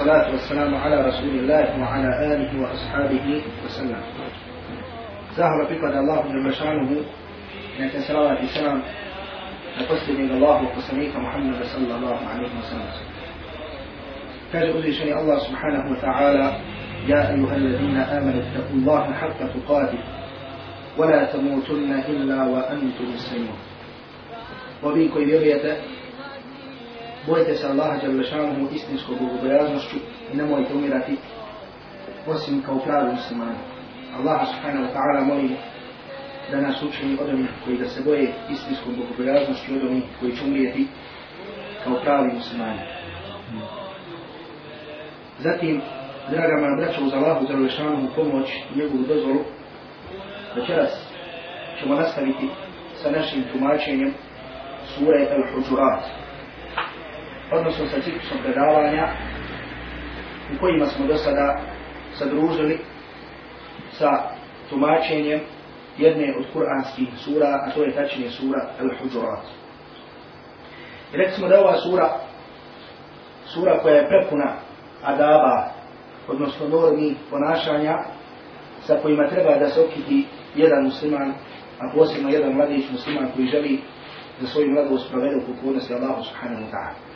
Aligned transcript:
والصلاة 0.00 0.30
والسلام 0.32 0.74
على 0.74 0.96
رسول 0.96 1.28
الله 1.28 1.80
وعلى 1.80 2.08
آله 2.34 2.62
وأصحابه 2.62 3.42
وسلم. 3.64 4.00
زهر 5.36 5.64
بك 5.64 5.84
الله 5.84 6.22
جل 6.22 6.54
شأنه 6.54 7.04
أنت 7.80 7.96
صلاة 7.96 8.40
السلام 8.42 8.82
أقصد 9.80 10.10
الله 10.10 10.62
وقصنيك 10.62 11.16
محمد 11.16 11.62
صلى 11.62 11.94
الله 11.96 12.16
عليه 12.16 12.48
وسلم 12.58 12.92
كاد 14.52 14.76
أذي 14.76 15.12
الله 15.12 15.38
سبحانه 15.38 15.92
وتعالى 15.92 16.56
يا 17.06 17.30
أيها 17.30 17.56
الذين 17.56 17.96
آمنوا 17.96 18.42
اتقوا 18.42 18.76
الله 18.76 19.12
حق 19.12 19.38
تقاته 19.38 19.98
ولا 20.98 21.24
تموتن 21.24 21.92
إلا 22.08 22.44
وأنتم 22.44 23.04
مسلمون 23.14 23.58
وبيكو 24.82 25.18
يريده 25.18 25.76
bojite 27.30 27.54
se 27.54 27.66
Allaha 27.66 27.96
Đalešanomu 28.02 28.68
istinskom 28.74 29.16
bogobojaznošću 29.20 29.96
i 30.32 30.36
nemojte 30.36 30.74
umirati 30.74 31.16
osim 32.26 32.62
kao 32.62 32.78
pravi 32.78 33.12
muslimani. 33.12 33.58
Allaha 34.18 34.46
subhanahu 34.46 34.84
wa 34.84 34.92
ta'ala 34.94 35.24
molimo 35.24 35.56
da 36.50 36.60
nas 36.60 36.82
učini 36.82 37.16
od 37.20 37.28
onih 37.28 37.48
koji 37.64 37.78
da 37.78 37.88
se 37.88 38.02
boje 38.04 38.32
istinskom 38.50 38.94
bogobojaznošću 38.96 39.74
od 39.74 39.84
onih 39.90 40.02
koji 40.20 40.36
će 40.36 40.44
umrijeti 40.44 40.86
kao 41.84 41.94
pravi 42.04 42.32
muslimani. 42.34 42.80
Zatim, 45.38 45.80
draga 46.30 46.56
moja 46.60 46.76
braća, 46.76 47.00
uz 47.04 47.12
Allahu 47.14 47.46
Đalešanomu 47.46 48.08
pomoć 48.16 48.48
i 48.74 48.78
njegovu 48.78 49.02
dozvolu, 49.02 49.40
večeras 50.56 50.90
ćemo 51.80 51.94
nastaviti 51.94 52.48
sa 52.94 53.10
našim 53.10 53.42
tumačenjem 53.52 54.14
sure 54.94 55.26
Al-Hujurat 55.34 56.29
odnosno 57.52 57.86
sa 57.86 58.00
ciklusom 58.00 58.38
predavanja 58.42 59.08
u 60.54 60.60
kojima 60.60 60.86
smo 60.86 61.06
do 61.06 61.16
sada 61.16 61.60
sadružili 62.18 62.78
sa 63.92 64.22
tumačenjem 64.70 65.40
jedne 65.98 66.34
od 66.38 66.44
kuranskih 66.52 67.08
sura, 67.16 67.46
a 67.66 67.70
to 67.74 67.82
je 67.82 67.94
tačnije 67.94 68.30
sura 68.30 68.68
Al-Hujurat. 68.80 69.44
I 71.12 71.16
rekli 71.16 71.34
smo 71.34 71.48
da 71.48 71.60
ova 71.60 71.76
sura, 71.76 72.10
sura 73.46 73.78
koja 73.82 73.94
je 73.94 74.08
prepuna 74.08 74.52
adaba, 75.02 75.70
odnosno 76.28 76.68
normi 76.68 77.14
ponašanja, 77.30 77.98
sa 78.86 78.96
kojima 79.02 79.28
treba 79.28 79.58
da 79.58 79.70
se 79.70 79.80
okiti 79.80 80.26
jedan 80.54 80.84
musliman, 80.84 81.32
a 81.80 81.90
posebno 81.94 82.28
jedan 82.28 82.52
mladić 82.52 82.84
musliman 82.92 83.30
koji 83.34 83.46
želi 83.46 83.80
za 84.40 84.46
svoju 84.46 84.70
mladost 84.70 85.10
provede 85.10 85.36
u 85.36 85.54
pokornosti 85.54 85.94
Allahu 85.94 86.24
subhanahu 86.24 86.62
wa 86.62 86.70
ta'ala. 86.70 87.10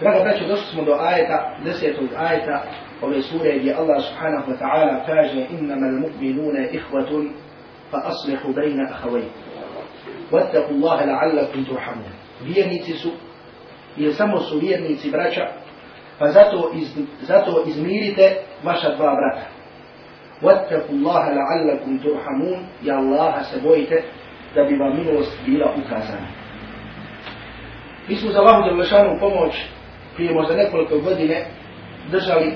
Draga 0.00 0.24
braćo, 0.24 0.46
došli 0.48 0.66
smo 0.66 0.84
do 0.84 0.96
ajeta, 1.00 1.56
desetog 1.64 2.08
ajeta 2.16 2.62
ove 3.02 3.22
sure 3.22 3.58
gdje 3.58 3.74
Allah 3.74 4.04
subhanahu 4.04 4.50
wa 4.52 4.58
ta'ala 4.58 5.06
kaže 5.06 5.46
innama 5.50 5.86
al-mu'minuna 5.86 6.70
ihvatun 6.70 7.32
fa 7.90 7.98
aslihu 8.04 8.52
bejna 8.52 8.88
ahavej. 8.90 9.22
Wattaku 10.30 10.74
Allahe 10.74 11.06
la'allakum 11.06 11.66
turhamun. 11.66 12.12
Vjernici 12.42 12.92
su, 12.92 13.10
jer 13.96 14.14
samo 14.14 14.40
su 14.40 14.58
vjernici 14.58 15.10
braća, 15.10 15.48
pa 16.18 16.28
zato, 16.28 16.70
iz, 16.74 16.88
zato 17.20 17.64
izmirite 17.66 18.36
vaša 18.62 18.96
dva 18.96 19.14
brata. 19.14 19.46
Wattaku 20.42 20.92
Allahe 20.92 21.30
la'allakum 21.30 22.02
turhamun. 22.02 22.58
I 22.84 22.90
Allaha 22.90 23.44
se 23.44 23.60
bojite 23.60 24.02
da 24.54 24.64
bi 24.64 24.76
vam 24.76 24.96
milost 24.96 25.38
bila 25.46 25.74
ukazana. 25.84 26.26
Mi 28.08 28.16
smo 28.16 28.30
za 28.30 28.40
Allahu 28.40 28.62
Đelešanu 28.62 29.18
pomoć 29.20 29.64
prije 30.16 30.34
možda 30.34 30.56
nekoliko 30.56 30.98
godine 30.98 31.44
držali 32.10 32.52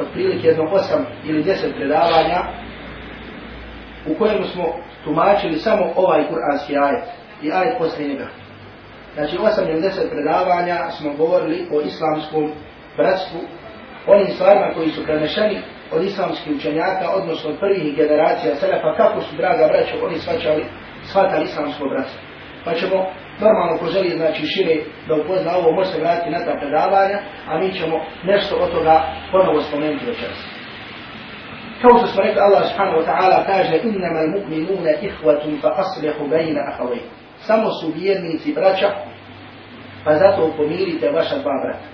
otprilike 0.00 0.46
jedno 0.46 0.64
osam 0.64 1.06
ili 1.24 1.42
deset 1.42 1.74
predavanja 1.76 2.40
u 4.06 4.14
kojem 4.14 4.44
smo 4.44 4.64
tumačili 5.04 5.58
samo 5.58 5.92
ovaj 5.96 6.28
kuranski 6.28 6.76
ajet 6.76 7.04
i 7.42 7.52
ajet 7.52 7.78
poslije 7.78 8.08
njega. 8.08 8.26
Znači 9.14 9.38
osam 9.42 9.68
ili 9.68 9.80
deset 9.80 10.10
predavanja 10.10 10.90
smo 10.90 11.14
govorili 11.14 11.68
o 11.72 11.80
islamskom 11.80 12.52
bratstvu, 12.96 13.40
onim 14.06 14.26
stvarima 14.34 14.74
koji 14.74 14.90
su 14.90 15.04
prenešeni 15.04 15.58
od 15.92 16.04
islamskih 16.04 16.56
učenjaka, 16.56 17.10
odnosno 17.14 17.50
od 17.50 17.58
prvih 17.58 17.96
generacija 17.96 18.54
selefa, 18.54 18.96
kako 18.96 19.20
su, 19.20 19.36
draga 19.36 19.66
braćo, 19.68 20.06
oni 20.06 20.18
svačali, 20.18 20.64
shvatali 21.04 21.44
islamsko 21.44 21.88
bratstvo. 21.88 22.20
Pa 22.64 22.74
ćemo 22.74 23.06
normalno 23.40 23.78
ko 23.78 23.86
želi 23.86 24.10
znači 24.10 24.46
šire 24.46 24.76
da 25.08 25.14
upozna 25.14 25.56
ovo 25.56 25.72
može 25.72 25.90
se 25.90 26.00
vratiti 26.00 26.30
na 26.30 26.44
ta 26.44 26.54
predavanja, 26.60 27.18
a 27.48 27.58
mi 27.58 27.72
ćemo 27.72 27.96
nešto 28.24 28.56
od 28.56 28.70
toga 28.72 29.02
ponovo 29.32 29.62
spomenuti 29.62 30.06
večeras. 30.06 30.38
Kao 31.82 31.98
što 31.98 32.06
smo 32.06 32.22
rekli, 32.22 32.40
Allah 32.40 32.62
subhanahu 32.68 32.98
wa 33.00 33.06
ta'ala 33.10 33.46
kaže 33.46 33.76
innama 33.82 34.20
al-mu'minuna 34.20 34.92
ihvatun 35.02 35.58
fa 35.62 35.70
aslihu 35.76 36.28
bejna 36.28 36.60
ahavej. 36.70 37.00
Samo 37.38 37.70
su 37.70 37.92
vjernici 37.96 38.52
braća, 38.52 38.90
pa 40.04 40.14
zato 40.14 40.52
pomirite 40.56 41.10
vaša 41.10 41.38
dva 41.38 41.52
brata. 41.64 41.86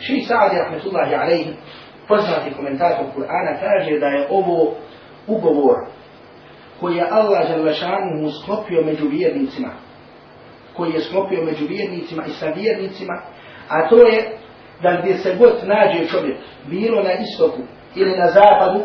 Ši 0.00 0.20
Sa'adi 0.28 0.56
rahmetullahi 0.58 1.14
alaihi, 1.14 1.52
poznati 2.08 2.54
komentator 2.56 3.06
Kur'ana, 3.16 3.60
kaže 3.60 3.98
da 3.98 4.06
je 4.06 4.26
ovo 4.30 4.74
ugovor 5.26 5.76
koji 6.80 6.96
je 6.96 7.08
Allah 7.10 7.48
želešanu 7.48 8.30
sklopio 8.42 8.82
među 8.82 9.08
vjernicima 9.08 9.68
koji 10.76 10.92
je 10.92 11.00
sklopio 11.00 11.44
među 11.44 11.66
vjernicima 11.66 12.24
i 12.26 12.30
sa 12.30 12.46
vjernicima, 12.46 13.22
a 13.68 13.88
to 13.88 13.96
je 13.96 14.38
da 14.82 15.00
gdje 15.00 15.18
se 15.18 15.36
god 15.38 15.52
nađe 15.64 16.08
čovjek, 16.08 16.36
bilo 16.66 17.02
na 17.02 17.12
istoku 17.12 17.62
ili 17.94 18.18
na 18.18 18.26
zapadu, 18.26 18.80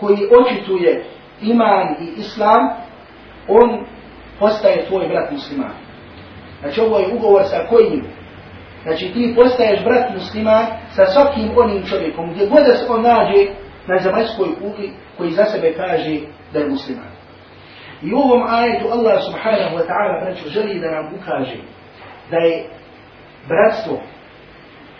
koji 0.00 0.18
očituje 0.40 1.04
iman 1.42 1.96
i 2.00 2.20
islam, 2.20 2.60
on 3.48 3.86
postaje 4.38 4.86
tvoj 4.86 5.08
brat 5.08 5.30
musliman. 5.30 5.74
Znači 6.60 6.80
ovo 6.80 6.98
je 6.98 7.14
ugovor 7.14 7.42
sa 7.44 7.66
kojim? 7.68 8.04
Znači 8.82 9.12
ti 9.12 9.34
postaješ 9.36 9.84
brat 9.84 10.14
musliman 10.14 10.66
sa 10.90 11.06
svakim 11.06 11.50
onim 11.56 11.86
čovjekom, 11.86 12.32
gdje 12.32 12.46
god 12.46 12.64
se 12.64 12.86
on 12.88 13.02
nađe 13.02 13.46
na 13.86 13.98
zemaljskoj 13.98 14.48
kugli 14.54 14.92
koji 15.18 15.30
za 15.30 15.44
sebe 15.44 15.72
kaže 15.72 16.20
da 16.52 16.58
je 16.58 16.68
musliman. 16.68 17.15
I 18.02 18.14
u 18.14 18.18
ovom 18.18 18.42
ajetu 18.48 18.86
Allah 18.92 19.22
subhanahu 19.24 19.76
wa 19.76 19.84
ta'ala 19.88 20.24
braću 20.24 20.48
želi 20.48 20.80
da 20.80 20.90
nam 20.90 21.14
ukaže 21.14 21.56
da 22.30 22.36
je 22.36 22.64
bratstvo 23.48 24.00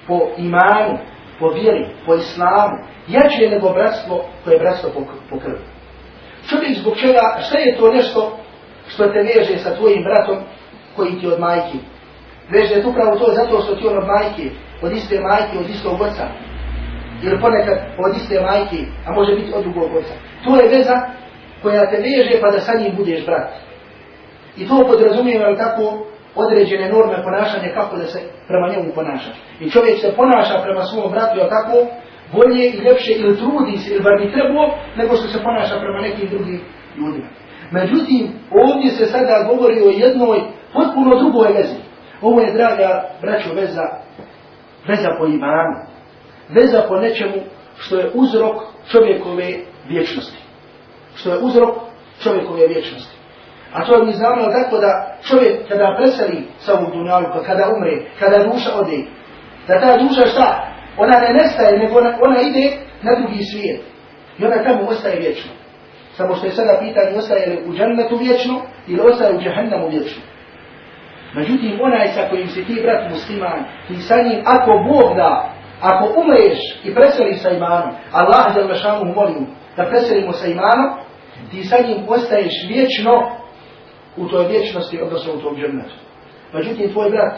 po 0.06 0.20
imanu, 0.36 0.98
po 1.38 1.48
vjeri, 1.48 1.86
po 2.06 2.14
islamu 2.14 2.76
jače 3.08 3.48
nego 3.50 3.72
bratstvo 3.72 4.24
koje 4.44 4.54
je 4.54 4.60
bratstvo 4.60 4.90
po, 4.94 5.00
po 5.30 5.38
krvi. 5.38 5.64
Čovjek 6.48 6.78
zbog 6.78 6.96
čega, 6.96 7.20
šta 7.46 7.58
je 7.58 7.76
to 7.76 7.92
nešto 7.92 8.38
što 8.88 9.06
te 9.06 9.18
veže 9.18 9.58
sa 9.58 9.74
tvojim 9.76 10.04
bratom 10.04 10.36
koji 10.96 11.20
ti 11.20 11.26
od 11.26 11.40
majke? 11.40 11.78
Veže 12.50 12.82
te 12.82 12.86
upravo 12.86 13.18
to 13.18 13.32
zato 13.32 13.60
što 13.60 13.74
ti 13.74 13.86
on 13.86 13.98
od 13.98 14.06
majke, 14.06 14.50
od 14.82 14.92
iste 14.92 15.20
majke, 15.20 15.58
od 15.58 15.70
istog 15.70 16.00
oca. 16.00 16.26
Ili 17.22 17.40
ponekad 17.40 17.78
od 17.98 18.16
iste 18.16 18.40
majke, 18.40 18.76
a 19.06 19.12
može 19.12 19.34
biti 19.34 19.52
od 19.54 19.62
drugog 19.62 19.96
oca. 19.96 20.14
To 20.44 20.56
je 20.56 20.68
veza 20.68 20.96
koja 21.62 21.90
te 21.90 21.96
veže 21.96 22.40
pa 22.40 22.50
da 22.50 22.60
sa 22.60 22.72
njim 22.80 22.96
budeš 22.96 23.26
brat. 23.26 23.50
I 24.56 24.68
to 24.68 24.84
podrazumijeva 24.88 25.56
tako 25.56 26.06
određene 26.34 26.88
norme 26.88 27.22
ponašanja 27.22 27.74
kako 27.74 27.96
da 27.96 28.06
se 28.06 28.20
prema 28.48 28.68
njemu 28.68 28.94
ponaša. 28.94 29.30
I 29.60 29.70
čovjek 29.70 29.98
se 30.00 30.16
ponaša 30.16 30.62
prema 30.64 30.82
svom 30.82 31.12
bratu, 31.12 31.36
tako, 31.48 31.76
bolje 32.32 32.66
i 32.68 32.78
ljepše 32.84 33.12
ili 33.12 33.36
trudi 33.36 33.78
se 33.78 33.94
ili 33.94 34.02
bar 34.02 34.12
bi 34.20 34.32
trebao, 34.32 34.66
nego 34.96 35.16
što 35.16 35.28
se 35.28 35.42
ponaša 35.42 35.76
prema 35.82 36.00
nekim 36.00 36.28
drugim 36.28 36.60
ljudima. 36.98 37.28
Međutim, 37.70 38.22
ovdje 38.64 38.90
se 38.90 39.06
sada 39.06 39.48
govori 39.50 39.80
o 39.80 39.90
jednoj 40.04 40.38
potpuno 40.72 41.18
drugoj 41.22 41.52
vezi. 41.52 41.78
Ovo 42.22 42.40
je, 42.40 42.52
draga 42.52 43.08
braćo, 43.22 43.54
veza, 43.54 43.86
veza 44.88 45.08
po 45.18 45.26
imanu. 45.26 45.76
Veza 46.48 46.82
po 46.88 46.96
nečemu 46.96 47.38
što 47.78 47.96
je 47.98 48.10
uzrok 48.14 48.56
čovjekove 48.90 49.48
vječnosti 49.88 50.45
što 51.16 51.30
je 51.30 51.38
uzrok 51.38 51.74
čovjekove 52.22 52.66
vječnosti. 52.66 53.16
A 53.72 53.84
to 53.84 54.04
mi 54.04 54.12
znamo 54.12 54.42
tako 54.42 54.78
da 54.78 55.16
čovjek 55.28 55.68
kada 55.68 55.96
preseli 55.98 56.48
sa 56.58 56.74
ovog 56.74 56.92
dunjaluka, 56.92 57.38
pa 57.38 57.44
kada 57.44 57.64
umre, 57.76 58.02
kada 58.18 58.38
duša 58.38 58.70
ode, 58.80 58.98
da 59.68 59.80
ta 59.80 59.96
duša 59.96 60.26
šta? 60.26 60.48
Ona 60.98 61.20
ne 61.20 61.32
nestaje, 61.32 61.78
nego 61.78 61.98
ona, 61.98 62.18
ona 62.20 62.40
ide 62.40 62.76
na 63.02 63.12
drugi 63.20 63.44
svijet. 63.44 63.80
I 64.38 64.44
ona 64.44 64.62
tamo 64.64 64.88
ostaje 64.88 65.20
vječno. 65.20 65.50
Samo 66.16 66.34
što 66.34 66.46
je 66.46 66.52
sada 66.52 66.78
pitanje, 66.80 67.18
ostaje 67.18 67.46
li 67.46 67.62
u 67.68 67.74
džennetu 67.76 68.16
vječno 68.16 68.60
ili 68.88 69.00
ostaje 69.00 69.36
u 69.36 69.40
džahennamu 69.40 69.88
vječno. 69.88 70.22
Međutim, 71.34 71.78
onaj 71.82 72.08
sa 72.08 72.28
kojim 72.30 72.48
si 72.48 72.64
ti, 72.64 72.80
brat 72.82 73.10
musliman, 73.10 73.64
ti 73.88 73.96
sa 73.96 74.16
njim, 74.22 74.42
ako 74.44 74.70
Bog 74.88 75.16
da, 75.16 75.50
ako 75.80 76.20
umreš 76.20 76.58
i 76.84 76.94
preseli 76.94 77.34
sa 77.34 77.50
imanom, 77.50 77.90
Allah 78.12 78.54
za 78.54 78.60
vašamu 78.60 79.14
molim 79.14 79.46
da 79.76 79.84
preselimo 79.84 80.32
sa 80.32 80.46
imanom, 80.46 81.05
ti 81.50 81.64
sa 81.64 81.76
njim 81.86 82.04
ostaješ 82.08 82.52
vječno 82.68 83.12
u 84.16 84.28
toj 84.28 84.46
vječnosti, 84.48 85.02
odnosno 85.02 85.32
u 85.34 85.40
tom 85.40 85.56
džernetu. 85.56 85.94
Međutim, 86.52 86.92
tvoj 86.92 87.10
brat, 87.10 87.34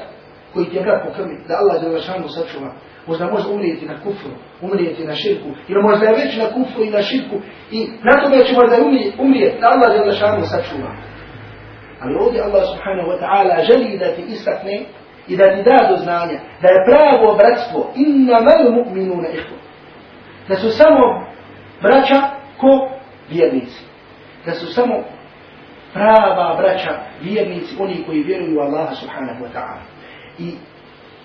koji 0.53 0.67
ti 0.67 0.77
je 0.77 0.83
brat 0.83 1.03
po 1.07 1.13
krvi, 1.13 1.37
da 1.49 1.55
Allah 1.61 1.83
je 1.83 1.89
lašanu 1.89 2.29
sačuva. 2.29 2.71
Možda 3.07 3.27
može 3.27 3.49
umrijeti 3.49 3.87
na 3.87 3.97
kufru, 4.03 4.31
umrijeti 4.63 5.05
na 5.05 5.15
širku, 5.15 5.49
ili 5.69 5.83
možda 5.83 6.07
je 6.07 6.19
već 6.25 6.37
na 6.37 6.47
kufru 6.55 6.85
i 6.85 6.91
na 6.91 7.03
širku, 7.03 7.37
i 7.71 7.89
na 8.03 8.23
tome 8.23 8.45
će 8.47 8.55
možda 8.55 8.77
umrijeti, 9.19 9.61
da 9.61 9.67
Allah 9.69 9.95
je 9.95 10.07
lašanu 10.07 10.43
sačuva. 10.45 10.91
Ali 12.01 12.15
ovdje 12.25 12.43
Allah 12.43 12.63
subhanahu 12.73 13.09
wa 13.11 13.19
ta'ala 13.23 13.67
želi 13.67 13.99
da 13.99 14.15
ti 14.15 14.23
istakne 14.29 14.85
i 15.29 15.37
da 15.37 15.45
ti 15.45 15.63
da 15.63 15.89
do 15.91 15.97
znanja 15.97 16.39
da 16.63 16.69
je 16.69 16.85
pravo 16.91 17.37
bratstvo 17.37 17.93
inna 17.97 18.39
mal 18.41 18.73
mu'minuna 18.73 19.29
ihvu. 19.29 19.57
Da 20.49 20.57
su 20.57 20.71
samo 20.71 21.05
braća 21.83 22.21
ko 22.61 22.91
vjernici. 23.31 23.88
Da 24.49 24.55
su 24.55 24.67
samo 24.67 24.95
prava 25.93 26.57
braća 26.61 26.93
vjernici, 27.21 27.77
oni 27.81 28.05
koji 28.07 28.23
vjeruju 28.23 28.59
u 28.59 28.61
Allaha 28.61 28.95
subhanahu 28.95 29.45
wa 29.45 29.51
ta'ala. 29.55 29.83
I 30.39 30.55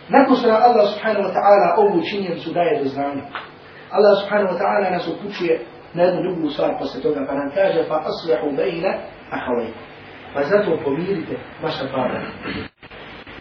nakon 0.10 0.36
što 0.36 0.50
Allah 0.50 0.86
subhanahu 0.94 1.26
wa 1.28 1.34
ta'ala 1.38 1.68
ovu 1.78 2.02
činjenicu 2.10 2.54
daje 2.54 2.84
do 2.84 2.90
znanja, 2.90 3.24
Allah 3.92 4.14
subhanahu 4.22 4.54
wa 4.54 4.60
ta'ala 4.62 4.92
nas 4.92 5.08
upućuje 5.08 5.66
na 5.94 6.04
jednu 6.04 6.22
drugu 6.22 6.50
stvar 6.50 6.72
posle 6.80 7.02
toga, 7.02 7.26
pa 7.28 7.34
nam 7.34 7.52
kaže 7.56 7.84
fa 7.88 8.04
aslihu 8.10 8.56
bejna 8.58 8.94
ahavajku. 9.32 9.80
Pa 10.34 10.42
zato 10.44 10.80
pomirite 10.86 11.36
vaša 11.64 11.84
dva 11.86 12.08
braća. 12.10 12.34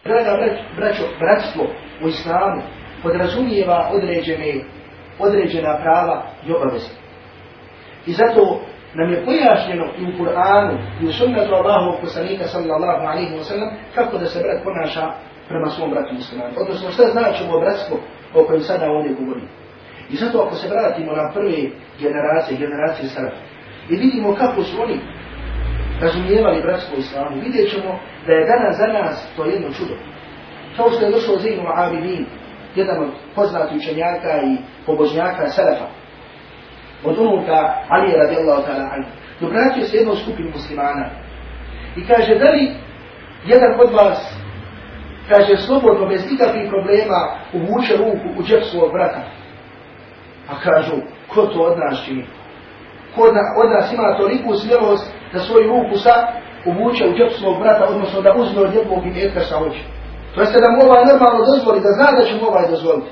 Draga 0.05 0.33
braćo, 0.77 1.03
bratstvo 1.19 1.65
u 2.05 2.09
islamu 2.09 2.63
podrazumijeva 3.03 3.91
određene, 3.93 4.55
određena 5.19 5.79
prava 5.83 6.23
i 6.47 6.53
obaveze. 6.53 6.93
I 8.07 8.13
zato 8.13 8.61
nam 8.95 9.13
je 9.13 9.25
pojašnjeno 9.25 9.87
i 9.99 10.03
u 10.05 10.13
Kur'anu 10.19 10.79
i 11.01 11.07
u 11.07 11.13
sunnetu 11.13 11.55
Allahovog 11.55 12.01
poslanika 12.01 12.45
sallallahu 12.45 13.07
alaihi 13.07 13.35
wa 13.35 13.45
sallam 13.45 13.71
kako 13.95 14.19
da 14.19 14.27
se 14.27 14.43
brat 14.45 14.65
ponaša 14.65 15.13
prema 15.49 15.71
svom 15.71 15.91
bratu 15.91 16.15
muslimanu. 16.15 16.53
Odnosno 16.61 16.91
šta 16.91 17.03
znači 17.03 17.45
ovo 17.45 17.61
bratstvo 17.61 17.97
o 18.35 18.45
kojem 18.45 18.63
sada 18.63 18.87
ovdje 18.87 19.15
govorim. 19.15 19.49
I 20.11 20.17
zato 20.17 20.43
ako 20.43 20.55
se 20.55 20.69
vratimo 20.69 21.13
na 21.13 21.31
prve 21.35 21.59
generacije, 22.01 22.59
generacije 22.59 23.09
sada, 23.09 23.31
i 23.91 23.97
vidimo 23.97 24.35
kako 24.35 24.63
su 24.63 24.83
oni 24.83 25.01
razumijevali 26.01 26.63
bratstvo 26.63 26.99
islamu, 26.99 27.41
vidjet 27.45 27.71
ćemo 27.71 27.99
da 28.27 28.33
je 28.33 28.47
danas 28.47 28.77
za 28.77 28.87
nas 28.87 29.33
to 29.37 29.45
jedno 29.45 29.69
čudo. 29.73 29.95
Kao 30.77 30.91
što 30.91 31.05
je 31.05 31.13
došlo 31.13 31.37
Zainu 31.37 31.63
Abidin, 31.75 32.27
jedan 32.75 33.03
od 33.03 33.11
poznatih 33.35 33.77
učenjaka 33.77 34.33
i 34.51 34.57
pobožnjaka 34.87 35.49
Selefa, 35.49 35.87
od 37.05 37.19
unuka 37.19 37.75
Ali 37.89 38.13
radijallahu 38.17 38.63
ta'ala 38.63 38.89
anhu, 38.95 39.11
dobratio 39.41 39.85
se 39.85 39.97
jednom 39.97 40.17
skupinu 40.17 40.51
muslimana 40.51 41.07
i 41.97 42.07
kaže, 42.07 42.35
da 42.35 42.51
li 42.51 42.75
jedan 43.47 43.81
od 43.81 43.93
vas, 43.93 44.35
kaže, 45.29 45.57
slobodno, 45.57 46.07
bez 46.07 46.31
nikakvih 46.31 46.71
problema, 46.71 47.21
uvuče 47.53 47.97
ruku 47.97 48.41
u 48.41 48.43
džep 48.43 48.63
svog 48.65 48.93
brata? 48.93 49.21
A 50.49 50.61
kažu, 50.61 50.97
ko 51.35 51.47
to 51.47 51.63
od 51.63 51.79
nas 51.79 52.05
čini? 52.05 52.25
Ko 53.15 53.23
od 53.63 53.71
nas 53.71 53.93
ima 53.93 54.17
toliku 54.17 54.55
smjelost 54.55 55.13
da 55.33 55.39
svoju 55.39 55.69
ruku 55.69 55.99
sa 55.99 56.15
uvuče 56.67 57.05
u 57.09 57.15
džep 57.17 57.33
svog 57.33 57.59
brata, 57.59 57.85
odnosno 57.89 58.21
da 58.21 58.35
uzme 58.37 58.61
od 58.63 58.75
jednog 58.75 59.07
imetka 59.07 59.41
sa 59.41 59.59
oči. 59.59 59.83
To 60.35 60.41
jeste 60.41 60.59
da 60.61 60.71
mu 60.71 60.91
ovaj 60.91 61.05
normalno 61.13 61.41
dozvoli, 61.51 61.81
da 61.81 61.91
zna 61.99 62.09
da 62.19 62.25
će 62.25 62.35
mu 62.35 62.47
ovaj 62.47 62.69
dozvoliti. 62.71 63.11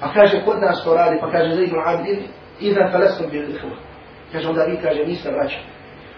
A 0.00 0.12
kaže, 0.14 0.44
kod 0.44 0.60
nas 0.60 0.84
to 0.84 0.94
radi, 0.94 1.18
pa 1.20 1.30
kaže, 1.30 1.54
za 1.54 1.62
ibn 1.62 1.76
Abdin, 1.86 2.18
idan 2.60 2.92
falestom 2.92 3.30
bil 3.30 3.50
ihva. 3.50 3.76
Kaže, 4.32 4.48
onda 4.48 4.64
vi 4.64 4.76
kaže, 4.82 5.04
niste 5.04 5.30
vraća. 5.30 5.58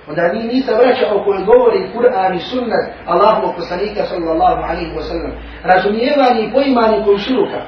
Onda 0.08 0.22
vi 0.22 0.42
niste 0.42 0.72
vraća 0.74 1.04
o 1.14 1.24
kojoj 1.24 1.44
govori 1.44 1.90
Kur'an 1.94 2.34
i 2.36 2.40
sunnet 2.40 2.84
Allahu 3.06 3.54
poslanika 3.56 4.02
sallallahu 4.04 4.62
alaihi 4.70 4.94
wa 4.98 5.02
sallam. 5.02 5.32
Razumijevanje 5.62 6.40
i 6.42 6.52
poimanje 6.52 7.04
komšiluka. 7.04 7.60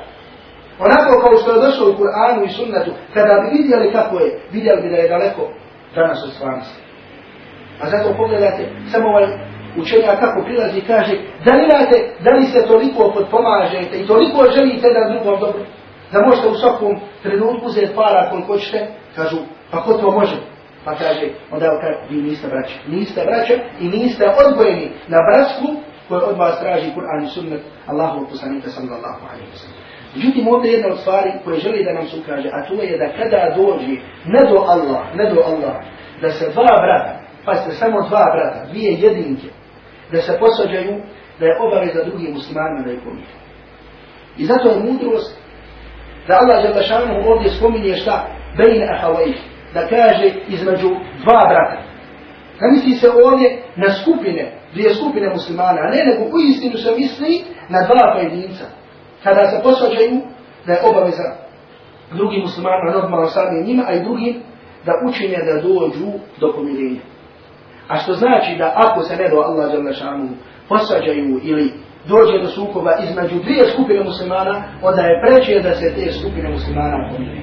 Onako 0.87 1.13
kao 1.23 1.37
što 1.41 1.53
je 1.53 1.65
došlo 1.67 1.85
u 1.89 1.99
Kur'anu 2.01 2.41
i 2.45 2.55
sunnetu, 2.59 2.91
kada 3.15 3.35
bi 3.41 3.59
vidjeli 3.59 3.93
kako 3.93 4.19
je, 4.19 4.41
vidjeli 4.53 4.83
bi 4.83 4.89
da 4.89 4.97
je 4.97 5.09
daleko 5.09 5.43
danas 5.95 6.25
od 6.25 6.33
stvarnosti. 6.33 6.81
A 7.83 7.91
zato 7.91 8.15
pogledajte, 8.17 8.63
samo 8.93 9.09
ovaj 9.09 9.27
učenja 9.83 10.13
kako 10.21 10.45
prilazi 10.45 10.79
i 10.79 10.87
kaže, 10.93 11.15
da 11.45 11.53
li 11.57 11.67
da 12.25 12.31
li 12.31 12.45
se 12.45 12.67
toliko 12.67 13.13
potpomažete 13.15 13.95
i 13.99 14.07
toliko 14.07 14.39
želite 14.57 14.87
da 14.97 15.13
drugom 15.13 15.41
dobro, 15.41 15.63
da 16.13 16.27
možete 16.27 16.49
u 16.49 16.55
svakom 16.55 17.01
trenutku 17.23 17.67
uzeti 17.67 17.95
para 17.95 18.31
koliko 18.31 18.53
hoćete, 18.53 18.87
kažu, 19.17 19.37
pa 19.71 19.83
ko 19.83 19.93
to 19.93 20.11
može? 20.11 20.37
Pa 20.85 20.95
kaže, 20.95 21.27
onda 21.51 21.67
kaže, 21.81 21.99
vi 22.11 22.23
niste 22.23 22.49
braća. 22.49 22.75
Niste 22.87 23.25
braća 23.25 23.55
i 23.81 23.89
niste 23.89 24.25
odbojeni 24.47 24.91
na 25.09 25.19
bratstvu 25.29 25.69
koje 26.09 26.23
od 26.23 26.37
vas 26.37 26.61
traži 26.61 26.95
Kur'an 26.97 27.25
i 27.25 27.29
sunnet 27.29 27.63
Allahu 27.87 28.27
poslanika 28.31 28.69
sallallahu 28.69 29.21
alaihi 29.31 29.51
wa 29.53 29.59
sallam. 29.63 29.85
Međutim, 30.15 30.49
ovdje 30.49 30.73
jedna 30.73 30.89
od 30.93 30.99
stvari 31.01 31.31
koje 31.45 31.59
želi 31.59 31.85
da 31.85 31.93
nam 31.93 32.07
se 32.07 32.17
ukaže, 32.21 32.49
a 32.53 32.67
to 32.69 32.75
je 32.83 32.99
da 32.99 33.09
kada 33.19 33.55
dođe, 33.57 33.95
ne 34.27 34.43
do 34.51 34.59
Allah, 34.75 35.03
ne 35.15 35.35
do 35.35 35.41
Allah, 35.41 35.77
da 36.21 36.31
se 36.31 36.51
dva 36.53 36.75
brata, 36.85 37.21
pazite, 37.45 37.71
samo 37.75 38.09
dva 38.09 38.25
brata, 38.35 38.67
dvije 38.71 38.93
jedinke, 38.93 39.49
da 40.13 40.21
se 40.21 40.39
posađaju, 40.41 41.03
da 41.39 41.47
je 41.47 41.59
obaveza 41.61 42.05
drugim 42.05 42.33
muslimanima 42.33 42.85
da 42.85 42.91
je 42.91 43.05
pomije. 43.05 43.35
I 44.37 44.45
zato 44.45 44.69
je 44.69 44.85
mudrost 44.85 45.44
da 46.29 46.39
Allah 46.41 46.65
je 46.65 46.75
lašanu 46.75 47.31
ovdje 47.31 47.51
spominje 47.51 47.95
šta? 47.95 48.27
Bejne 48.57 48.89
ahavajih. 48.95 49.37
Da 49.75 49.87
kaže 49.89 50.35
između 50.49 50.89
dva 51.23 51.41
brata. 51.49 51.83
Ne 52.61 52.73
misli 52.73 52.93
se 52.93 53.09
ovdje 53.25 53.63
na 53.77 53.91
skupine, 53.91 54.53
dvije 54.73 54.95
skupine 54.95 55.29
muslimana, 55.29 55.81
a 55.81 55.91
ne 55.91 56.05
nego 56.05 56.37
u 56.37 56.41
istinu 56.41 56.77
se 56.77 56.91
misli 56.99 57.43
na 57.69 57.79
dva 57.87 58.13
pojedinca. 58.15 58.65
Kada 59.25 59.45
se 59.51 59.63
posvađaju, 59.63 60.21
da 60.67 60.73
je 60.73 60.85
obaveza 60.91 61.45
drugim 62.13 62.41
muslimanima 62.41 62.93
normalno 62.93 63.27
sami 63.27 63.67
njima, 63.67 63.85
a 63.87 63.93
i 63.95 64.05
drugim 64.05 64.43
da 64.87 64.93
učinje 65.09 65.39
da 65.47 65.63
dođu 65.63 66.07
do 66.41 66.53
pomirenja. 66.57 67.01
A 67.89 67.97
što 67.97 68.13
znači 68.13 68.57
da 68.59 68.73
ako 68.77 69.03
se 69.03 69.17
ne 69.17 69.29
do 69.29 69.37
Allah 69.37 69.71
za 69.73 69.83
našanu 69.83 70.29
posvađaju 70.69 71.41
ili 71.43 71.73
dođe 72.09 72.39
do 72.43 72.49
sukoba 72.49 72.93
između 73.05 73.37
dvije 73.45 73.65
skupine 73.73 74.05
muslimana, 74.05 74.63
onda 74.83 75.03
je 75.03 75.21
preće 75.23 75.61
da 75.61 75.75
se 75.75 75.95
te 75.95 76.13
skupine 76.13 76.49
muslimana 76.49 77.09
pomire. 77.11 77.41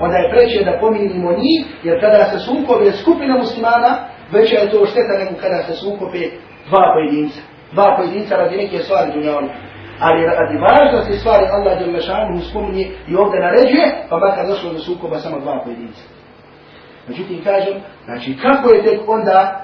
Onda 0.00 0.16
je 0.16 0.30
preće 0.32 0.64
da 0.64 0.80
pomirimo 0.80 1.30
njih, 1.32 1.60
jer 1.82 2.00
kada 2.00 2.24
se 2.24 2.38
sukobe 2.38 2.92
skupine 2.92 3.34
muslimana, 3.38 3.90
veća 4.32 4.56
je 4.58 4.70
to 4.70 4.86
šteta 4.86 5.14
nego 5.18 5.34
kada 5.42 5.62
se 5.62 5.72
sukobe 5.72 6.22
dva 6.68 6.84
pojedinca. 6.94 7.40
Dva 7.72 7.96
pojedinca 7.96 8.36
radi 8.36 8.56
neke 8.56 8.78
stvari 8.78 9.12
dunjavne. 9.12 9.48
Ali 10.00 10.26
radi 10.26 10.56
važnosti 10.68 11.18
stvari 11.20 11.44
Allah 11.56 11.80
je 11.80 11.86
lešanu 11.86 12.40
spominje 12.50 12.86
i 13.08 13.16
ovdje 13.16 13.40
naređuje, 13.40 13.86
pa 14.08 14.18
makar 14.18 14.46
došlo 14.46 14.72
do 14.72 14.78
sukoba 14.78 15.18
samo 15.18 15.40
dva 15.40 15.60
pojedinca. 15.64 16.02
Međutim, 17.08 17.44
kažem, 17.44 17.74
znači 18.04 18.36
kako 18.42 18.74
je 18.74 18.82
tek 18.82 19.00
onda, 19.08 19.63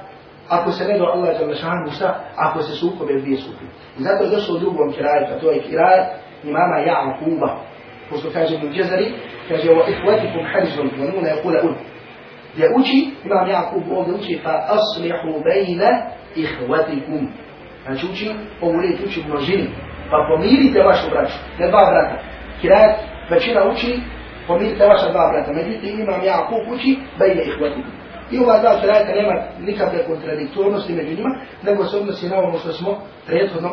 ako 0.50 0.72
se 0.72 0.84
ne 0.84 0.98
do 0.98 1.04
Allah 1.04 1.40
je 1.40 1.46
lešanu 1.46 1.90
šta, 1.90 2.20
ako 2.36 2.62
se 2.62 2.72
sukobe 2.72 3.20
dvije 3.20 3.40
skupine. 3.40 3.70
I 3.98 4.02
zato 4.02 4.24
je 4.24 4.30
došlo 4.30 4.56
u 4.56 4.58
drugom 4.58 4.92
kirajetu, 4.92 5.32
a 5.34 5.40
to 5.40 5.50
je 5.50 5.62
kirajet 5.62 6.06
imama 6.44 6.76
Ja'akuba. 6.88 7.50
Pošto 8.10 8.28
kaže 8.32 8.58
mu 8.58 8.72
džezari, 8.74 9.14
kaže, 9.48 9.68
wa 9.68 9.84
ihvatikum 9.92 10.42
harizom, 10.52 10.90
wa 10.98 11.14
nuna 11.14 11.28
je 11.28 11.42
kula 11.42 11.60
un. 11.62 11.74
Gdje 12.54 12.66
uči, 12.78 12.98
imam 13.24 13.46
Ja'akub 13.48 13.84
ovdje 13.96 14.14
uči, 14.14 14.40
fa 14.42 14.54
aslihu 14.76 15.30
bejna 15.44 15.90
ihvatikum. 16.36 17.28
Znači 17.86 18.06
uči, 18.12 18.30
ovu 18.60 18.74
uči 19.06 19.24
množini, 19.28 19.68
pa 20.10 20.16
pomirite 20.28 20.82
vašu 20.82 21.10
braću, 21.10 21.36
ne 21.58 21.68
dva 21.68 21.84
brata. 21.90 22.16
Kirajat 22.60 22.96
većina 23.30 23.60
uči, 23.70 24.00
pomirite 24.46 24.86
vaša 24.86 25.08
dva 25.10 25.30
brata. 25.32 25.52
Međutim, 25.52 26.00
imam 26.00 26.24
Jakub 26.24 26.72
uči, 26.74 26.98
bejne 27.18 27.42
ihvatikum. 27.44 27.99
I 28.30 28.38
ova 28.38 28.58
dva 28.58 28.80
kirajata 28.80 29.12
nema 29.14 29.34
nikakve 29.60 30.04
kontradiktornosti 30.06 30.92
među 30.92 31.16
njima, 31.16 31.30
nego 31.62 31.84
se 31.84 31.96
odnosi 31.96 32.28
na 32.28 32.38
ono 32.38 32.58
što 32.58 32.72
smo 32.72 32.98
prethodno 33.26 33.70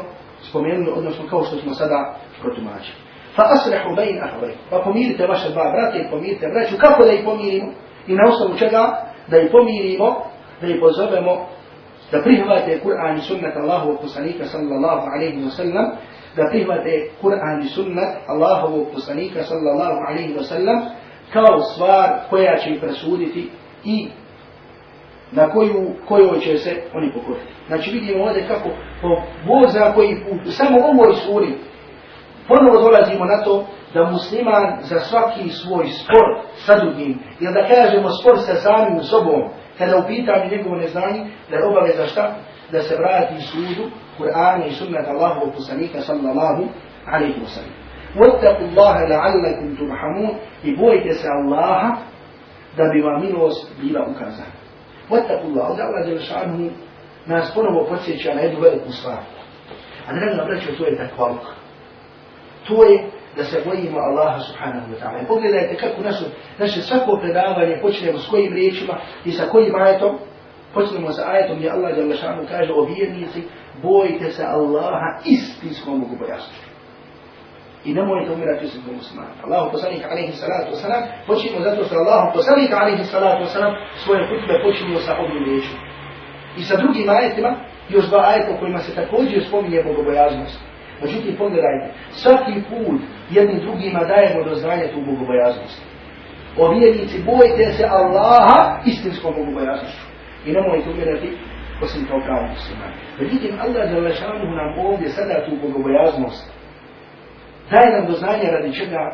spomenuli, 0.49 0.91
odnosno 0.95 1.25
kao 1.29 1.43
što 1.43 1.55
smo 1.57 1.73
sada 1.73 2.15
protumačili. 2.41 2.97
Fa 3.35 3.43
aslihu 3.55 3.95
bain 3.95 4.23
ahvaj, 4.23 4.53
pa 4.69 4.79
pomirite 4.79 5.27
vaše 5.27 5.49
dva 5.49 5.71
brata 5.71 5.97
i 5.97 6.09
pomirite 6.11 6.47
braću. 6.47 6.75
Kako 6.77 7.03
da 7.03 7.11
ih 7.11 7.21
pomirimo? 7.25 7.71
I 8.07 8.13
na 8.13 8.23
osnovu 8.29 8.57
čega? 8.59 8.83
Da 9.27 9.37
ih 9.37 9.49
pomirimo, 9.51 10.23
da 10.61 10.67
ih 10.67 10.77
pozovemo 10.81 11.47
da 12.11 12.21
prihvate 12.21 12.79
Kur'an 12.83 13.17
i 13.17 13.21
sunnet 13.21 13.55
Allahu 13.55 13.97
poslanika 14.01 14.45
sallallahu 14.45 15.07
alaihi 15.15 15.43
wa 15.43 15.49
sallam 15.49 15.85
da 16.35 16.43
prihvate 16.51 17.09
Kur'an 17.21 17.65
i 17.65 17.67
sunnet 17.67 18.09
Allahovog 18.27 18.87
poslanika 18.93 19.43
sallallahu 19.43 19.97
alaihi 20.09 20.33
wa 20.33 20.43
sallam 20.43 20.79
kao 21.33 21.59
stvar 21.61 22.09
koja 22.29 22.57
će 22.57 22.79
presuditi 22.79 23.49
i 23.83 24.07
na 25.32 25.50
koju, 25.50 25.94
kojoj 26.08 26.40
će 26.40 26.58
se 26.58 26.82
oni 26.94 27.12
pokoriti. 27.12 27.52
Znači 27.66 27.90
vidimo 27.90 28.24
ovdje 28.24 28.48
kako 28.48 28.68
po 29.02 29.08
voza 29.46 29.92
koji 29.94 30.16
put, 30.24 30.54
samo 30.54 30.78
ovoj 30.78 31.14
suri, 31.14 31.54
ponovo 32.48 32.80
dolazimo 32.80 33.24
na 33.24 33.44
to 33.44 33.64
da 33.94 34.10
musliman 34.10 34.78
za 34.80 35.00
svaki 35.00 35.48
svoj 35.48 35.86
spor 35.86 36.26
sa 36.54 36.78
drugim, 36.78 37.18
ili 37.40 37.52
da 37.54 37.68
kažemo 37.68 38.08
spor 38.20 38.38
sa 38.38 38.54
samim 38.54 39.02
sobom, 39.02 39.42
kada 39.78 39.96
upitam 39.96 40.48
njegovo 40.50 40.76
neznanje, 40.76 41.26
da 41.50 41.56
je 41.56 41.66
obaveza 41.66 42.06
šta? 42.06 42.34
Da 42.72 42.82
se 42.82 42.96
vrati 42.96 43.40
sudu 43.40 43.90
Kur'ana 44.18 44.66
i 44.66 44.70
sunnata 44.70 45.10
Allahovog 45.10 45.54
poslanika 45.54 46.00
sallallahu 46.00 46.62
alaihi 47.06 47.40
wa 47.40 47.48
sallam. 47.48 47.82
واتقوا 48.16 48.66
الله 48.68 48.96
لعلكم 49.08 49.74
ترحمون 49.76 50.34
i 50.64 50.76
bojte 50.76 51.12
se 51.12 51.28
Allaha 51.28 51.96
da 52.76 52.84
bi 52.92 53.00
vam 53.00 53.20
milost 53.20 53.72
bila 53.80 54.06
ukazana. 54.10 54.52
Vatakullah, 55.09 55.65
ali 55.69 55.81
Allah 55.81 56.05
Đelešanu 56.05 56.69
nas 57.25 57.51
ponovo 57.55 57.85
podsjeća 57.89 58.33
na 58.33 58.41
jednu 58.41 58.59
veliku 58.59 58.91
stvar. 58.91 59.17
A 60.07 60.13
ne 60.13 60.35
nam 60.35 60.47
vraćaju, 60.47 60.77
to 60.77 60.85
je 60.85 60.97
takvaluk. 60.97 61.45
To 62.67 62.83
je 62.83 63.09
da 63.37 63.43
se 63.43 63.61
bojimo 63.65 63.99
Allaha 63.99 64.39
subhanahu 64.39 64.91
wa 64.91 64.99
ta'ala. 65.01 65.27
Pogledajte 65.27 65.75
kako 65.75 66.01
naše, 66.01 66.25
naše 66.59 66.81
svako 66.81 67.19
predavanje 67.21 67.79
počnemo 67.81 68.17
s 68.17 68.29
kojim 68.29 68.53
riječima 68.53 68.97
i 69.25 69.31
sa 69.31 69.43
kojim 69.51 69.75
ajetom. 69.75 70.17
Počnemo 70.73 71.11
sa 71.11 71.31
ajetom 71.31 71.57
gdje 71.57 71.69
Allah 71.69 71.95
Đelešanu 71.95 72.47
kaže 72.49 72.73
o 72.73 72.85
vjernici, 72.85 73.43
bojite 73.83 74.31
se 74.31 74.43
Allaha 74.43 75.19
istinskom 75.25 75.99
Bogu. 75.99 76.15
I 77.87 77.93
nemojte 77.93 78.31
umirati 78.31 78.65
u 78.65 78.69
svijetu 78.69 78.91
muslimana. 78.99 79.33
Allahu 79.45 79.71
poslanik 79.71 80.03
alaihi 80.11 80.31
salatu 80.41 80.69
wasalam 80.73 81.01
počinio 81.27 81.59
zato 81.67 81.83
što 81.83 81.95
Allah 82.01 82.21
poslanik 82.37 82.71
alaihi 82.81 83.03
salatu 83.03 83.41
wasalam 83.45 83.73
svoje 84.03 84.21
kutbe 84.29 84.53
počinio 84.65 84.99
sa 84.99 85.13
ovim 85.23 85.43
riječima. 85.47 85.81
I 86.59 86.61
sa 86.69 86.75
drugim 86.81 87.09
ajetima, 87.09 87.51
još 87.89 88.05
dva 88.11 88.21
ajeta 88.31 88.49
u 88.51 88.59
kojima 88.59 88.79
se 88.79 88.95
također 88.95 89.39
spominje 89.47 89.83
bogobojaznost. 89.89 90.59
Međutim, 91.01 91.35
pogledajte, 91.37 91.87
svaki 92.21 92.55
put 92.69 92.99
jednim 93.37 93.59
drugima 93.65 93.99
dajemo 94.11 94.43
do 94.49 94.53
znanja 94.55 94.87
tu 94.93 94.99
bogobojaznost. 95.11 95.79
O 96.61 96.63
vjernici, 96.73 97.23
bojte 97.31 97.65
se 97.77 97.83
Allaha 97.99 98.59
istinskom 98.85 99.33
bogobojaznošću. 99.39 100.05
I 100.45 100.51
nemojte 100.51 100.89
umirati 100.89 101.29
osim 101.83 102.07
kao 102.09 102.19
pravo 102.25 102.45
muslimani. 102.55 102.95
Međutim, 103.19 103.51
Allah 103.63 103.83
za 103.91 103.97
lešanuhu 104.07 104.51
nam 104.59 104.69
ovdje 104.85 105.09
sada 105.09 105.45
tu 105.45 105.51
bogobojaznost 105.65 106.56
daje 107.71 107.91
nam 107.91 108.05
do 108.07 108.13
znanja 108.13 108.51
radi 108.51 108.73
čega, 108.73 109.11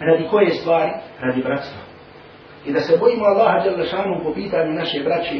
radi 0.00 0.24
koje 0.30 0.50
stvari, 0.50 0.90
radi 1.20 1.42
bratstva. 1.42 1.80
I 2.66 2.72
da 2.72 2.80
se 2.80 2.98
bojimo 3.00 3.24
Allaha 3.24 3.64
Đalešanu 3.64 4.20
po 4.24 4.32
pitanju 4.34 4.72
naše 4.72 5.02
braće 5.04 5.34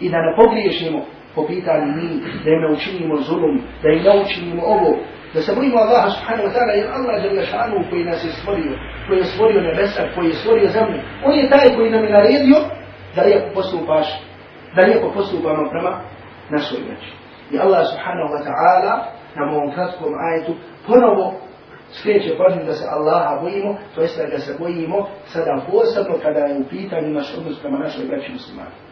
i 0.00 0.10
da 0.10 0.16
ne 0.16 0.36
pogriješimo 0.36 1.04
po 1.34 1.46
pitanju 1.46 1.86
mi, 1.96 2.08
da 2.44 2.50
im 2.50 2.60
ne 2.60 2.72
učinimo 2.72 3.16
zulum, 3.16 3.60
da 3.82 3.88
im 3.88 4.02
ne 4.02 4.22
učinimo 4.24 4.62
ovo, 4.62 4.96
da 5.34 5.40
se 5.42 5.54
bojimo 5.54 5.78
Allaha 5.78 6.08
subhanahu 6.10 6.48
wa 6.48 6.52
ta'ala, 6.54 6.72
jer 6.78 6.86
Allah 6.96 7.22
Đalešanu 7.22 7.74
šanu 7.74 7.90
koji 7.90 8.04
nas 8.04 8.24
je 8.24 8.30
stvorio, 8.30 8.72
koji 9.08 9.18
je 9.18 9.24
stvorio 9.24 9.60
nebesa, 9.60 10.02
koji 10.14 10.26
je 10.28 10.34
stvorio 10.34 10.68
zemlju, 10.68 10.98
on 11.24 11.34
je 11.38 11.50
taj 11.50 11.76
koji 11.76 11.90
nam 11.90 12.04
je 12.04 12.10
naredio 12.10 12.58
da 13.16 13.22
lijepo 13.22 13.54
postupaš, 13.54 14.06
da 14.76 14.82
lijepo 14.82 15.10
postupamo 15.14 15.70
prema 15.70 16.00
našoj 16.50 16.78
braći. 16.86 17.10
I 17.52 17.58
Allah 17.58 17.82
subhanahu 17.92 18.30
wa 18.34 18.40
ta'ala 18.46 18.92
na 19.36 19.42
ovom 19.50 19.72
kratkom 19.74 20.12
ajetu 20.28 20.52
ponovo 20.86 21.34
skreće 21.92 22.36
pažnju 22.38 22.64
da 22.64 22.72
se 22.72 22.86
Allaha 22.90 23.40
bojimo, 23.42 23.76
to 23.94 24.00
jest 24.00 24.20
da 24.30 24.38
se 24.38 24.56
bojimo 24.58 25.08
sada 25.24 25.62
posebno 25.70 26.14
kada 26.22 26.40
je 26.40 26.58
u 26.58 26.64
pitanju 26.64 27.08
naš 27.08 27.34
odnos 27.38 27.60
prema 27.60 27.78
našoj 27.78 28.04
veći 28.04 28.32
muslimani 28.32 28.90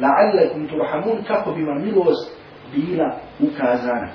la'allakum 0.00 0.68
turhamun 0.68 1.24
kako 1.24 1.52
bi 1.52 1.64
vam 1.64 1.82
milost 1.82 2.32
bila 2.74 3.08
ukazana. 3.40 4.08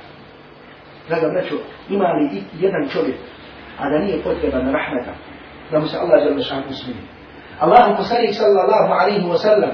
Draga 1.08 1.28
braćo, 1.30 1.56
ima 1.90 2.06
li 2.06 2.44
jedan 2.60 2.90
čovjek, 2.94 3.16
a 3.80 3.90
da 3.90 3.98
nije 3.98 4.24
potreban 4.24 4.74
rahmeta, 4.74 5.14
da 5.72 5.80
mu 5.80 5.88
se 5.88 5.98
Allah 5.98 6.24
žele 6.24 6.44
šanu 6.44 6.72
smiri. 6.72 7.00
Allah 7.60 7.98
poslanik 7.98 8.34
sallallahu 8.34 8.94
alaihi 9.02 9.28
wa 9.28 9.38
sallam 9.38 9.72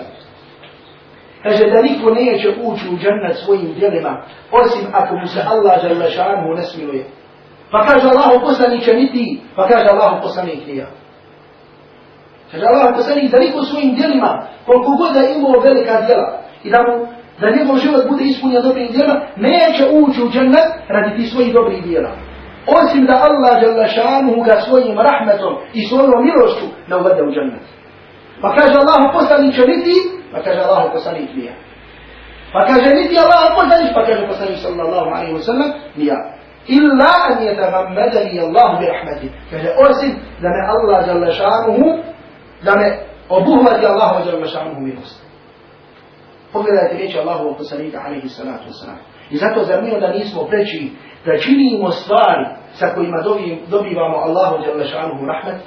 kaže 1.43 1.65
da 1.65 1.81
niko 1.81 2.09
neće 2.09 2.49
ući 2.49 2.85
u 2.89 2.97
džennet 2.97 3.37
svojim 3.37 3.73
djelima, 3.73 4.23
osim 4.51 4.87
ako 4.93 5.15
mu 5.15 5.27
se 5.27 5.41
Allah 5.45 5.81
žele 5.81 6.11
šanu 6.11 6.53
ne 6.55 6.63
smiluje. 6.63 7.05
Pa 7.71 7.85
kaže 7.87 8.07
Allah 8.07 8.41
poslanik 8.41 8.87
ni 8.87 9.11
ti, 9.11 9.41
pa 9.55 9.67
kaže 9.67 9.87
Allah 9.89 10.21
poslanik 10.21 10.67
ni 10.67 10.77
ja. 10.77 10.87
Kaže 12.51 12.65
Allah 12.65 12.95
poslanik 12.95 13.31
da 13.31 13.39
niko 13.39 13.63
svojim 13.63 13.95
djelima, 13.95 14.47
koliko 14.65 14.91
god 14.99 15.13
da 15.13 15.29
imao 15.29 15.59
velika 15.59 16.01
djela 16.07 16.27
i 16.63 16.69
da 16.69 16.79
mu 16.87 17.07
da 17.39 17.55
njegov 17.57 17.77
život 17.77 18.03
bude 18.09 18.23
ispunjen 18.23 18.63
dobrim 18.63 18.87
djelima, 18.91 19.15
neće 19.35 19.83
ući 19.91 20.21
u 20.23 20.29
džennet 20.29 20.69
radi 20.87 21.17
ti 21.17 21.27
svojih 21.27 21.53
dobrih 21.53 21.83
djela. 21.83 22.11
Osim 22.67 23.05
da 23.05 23.13
Allah 23.27 23.53
žele 23.61 23.87
šanuhu 23.87 24.41
ga 24.43 24.55
svojim 24.61 24.97
rahmetom 25.07 25.53
i 25.73 25.81
svojom 25.87 26.11
milošću 26.25 26.65
ne 26.87 26.95
uvede 26.95 27.23
u 27.23 27.31
džennet. 27.31 27.65
Pa 28.41 28.55
kaže 28.55 28.73
Allah 28.83 28.99
poslanik 29.13 29.57
niti, 29.57 29.95
pa 30.31 30.39
kaže 30.43 30.59
Allah 30.59 30.83
poslanik 30.93 31.29
nija. 31.35 31.53
Pa 32.53 32.65
kaže 32.65 32.89
niti 32.99 33.15
Allah 33.17 33.43
poslanik, 33.59 33.91
pa 33.95 34.05
kaže 34.05 34.27
poslanik 34.27 34.57
sallallahu 34.57 35.09
alaihi 35.15 35.33
wa 35.33 35.43
sallam 35.49 35.69
nija. 35.95 36.34
Illa 36.67 37.11
an 37.29 37.43
je 37.43 38.41
Allah 38.41 38.79
bi 38.79 38.85
rahmeti. 38.85 39.31
Kaže 39.51 39.69
osim 39.89 40.15
da 40.41 40.49
me 40.49 40.61
Allah 40.67 41.05
žele 41.05 41.31
šanuhu 41.31 42.03
da 42.63 42.71
me 42.75 42.87
obuhvati 43.29 43.85
Allah 43.85 44.21
ađer 44.21 44.39
mašanuhu 44.39 44.81
milost. 44.81 45.25
Pogledajte 46.53 46.97
riječi 46.97 47.19
Allahu 47.19 47.55
poslanika 47.57 47.97
alaihi 48.05 48.29
salatu 48.29 48.63
wasalam. 48.69 48.97
I 49.29 49.37
zato 49.37 49.63
zar 49.63 49.83
mi 49.83 49.91
onda 49.91 50.07
nismo 50.07 50.43
preći 50.43 50.91
da 51.25 51.37
činimo 51.37 51.91
stvari 51.91 52.45
sa 52.73 52.87
kojima 52.95 53.17
dobivamo 53.67 54.17
Allahu 54.17 54.63
jalla 54.63 54.77
mašanuhu 54.77 55.25
rahmet. 55.25 55.61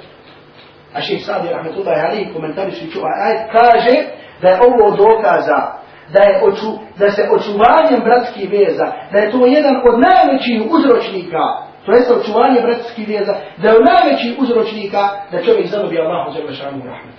A 0.93 1.01
šeht 1.01 1.25
Sadi 1.25 1.47
rahmetullahi 1.49 2.01
alaihi 2.01 2.33
komentarišu 2.33 2.91
čuva 2.91 3.09
ajet 3.25 3.51
kaže 3.51 3.95
da 4.41 4.47
je 4.49 4.59
ovo 4.67 4.95
dokaza 4.95 5.78
da, 6.13 6.21
je 6.29 6.41
oču, 6.47 6.71
da 6.99 7.11
se 7.11 7.21
očuvanjem 7.35 8.01
bratskih 8.03 8.51
veza, 8.51 8.87
da 9.11 9.17
je 9.19 9.31
to 9.31 9.45
jedan 9.45 9.75
od 9.89 9.95
najvećih 10.07 10.57
uzročnika 10.75 11.43
to 11.89 11.91
jeste 11.91 12.13
očuvanje 12.13 12.61
bratskih 12.61 13.07
veza, 13.07 13.33
da 13.61 13.67
je 13.69 13.87
najveći 13.91 14.35
uzročnika 14.43 15.01
da 15.31 15.43
čovjek 15.45 15.67
zadobi 15.67 15.99
Allahu 15.99 16.31
za 16.31 16.39
vešanu 16.47 16.85
rahmet. 16.85 17.17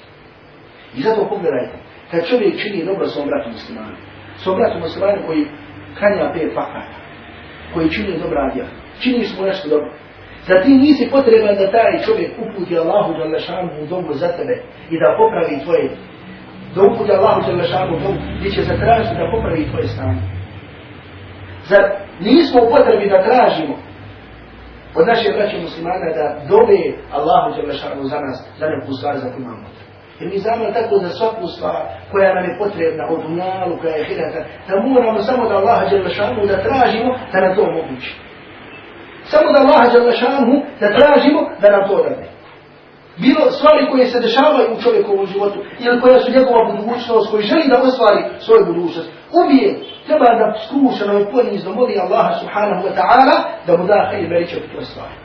I 0.96 1.00
zato 1.02 1.28
pogledajte, 1.28 1.76
kad 2.10 2.26
čovjek 2.30 2.62
čini 2.62 2.84
dobro 2.84 3.06
svom 3.06 3.26
bratu 3.28 3.48
muslimanu, 3.50 3.96
svom 4.42 4.56
bratu 4.58 4.78
muslimanu 4.78 5.26
koji 5.26 5.42
kanja 6.00 6.32
pet 6.34 6.50
fakata, 6.54 6.96
koji 7.74 7.90
čini 7.90 8.18
dobra 8.22 8.50
djela, 8.54 8.68
čini 9.02 9.24
smo 9.24 9.46
nešto 9.46 9.68
dobro, 9.68 9.90
Za 10.48 10.62
ti 10.62 10.70
nisi 10.70 11.10
potreban 11.10 11.56
da 11.56 11.70
taj 11.70 11.92
čovjek 12.06 12.30
uputi 12.44 12.78
Allahu 12.78 13.12
za 13.18 13.24
lešanu 13.24 13.70
u 13.82 13.86
domu 13.86 14.12
za 14.12 14.28
tebe 14.36 14.56
i 14.90 14.94
da 15.00 15.16
popravi 15.20 15.64
tvoje, 15.64 15.84
da 16.74 16.82
uputi 16.82 17.12
Allahu 17.12 17.40
za 17.46 17.52
lešanu 17.52 17.96
u 17.96 18.12
gdje 18.38 18.50
će 18.50 18.62
zatražiti 18.62 19.14
da 19.14 19.32
popravi 19.34 19.70
tvoje 19.70 19.88
stanje. 19.88 20.22
Zar 21.70 21.82
nismo 22.20 22.58
u 22.62 22.70
potrebi 22.74 23.10
da 23.10 23.24
tražimo 23.28 23.74
od 24.98 25.06
naše 25.06 25.28
braće 25.36 25.56
muslimana 25.66 26.08
da 26.18 26.26
dobe 26.52 26.80
Allahu 27.16 27.48
Đelešanu 27.56 28.02
za 28.12 28.18
nas 28.24 28.36
za 28.58 28.66
neku 28.66 28.92
stvar 28.98 29.14
za 29.18 29.28
koju 29.30 29.42
imamo. 29.42 29.68
Jer 30.20 30.30
mi 30.32 30.38
znamo 30.38 30.64
tako 30.78 30.94
za 31.04 31.08
svaku 31.08 31.46
stvar 31.46 31.82
koja 32.10 32.34
nam 32.34 32.44
je 32.44 32.58
potrebna 32.58 33.04
od 33.14 33.20
unalu, 33.32 33.78
koja 33.80 33.94
je 33.96 34.04
hirata, 34.04 34.40
da 34.68 34.74
moramo 34.88 35.22
samo 35.22 35.48
da 35.48 35.54
Allaha 35.56 35.84
Đelešanu 35.90 36.46
da 36.46 36.62
tražimo 36.66 37.10
da 37.32 37.40
nam 37.40 37.56
to 37.56 37.62
omogući. 37.62 38.10
Samo 39.32 39.52
da 39.52 39.58
Allaha 39.64 39.92
Đelešanu 39.92 40.54
da 40.80 40.86
tražimo 40.98 41.40
da 41.62 41.68
nam 41.74 41.88
to 41.88 41.96
dade. 42.02 42.26
Bilo 43.24 43.50
stvari 43.50 43.90
koje 43.90 44.06
se 44.06 44.20
dešavaju 44.26 44.68
u 44.72 44.82
čovjekovom 44.84 45.26
životu 45.26 45.58
ili 45.84 46.00
koja 46.00 46.18
su 46.20 46.32
njegova 46.32 46.62
budućnost, 46.70 47.30
koji 47.30 47.42
želi 47.50 47.68
da 47.68 47.82
ostvari 47.88 48.20
svoju 48.44 48.62
budućnost, 48.70 49.08
ubije 49.40 49.68
treba 50.06 50.28
da 50.40 50.46
skrušeno 50.64 51.14
i 51.20 51.28
ponizno 51.32 51.70
moli 51.74 51.94
Allaha 52.04 52.32
subhanahu 52.40 52.82
wa 52.86 52.92
ta'ala 52.98 53.36
da 53.66 53.72
mu 53.76 53.84
da 53.90 54.06
hajde 54.08 54.28
veliče 54.34 54.56
u 54.56 54.74
toj 54.74 54.84
stvari. 54.90 55.16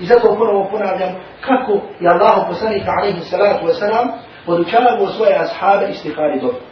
I 0.00 0.04
zato 0.10 0.36
ponovo 0.38 0.68
ponavljam 0.72 1.12
kako 1.48 1.72
je 2.02 2.08
Allah 2.14 2.36
poslanik 2.50 2.84
alaihi 2.96 3.20
salatu 3.20 3.66
wa 3.66 3.74
salam 3.82 4.06
podučavao 4.46 5.06
svoje 5.16 5.34
ashabe 5.44 5.84
istihari 5.90 6.40
dobro. 6.40 6.62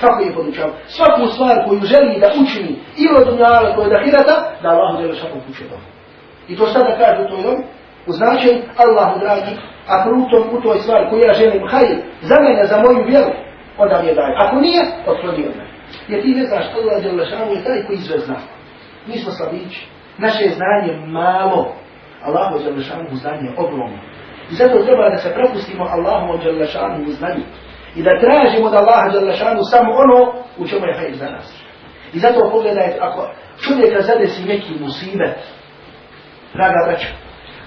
Kako 0.00 0.22
je 0.22 0.34
podučavao? 0.34 0.74
Svaku 0.86 1.26
stvar 1.34 1.56
koju 1.66 1.80
želi 1.92 2.20
da 2.20 2.28
učini 2.42 2.72
ili 3.02 3.14
od 3.20 3.26
dunjala 3.28 3.74
koje 3.76 3.88
da 3.94 4.04
hirata, 4.04 4.36
da 4.62 4.68
Allah 4.68 5.00
žele 5.00 5.14
šakom 5.14 5.40
kuće 5.46 5.64
dobro. 5.64 5.88
I 6.48 6.56
to 6.56 6.66
sada 6.66 6.96
kaže 6.98 7.22
u 7.22 7.28
toj 7.30 7.42
dobi, 7.42 7.62
u 8.06 8.12
značaju 8.12 8.56
Allahu 8.84 9.20
dragi, 9.20 9.52
ako 9.86 10.10
u, 10.10 10.30
tom, 10.30 10.58
u 10.58 10.60
toj 10.60 10.78
stvari 10.78 11.06
koju 11.10 11.22
ja 11.26 11.32
želim 11.32 11.68
hajde 11.68 11.96
za 12.20 12.36
mene, 12.40 12.66
za 12.66 12.76
moju 12.84 13.04
vjeru, 13.06 13.32
onda 13.78 14.02
mi 14.02 14.08
je 14.08 14.14
daj. 14.14 14.32
Ako 14.44 14.56
nije, 14.56 14.82
otkloni 15.06 15.46
od 15.48 15.56
mene. 15.56 15.72
Jer 16.08 16.22
ti 16.22 16.28
ne 16.28 16.44
znaš, 16.46 16.64
Allah 16.76 17.02
Đelešanu 17.02 17.52
je 17.52 17.64
taj 17.64 17.86
koji 17.86 17.98
sve 17.98 18.18
zna. 18.18 18.36
Mi 19.06 19.16
smo 19.18 19.32
slabići. 19.32 19.88
Naše 20.18 20.44
znanje 20.58 21.06
malo. 21.06 21.74
Allahu 22.22 22.64
Đelešanu 22.64 23.08
znanje 23.12 23.48
je 23.48 23.54
ogromno. 23.58 23.98
I 24.50 24.54
zato 24.54 24.84
treba 24.84 25.10
da 25.10 25.16
se 25.16 25.34
propustimo 25.34 25.84
Allahu 25.84 26.38
Đelešanu 26.44 27.04
u 27.04 27.12
znanju. 27.12 27.44
I 27.96 28.02
da 28.02 28.20
tražimo 28.20 28.66
od 28.66 28.74
Allaha 28.74 29.08
Đelešanu 29.08 29.60
samo 29.70 29.90
ono 29.92 30.32
u 30.58 30.66
čemu 30.68 30.86
je 30.86 30.98
hajr 30.98 31.14
za 31.14 31.30
nas. 31.30 31.62
I 32.12 32.18
zato 32.18 32.50
pogledajte, 32.50 32.98
ako 33.00 33.30
čovjeka 33.66 34.00
zadesi 34.00 34.44
neki 34.44 34.72
musibet, 34.80 35.38
draga 36.54 36.80
braća, 36.86 37.08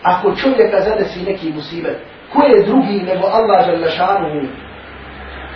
ako 0.05 0.35
čovjeka 0.35 0.79
zadesi 0.81 1.25
neki 1.25 1.51
musibet, 1.53 1.97
ko 2.33 2.43
je 2.43 2.65
drugi 2.65 2.97
nego 3.09 3.27
Allah 3.27 3.67
Đelešanu 3.67 4.47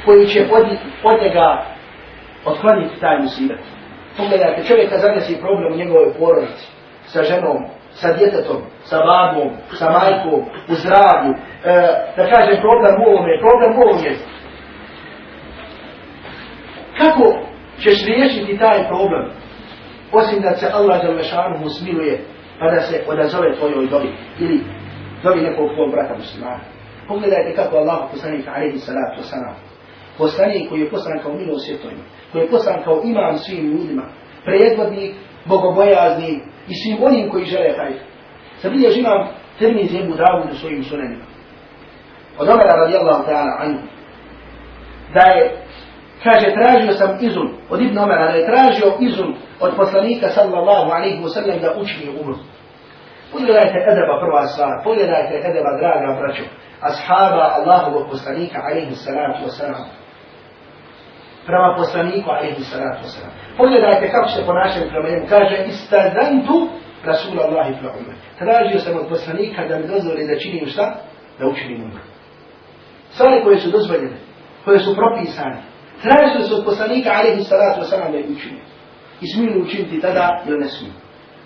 koji 0.05 0.27
će 0.27 0.47
od, 0.51 0.65
od 1.03 1.21
njega 1.23 1.65
otkloniti 2.45 2.99
taj 2.99 3.19
musibet. 3.19 3.59
Pogledajte, 4.17 4.63
čovjeka 4.63 4.97
zadesi 4.97 5.41
problem 5.41 5.73
u 5.73 5.77
njegovoj 5.77 6.13
porodici, 6.19 6.67
sa 7.05 7.23
ženom, 7.23 7.65
sa 7.91 8.13
djetetom, 8.13 8.61
sa 8.83 8.97
babom, 8.97 9.49
sa 9.79 9.91
majkom, 9.91 10.41
u 10.71 10.73
zdravlju, 10.73 11.33
e, 11.33 11.73
da 12.17 12.23
kaže 12.33 12.61
problem 12.61 12.95
u 13.01 13.09
ovome, 13.09 13.39
problem 13.45 13.71
u 13.77 13.81
ovome. 13.81 14.11
Kako 16.97 17.25
ćeš 17.81 18.05
riješiti 18.05 18.57
taj 18.57 18.87
problem? 18.87 19.25
Osim 20.11 20.41
da 20.41 20.51
se 20.51 20.67
Allah 20.73 21.01
za 21.03 21.11
lešanu 21.11 21.57
mu 21.59 21.69
smiluje, 21.69 22.25
pa 22.59 22.65
da 22.71 22.79
se 22.79 23.03
odazove 23.07 23.55
tvojoj 23.57 23.87
dobi, 23.87 24.09
ili 24.39 24.59
dobi 25.23 25.41
nekog 25.41 25.69
tvojeg 25.73 25.91
brata 25.91 26.15
muslimana. 26.17 26.59
Pogledajte 27.07 27.55
kako 27.55 27.77
Allah 27.77 27.99
poslanik 28.11 28.47
alaihi 28.47 28.77
salatu 28.77 29.21
wasalam, 29.21 29.55
poslanik 30.17 30.69
koji 30.69 30.81
je 30.81 30.89
poslan 30.89 31.19
kao 31.23 31.33
milo 31.33 31.59
svjetovima, 31.59 32.03
koji 32.31 32.41
je 32.41 32.49
poslan 32.49 32.83
kao 32.83 33.01
imam 33.03 33.37
svim 33.37 33.65
ljudima, 33.71 34.05
predvodnik, 34.45 35.15
bogobojazni 35.45 36.39
i 36.67 36.73
svim 36.81 36.97
onim 37.03 37.29
koji 37.29 37.45
žele 37.45 37.75
taj. 37.75 37.93
Zabilje 38.61 38.99
imam 38.99 39.27
termin 39.59 39.87
zemlju 39.87 40.15
davu 40.15 40.51
u 40.51 40.55
svojim 40.55 40.83
sunenima. 40.83 41.25
Od 42.39 42.47
Omera 42.47 42.75
radijallahu 42.83 43.23
ta'ala 43.23 43.53
anhu, 43.59 43.81
da 45.13 45.25
je, 45.35 45.61
kaže, 46.23 46.53
tražio 46.53 46.93
sam 46.93 47.17
izun, 47.21 47.49
od 47.69 47.81
Ibn 47.81 47.97
Omera, 47.97 48.31
da 48.31 48.37
je 48.37 48.49
tražio 48.51 48.93
izun 48.99 49.35
od 49.59 49.71
poslanika 49.77 50.27
sallallahu 50.27 50.91
alaihi 50.91 51.23
wa 51.23 51.61
da 51.61 51.75
učini 51.81 52.19
umru. 52.21 52.35
Pogledajte 53.31 53.77
edeba 53.91 54.15
prva 54.23 54.47
stvar, 54.47 54.73
pogledajte 54.83 55.33
edeba 55.49 55.71
draga 55.79 56.19
braćo, 56.19 56.43
ashaba 56.81 57.45
Allahovog 57.57 58.09
poslanika 58.11 58.57
alaihi 58.67 58.95
salatu 58.95 59.39
wa 59.45 59.85
Prema 61.45 61.75
poslaniku 61.77 62.29
alaihi 62.29 62.63
salatu 62.63 62.99
wa 63.03 63.09
sallam. 63.13 63.33
Pogledajte 63.57 64.11
kako 64.11 64.29
se 64.29 64.45
ponašaju 64.45 64.89
prema 64.89 65.09
njemu. 65.09 65.25
Kaže, 65.29 65.55
istadantu 65.67 66.69
Rasul 67.03 67.39
Allahi 67.39 67.73
pra 67.81 67.91
umre. 67.99 68.15
Tražio 68.39 68.79
sam 68.79 68.97
od 68.97 69.07
poslanika 69.09 69.67
da 69.67 69.77
mi 69.77 69.87
dozvoli 69.87 70.27
da 70.27 70.39
činim 70.39 70.65
šta? 70.67 70.95
Da 71.39 71.47
učinim 71.47 71.83
umru. 71.83 72.03
Stvari 73.09 73.43
koje 73.43 73.57
su 73.59 73.71
dozvoljene, 73.71 74.17
koje 74.65 74.79
su 74.79 74.95
propisane. 74.95 75.68
Tražili 76.03 76.43
su 76.43 76.55
od 76.55 76.65
poslanika 76.65 77.09
alaihi 77.19 77.43
salatu 77.43 77.81
wasalam, 77.81 78.11
da 78.11 78.17
ih 78.17 78.25
učinim. 78.35 78.63
I 79.21 79.25
smiju 79.27 79.61
učiniti 79.61 80.01
tada 80.01 80.43
ili 80.47 80.59
ne 80.59 80.67
smiju. 80.67 80.93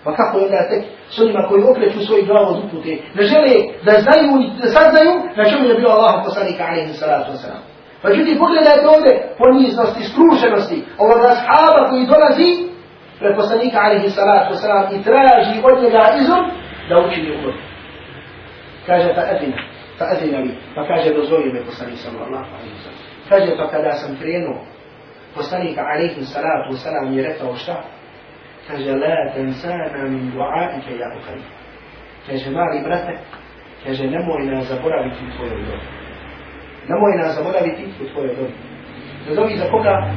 Pa 0.04 0.10
kako 0.16 0.38
je 0.38 0.44
onda 0.44 0.68
tek 0.70 0.82
s 1.14 1.18
onima 1.18 1.42
koji 1.48 1.62
okreću 1.70 2.06
svoj 2.06 2.22
glavu 2.22 2.48
od 2.54 2.64
upute, 2.64 2.92
ne 3.14 3.22
žele 3.32 3.54
da 3.86 3.92
znaju, 4.04 4.30
da 4.62 4.68
saznaju 4.76 5.12
na 5.38 5.44
čemu 5.50 5.64
je 5.68 5.78
bio 5.80 5.90
Allah 5.96 6.14
poslanika 6.26 6.62
alaihi 6.70 6.92
salatu 7.02 7.32
wasalam. 7.32 7.62
Pa 8.02 8.08
čuti, 8.14 8.38
pogledajte 8.44 8.86
ovdje 8.94 9.12
poniznosti, 9.42 10.08
skrušenosti 10.10 10.78
ovog 11.04 11.20
ashaba 11.34 11.80
koji 11.90 12.10
dolazi 12.14 12.48
pred 13.20 13.32
poslanika 13.40 13.78
alaihi 13.86 14.10
salatu 14.18 14.48
wasalam 14.54 14.84
i 14.94 15.02
traži 15.08 15.56
od 15.68 15.76
njega 15.82 16.02
izum 16.20 16.42
da 16.88 16.94
učini 17.06 17.36
umor. 17.36 17.54
Kaže, 18.86 19.08
ta 19.16 19.22
edina, 19.34 19.58
fa 19.98 20.04
edina 20.14 20.38
li, 20.38 20.52
pa 20.74 20.86
kaže, 20.90 21.14
dozvolio 21.14 21.52
me 21.52 21.66
poslanik 21.70 21.98
sallallahu 22.04 22.50
alaihi 22.56 22.74
wasalam. 22.78 23.13
Kaže, 23.28 23.56
pa 23.56 23.70
kada 23.70 23.92
sam 23.92 24.16
krenuo, 24.20 24.60
poslanika 25.34 25.80
alaihi 25.80 26.24
salatu 26.24 26.74
wasalam 26.74 27.16
je 27.16 27.22
rekao 27.22 27.56
šta? 27.56 27.84
kaže 28.68 28.92
la 28.92 29.32
tensana 29.34 30.08
min 30.08 30.30
duaike 30.32 30.92
ja 31.00 31.08
uhaj. 31.18 31.40
Kaže 32.26 32.50
mali 32.50 32.80
brate, 32.84 33.18
kaže 33.84 34.04
nemoj 34.06 34.46
nas 34.46 34.68
zaboraviti 34.68 35.20
u 35.26 35.36
tvojoj 35.36 35.60
dobi. 35.66 35.86
Nemoj 36.88 37.16
nas 37.16 37.34
zaboraviti 37.34 37.84
u 38.02 38.08
tvojoj 38.12 38.34
dobi. 38.36 38.54
Da 39.28 39.34
dobi 39.34 39.56
za 39.56 39.70
koga? 39.70 40.10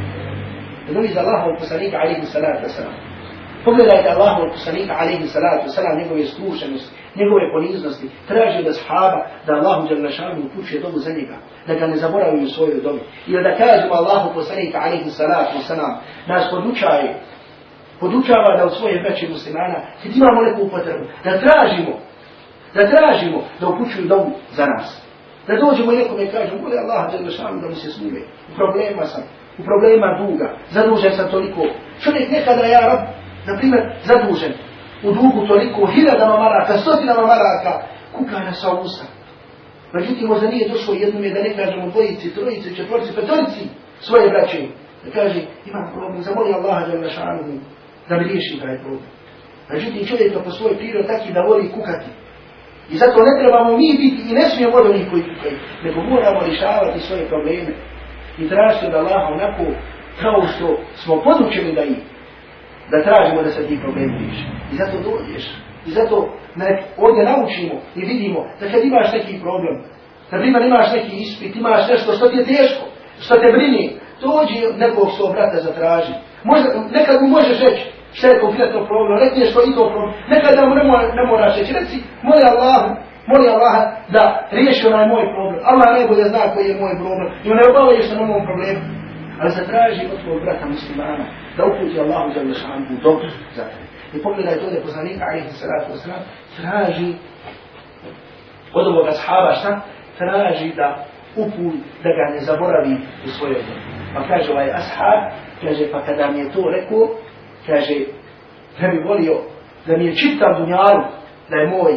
Da 0.88 0.94
dobi 0.94 1.08
za 1.08 1.20
Allahov 1.20 1.60
poslanika 1.60 1.98
alaihi 1.98 2.26
salatu 2.26 2.64
wasalam. 2.68 2.96
Pogledajte 3.66 4.10
Allahov 4.10 4.50
poslanika 4.52 4.94
alaihi 5.00 5.28
salatu 5.28 5.64
wasalam, 5.68 5.98
njegove 5.98 6.26
skrušenosti, 6.26 6.96
njegove 7.20 7.52
poniznosti, 7.54 8.10
traži 8.28 8.64
da 8.64 8.74
shaba, 8.74 9.20
da 9.46 9.54
Allahu 9.54 9.88
Đalešanu 9.90 10.46
upućuje 10.46 10.82
dobu 10.82 10.98
za 11.06 11.12
njega, 11.18 11.38
da 11.68 11.74
ga 11.74 11.88
ne 11.88 11.96
zaboravi 11.96 12.44
u 12.44 12.50
svojoj 12.50 12.82
dobi. 12.82 13.02
Ili 13.28 13.44
da 13.44 13.58
kažemo 13.58 13.94
Allahu 13.94 14.34
poslanika 14.34 14.78
alaihi 14.86 15.10
salatu 15.10 15.58
wasalam, 15.58 15.94
nas 16.28 16.44
podučaje 16.52 17.10
podučava 18.00 18.58
da 18.58 18.66
u 18.66 18.70
svoje 18.70 19.02
veće 19.02 19.30
muslimana, 19.30 19.80
kad 20.04 20.12
imamo 20.16 20.42
neku 20.42 20.70
potrebu, 20.70 21.06
da 21.24 21.40
tražimo, 21.44 21.94
da 22.76 22.92
tražimo 22.94 23.40
da 23.60 23.68
upućuju 23.68 24.08
dobu 24.08 24.32
za 24.52 24.66
nas. 24.66 25.08
Da 25.48 25.54
dođemo 25.66 25.92
i 25.92 25.98
nekome 25.98 26.24
i 26.24 26.32
kažemo, 26.32 26.62
bude 26.62 26.78
Allah 26.78 27.12
da 27.12 27.18
da 27.62 27.68
mi 27.68 27.76
se 27.76 27.92
smije, 27.92 28.24
u 28.52 28.56
problema 28.56 29.06
sam, 29.06 29.24
u 29.60 29.64
problema 29.64 30.08
duga, 30.22 30.48
zadužen 30.70 31.12
sam 31.12 31.32
toliko. 31.32 31.62
Čovjek 32.04 32.32
nekada 32.32 32.66
ja 32.66 32.80
rab, 32.80 33.02
na 33.48 33.58
primjer, 33.58 33.84
zadužen 34.04 34.54
u 35.04 35.12
dugu 35.12 35.48
toliko, 35.48 35.86
hiljadama 35.86 36.38
maraka, 36.38 36.78
stotinama 36.78 37.22
maraka, 37.22 37.72
kuka 38.16 38.40
na 38.40 38.54
sva 38.54 38.80
usta. 38.80 39.06
Međutim, 39.94 40.28
možda 40.28 40.48
nije 40.48 40.70
došlo 40.70 40.94
jednom 40.94 41.24
je 41.24 41.34
da 41.34 41.42
ne 41.42 41.56
kažemo 41.56 41.92
dvojici, 41.92 42.34
trojici, 42.36 42.76
četvorci, 42.76 43.16
petorici 43.16 43.64
svoje 44.00 44.30
braće. 44.30 44.62
Da 45.06 45.12
kaže, 45.12 45.40
imam 45.66 45.92
problem, 45.94 46.22
zamoli 46.22 46.54
Allaha 46.54 46.86
da 46.86 46.94
je 46.94 47.00
da 48.10 48.18
mi 48.18 48.24
riješi 48.24 48.60
taj 48.62 48.78
problem. 48.78 49.10
Međutim, 49.70 50.08
čovjek 50.08 50.34
to 50.34 50.40
po 50.44 50.52
svojoj 50.52 50.78
prirodi 50.78 51.08
taki 51.08 51.34
da 51.34 51.42
voli 51.42 51.72
kukati. 51.72 52.10
I 52.92 52.96
zato 52.98 53.18
ne 53.28 53.34
trebamo 53.40 53.78
mi 53.78 53.90
biti 54.04 54.22
i 54.30 54.34
ne 54.34 54.46
smijemo 54.50 54.78
od 54.78 54.86
onih 54.86 55.08
koji 55.10 55.24
kukaju, 55.24 55.58
nego 55.84 56.02
moramo 56.02 56.40
rješavati 56.46 57.00
svoje 57.00 57.28
probleme 57.28 57.74
i 58.38 58.50
tražiti 58.50 58.86
od 58.86 58.94
Allaha 58.94 59.28
onako 59.38 59.64
kao 60.22 60.48
što 60.48 60.80
smo 60.96 61.22
podučeni 61.24 61.76
da 61.76 61.84
ih, 61.84 61.98
da 62.92 63.04
tražimo 63.04 63.44
da 63.44 63.50
se 63.50 63.68
ti 63.68 63.80
problemi 63.84 64.18
riješi. 64.20 64.46
I 64.72 64.76
zato 64.76 64.96
dođeš. 65.10 65.46
I 65.88 65.92
zato 65.92 66.16
nek 66.56 66.78
ovdje 66.98 67.24
naučimo 67.32 67.76
i 67.96 68.02
vidimo 68.12 68.40
da 68.60 68.64
kad 68.72 68.82
imaš 68.84 69.08
neki 69.14 69.34
problem, 69.46 69.76
kad 70.30 70.40
primjer 70.42 70.64
imaš 70.66 70.88
neki 70.94 71.16
ispit, 71.26 71.56
imaš 71.56 71.90
nešto 71.92 72.12
što 72.18 72.30
ti 72.30 72.38
je 72.38 72.50
teško, 72.54 72.84
što 73.24 73.34
te 73.42 73.48
brini, 73.56 73.84
dođi 74.26 74.58
nekog 74.84 75.08
svog 75.18 75.32
brata 75.36 75.58
zatraži. 75.68 76.14
Možda, 76.50 76.68
nekad 76.98 77.16
mu 77.22 77.28
možeš 77.28 77.58
reći, 77.66 77.84
šta 78.18 78.28
je 78.28 78.42
konkretno 78.46 78.80
problem, 78.90 79.20
rekli 79.24 79.40
je 79.42 79.52
što 79.52 79.60
i 79.62 79.76
to 79.78 79.84
problem. 79.94 80.14
Nekada 80.34 80.62
mu 80.68 80.76
ne, 80.80 80.84
mora, 80.90 81.04
ne 81.20 81.24
moraš 81.32 81.54
reći, 81.60 81.74
reci, 81.80 81.98
moli 82.28 82.44
Allah, 82.52 82.82
moli 83.32 83.48
Allah 83.56 83.76
da 84.16 84.24
riješi 84.58 84.88
onaj 84.88 85.08
moj 85.14 85.26
problem. 85.36 85.60
Allah 85.72 85.88
najbolje 85.98 86.26
zna 86.32 86.44
koji 86.54 86.66
je 86.68 86.82
moj 86.84 86.96
problem 87.04 87.30
i 87.44 87.48
on 87.52 87.58
ne 87.60 87.70
obavaju 87.72 88.02
što 88.06 88.16
na 88.16 88.26
mom 88.32 88.42
problemu. 88.50 88.82
Ali 89.40 89.58
zatraži 89.60 90.04
od 90.14 90.18
tvojeg 90.22 90.42
brata 90.44 90.66
muslimana 90.74 91.26
da 91.58 91.66
uputi 91.66 92.00
Allahu 92.00 92.34
za 92.34 92.42
lešanu 92.42 93.00
dobro 93.04 93.30
za 93.56 93.64
tebe. 93.64 93.88
I 94.14 94.22
pogledaj 94.24 94.56
to 94.56 94.66
da 94.70 94.76
je 94.76 94.82
poslanika, 94.82 95.26
alaihi 95.26 95.50
salatu 95.50 95.92
wasalam, 95.94 96.22
traži 96.58 97.14
od 98.74 98.88
ovoga 98.88 99.12
sahaba 99.12 99.52
šta? 99.54 99.82
Traži 100.18 100.74
da 100.76 101.06
uput, 101.36 101.74
da 102.04 102.10
ga 102.18 102.34
ne 102.34 102.40
zaboravi 102.40 102.96
u 103.26 103.28
svojoj 103.28 103.62
dobi. 103.68 103.82
Pa 104.14 104.28
kaže 104.28 104.52
ovaj 104.52 104.70
ashab, 104.72 105.20
kaže, 105.62 105.92
pa 105.92 106.02
kada 106.06 106.32
mi 106.32 106.40
je 106.40 106.52
to 106.52 106.62
rekao, 106.70 107.08
kaže, 107.68 107.96
da 108.82 108.88
bi 108.88 108.98
volio, 109.08 109.42
da 109.88 109.98
mi 109.98 110.06
je 110.06 110.16
čitav 110.16 110.60
dunjalu, 110.60 111.04
da 111.50 111.56
je 111.58 111.68
moj, 111.68 111.94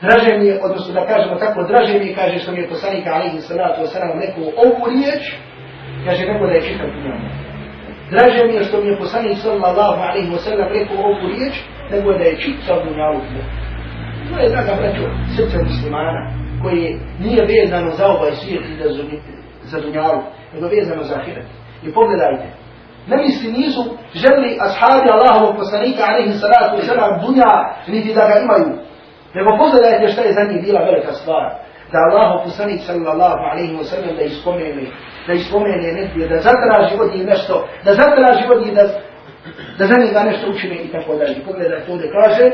draže 0.00 0.38
mi 0.38 0.46
je, 0.46 0.60
odnosno 0.64 0.94
da 0.94 1.06
kažemo 1.06 1.34
tako, 1.34 1.62
draže 1.62 1.98
mi 1.98 2.06
je, 2.06 2.14
kaže, 2.14 2.38
što 2.38 2.52
mi 2.52 2.58
je 2.58 2.68
poslanika, 2.68 3.10
alaihi 3.14 3.40
salatu 3.40 3.82
wasalam, 3.82 4.20
rekao 4.26 4.44
ovu 4.64 4.94
riječ, 4.94 5.22
kaže, 6.04 6.26
nego 6.32 6.46
da 6.46 6.52
je 6.52 6.62
čitav 6.62 6.86
dunjalu. 6.86 7.47
Draže 8.10 8.44
mi 8.44 8.54
je 8.54 8.64
što 8.64 8.80
mi 8.80 8.88
je 8.88 8.98
poslanik 8.98 9.38
sallallahu 9.38 10.00
alaihi 10.08 10.30
wasallam 10.30 10.68
rekao 10.78 10.96
ovu 11.04 11.26
riječ, 11.32 11.54
nego 11.90 12.12
da 12.12 12.24
je 12.24 12.40
čitav 12.42 12.76
dunjalu. 12.84 13.20
To 14.28 14.40
je, 14.40 14.48
draga 14.48 14.74
braćo, 14.80 15.04
srce 15.36 15.58
muslimana, 15.64 16.22
koje 16.62 16.98
nije 17.24 17.42
vezano 17.54 17.90
za 17.90 18.06
ovaj 18.06 18.32
svijet 18.32 18.62
i 18.64 18.74
za 19.62 19.80
dunjalu, 19.80 20.22
nego 20.54 20.68
vezano 20.68 21.02
za 21.02 21.14
ahiret. 21.14 21.46
I 21.86 21.92
pogledajte, 21.92 22.46
ne 23.10 23.16
misli 23.16 23.52
nisu 23.52 23.82
želi 24.22 24.58
ashabi 24.66 25.08
Allahovog 25.16 25.56
poslanika 25.56 26.02
alaihi 26.10 26.32
salatu 26.32 26.76
wa 26.76 26.84
sallam 26.88 27.12
dunja 27.24 27.52
niti 27.92 28.14
da 28.14 28.22
ga 28.30 28.34
imaju. 28.44 28.70
Nego 29.34 29.48
pogledajte 29.62 30.12
šta 30.12 30.22
je 30.22 30.32
za 30.32 30.42
njih 30.48 30.60
bila 30.66 30.80
velika 30.80 31.12
stvar. 31.12 31.67
Da 31.92 31.98
Allah 31.98 32.44
poslanik 32.44 32.80
sallallahu 32.80 33.40
alaihi 33.52 33.76
wa 33.76 33.84
sallam 33.84 34.16
da 34.16 34.22
ispomene, 34.22 34.86
da 35.26 35.32
ispomene 35.32 35.92
negdje, 35.92 36.28
da 36.28 36.36
zatraži 36.36 36.94
od 37.00 37.14
njih 37.14 37.26
nešto, 37.26 37.68
da 37.84 37.94
zatraži 37.94 38.44
od 38.54 38.62
njih 38.62 38.74
da, 38.74 38.84
da 39.78 39.86
za 39.86 39.94
njega 40.04 40.20
nešto 40.22 40.50
učine 40.50 40.74
i 40.74 40.92
tako 40.92 41.16
dalje. 41.16 41.44
Pogledajte 41.46 41.92
ovdje 41.92 42.10
kaže, 42.12 42.50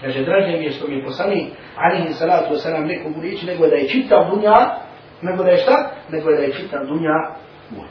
kaže, 0.00 0.24
draže 0.24 0.58
mi 0.58 0.64
je 0.64 0.70
što 0.70 0.88
mi 0.88 0.96
je 0.96 1.04
poslanik 1.04 1.46
alaihi 1.76 2.12
salatu 2.12 2.54
wa 2.54 2.58
sallam 2.58 2.86
nekom 2.86 3.14
u 3.18 3.20
riječi, 3.20 3.46
nego 3.46 3.66
da 3.66 3.74
je 3.76 3.88
čitav 3.88 4.30
dunja, 4.30 4.58
nego 5.22 5.42
da 5.42 5.50
je 5.50 5.56
šta? 5.56 5.90
Nego 6.10 6.30
da 6.30 6.38
je 6.38 6.52
čitav 6.52 6.86
dunja 6.86 7.16
moj. 7.70 7.88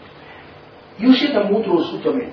Još 1.00 1.22
jedna 1.22 1.44
mudrost 1.52 1.94
u 1.94 2.04
tome. 2.04 2.26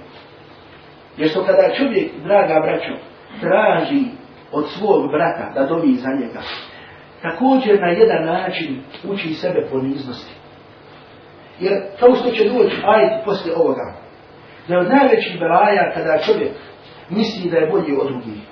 Jer 1.16 1.30
što 1.30 1.44
kada 1.44 1.74
čovjek, 1.74 2.10
draga 2.24 2.60
braćo, 2.60 2.92
traži 3.40 4.04
od 4.52 4.68
svog 4.68 5.10
brata 5.10 5.52
da 5.54 5.66
dobi 5.66 5.92
za 5.94 6.08
njega, 6.20 6.40
također 7.22 7.80
na 7.80 7.88
jedan 7.88 8.24
način 8.24 8.82
uči 9.04 9.34
sebe 9.34 9.66
poniznosti. 9.70 10.34
Jer 11.60 11.72
kao 12.00 12.14
što 12.14 12.30
će 12.30 12.44
doći 12.44 12.76
ajeti 12.84 13.24
posle 13.24 13.52
ovoga, 13.56 13.94
da 14.68 14.74
je 14.74 14.80
od 14.80 14.88
najvećih 14.88 15.38
belaja 15.38 15.92
kada 15.94 16.22
čovjek 16.26 16.52
misli 17.10 17.50
da 17.50 17.56
je 17.56 17.70
bolji 17.70 17.92
od 18.00 18.06
drugih. 18.06 18.42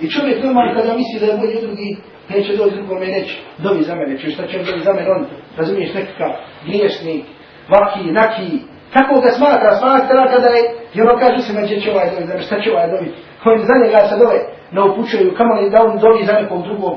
I 0.00 0.10
čovjek 0.10 0.44
normalno 0.44 0.74
kada 0.74 0.94
misli 0.96 1.20
da 1.20 1.26
je 1.26 1.38
bolji 1.38 1.56
od 1.56 1.64
drugih, 1.64 1.98
neće 2.28 2.56
doći 2.56 2.76
drugome 2.76 3.06
i 3.06 3.10
neće, 3.10 3.34
dobi 3.58 3.82
za 3.82 3.94
mene, 3.94 4.18
čuš 4.18 4.34
šta 4.34 4.46
će 4.46 4.58
dovi 4.58 4.80
za 4.80 4.92
mene, 4.92 5.10
on, 5.10 5.26
razumiješ, 5.56 5.94
nekakav 5.94 6.30
griješnik, 6.66 7.24
vaki, 7.72 8.12
naki, 8.20 8.48
kako 8.92 9.20
ga 9.20 9.30
smatra, 9.30 9.76
smatra 9.82 10.32
kada 10.32 10.48
je, 10.56 10.62
i 10.94 11.00
ono 11.00 11.18
kaže 11.18 11.38
se, 11.38 11.52
gdje 11.62 11.80
će 11.80 11.90
ovaj 11.92 12.10
dovi, 12.10 12.42
šta 12.42 12.60
će 12.62 12.72
ovaj 12.72 12.88
dovi, 12.90 13.08
on 13.44 13.58
za 13.58 13.74
njega 13.82 13.98
se 14.08 14.16
dove, 14.22 14.38
ne 14.72 14.80
upućuju, 14.82 15.34
kamo 15.38 15.54
li 15.54 15.70
da 15.70 15.78
on 15.82 15.98
dovi 15.98 16.24
za 16.24 16.32
nekog 16.32 16.62
drugog. 16.62 16.96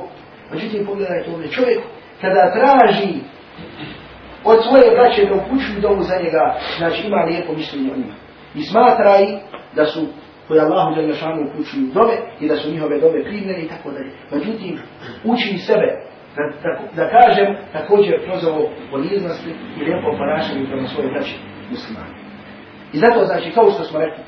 Međutim, 0.53 0.85
pogledajte 0.85 1.31
ovdje, 1.31 1.51
čovjek, 1.51 1.79
kada 2.21 2.53
traži 2.53 3.13
od 4.43 4.57
svoje 4.67 4.91
braće 4.95 5.25
da 5.25 5.35
upućuju 5.35 5.81
dovu 5.81 6.01
za 6.01 6.15
njega, 6.23 6.55
znači 6.77 7.07
ima 7.07 7.23
lijepo 7.23 7.53
mišljenje 7.53 7.91
o 7.91 7.97
njima. 7.97 8.15
I 8.55 8.61
smatra 8.61 9.19
i 9.21 9.37
da 9.75 9.85
su 9.85 10.01
koji 10.47 10.59
Allahu 10.59 10.95
za 10.95 11.01
nješanu 11.01 11.41
upućuju 11.41 11.85
dove 11.93 12.15
i 12.39 12.47
da 12.47 12.55
su 12.55 12.71
njihove 12.71 12.99
dove 12.99 13.23
primljene 13.23 13.61
i 13.61 13.67
tako 13.67 13.91
dalje. 13.91 14.11
Međutim, 14.31 14.79
uči 15.23 15.57
sebe 15.57 15.89
da, 16.35 16.43
da, 16.63 16.71
da 16.95 17.09
kažem 17.17 17.47
također 17.73 18.13
kroz 18.25 18.45
ovo 18.45 18.69
poniznosti 18.91 19.49
i 19.77 19.83
lijepo 19.83 20.17
ponašanje 20.17 20.65
prema 20.67 20.87
svoje 20.87 21.11
braće 21.11 21.35
muslimane. 21.71 22.13
I 22.93 22.97
zato 22.97 23.25
znači, 23.25 23.51
kao 23.51 23.71
što 23.71 23.83
smo 23.83 23.99
rekli, 23.99 24.23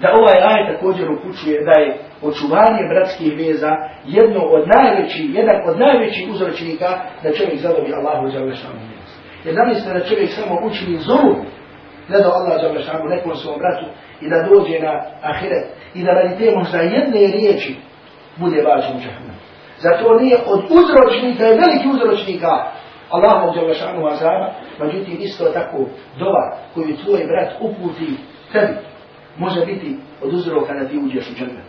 da 0.00 0.08
ovaj 0.20 0.38
aj 0.52 0.74
također 0.74 1.10
upućuje 1.10 1.64
da 1.64 1.80
je 1.80 1.98
očuvanje 2.22 2.82
bratskih 2.90 3.32
veza 3.38 3.72
jedno 4.06 4.40
od 4.40 4.64
najvećih, 4.76 5.34
jedan 5.34 5.56
od 5.68 5.78
najvećih 5.78 6.28
uzročnika 6.30 6.88
da 7.22 7.32
čovjek 7.32 7.58
zadobi 7.60 7.94
Allahu 7.94 8.28
za 8.30 8.38
vešanu 8.38 8.80
vez. 8.90 9.08
Jer 9.44 9.54
zamislite 9.54 9.98
da 9.98 10.08
čovjek 10.08 10.30
samo 10.30 10.60
učini 10.66 10.98
zovu 10.98 11.34
ne 12.08 12.18
da 12.18 12.28
Allah 12.38 12.60
za 12.62 12.68
vešanu 12.68 13.04
nekom 13.04 13.36
svom 13.36 13.58
bratu 13.58 13.86
i 14.20 14.28
da 14.30 14.48
dođe 14.50 14.78
na 14.80 14.92
ahiret 15.22 15.66
i 15.94 16.04
da 16.04 16.10
radi 16.12 16.38
te 16.38 16.56
možda 16.56 16.78
jedne 16.78 17.20
riječi 17.36 17.76
bude 18.36 18.62
važan 18.62 18.96
u 18.96 19.00
džahnem. 19.00 19.36
Zato 19.78 20.18
nije 20.20 20.36
od 20.46 20.60
uzročnika, 20.78 21.44
je 21.44 21.60
veliki 21.60 21.88
uzročnika 21.88 22.52
Allahu 23.10 23.54
za 23.54 23.60
lešanu 23.60 24.06
azaba, 24.06 24.52
međutim 24.80 25.16
isto 25.20 25.44
tako 25.44 25.78
dova 26.18 26.56
koju 26.74 26.96
tvoj 26.96 27.24
brat 27.26 27.52
uputi 27.60 28.16
tebi 28.52 28.87
može 29.38 29.66
biti 29.66 29.96
od 30.22 30.34
uzroka 30.34 30.74
da 30.74 30.88
ti 30.88 30.98
uđeš 30.98 31.30
u 31.30 31.34
džennet. 31.34 31.68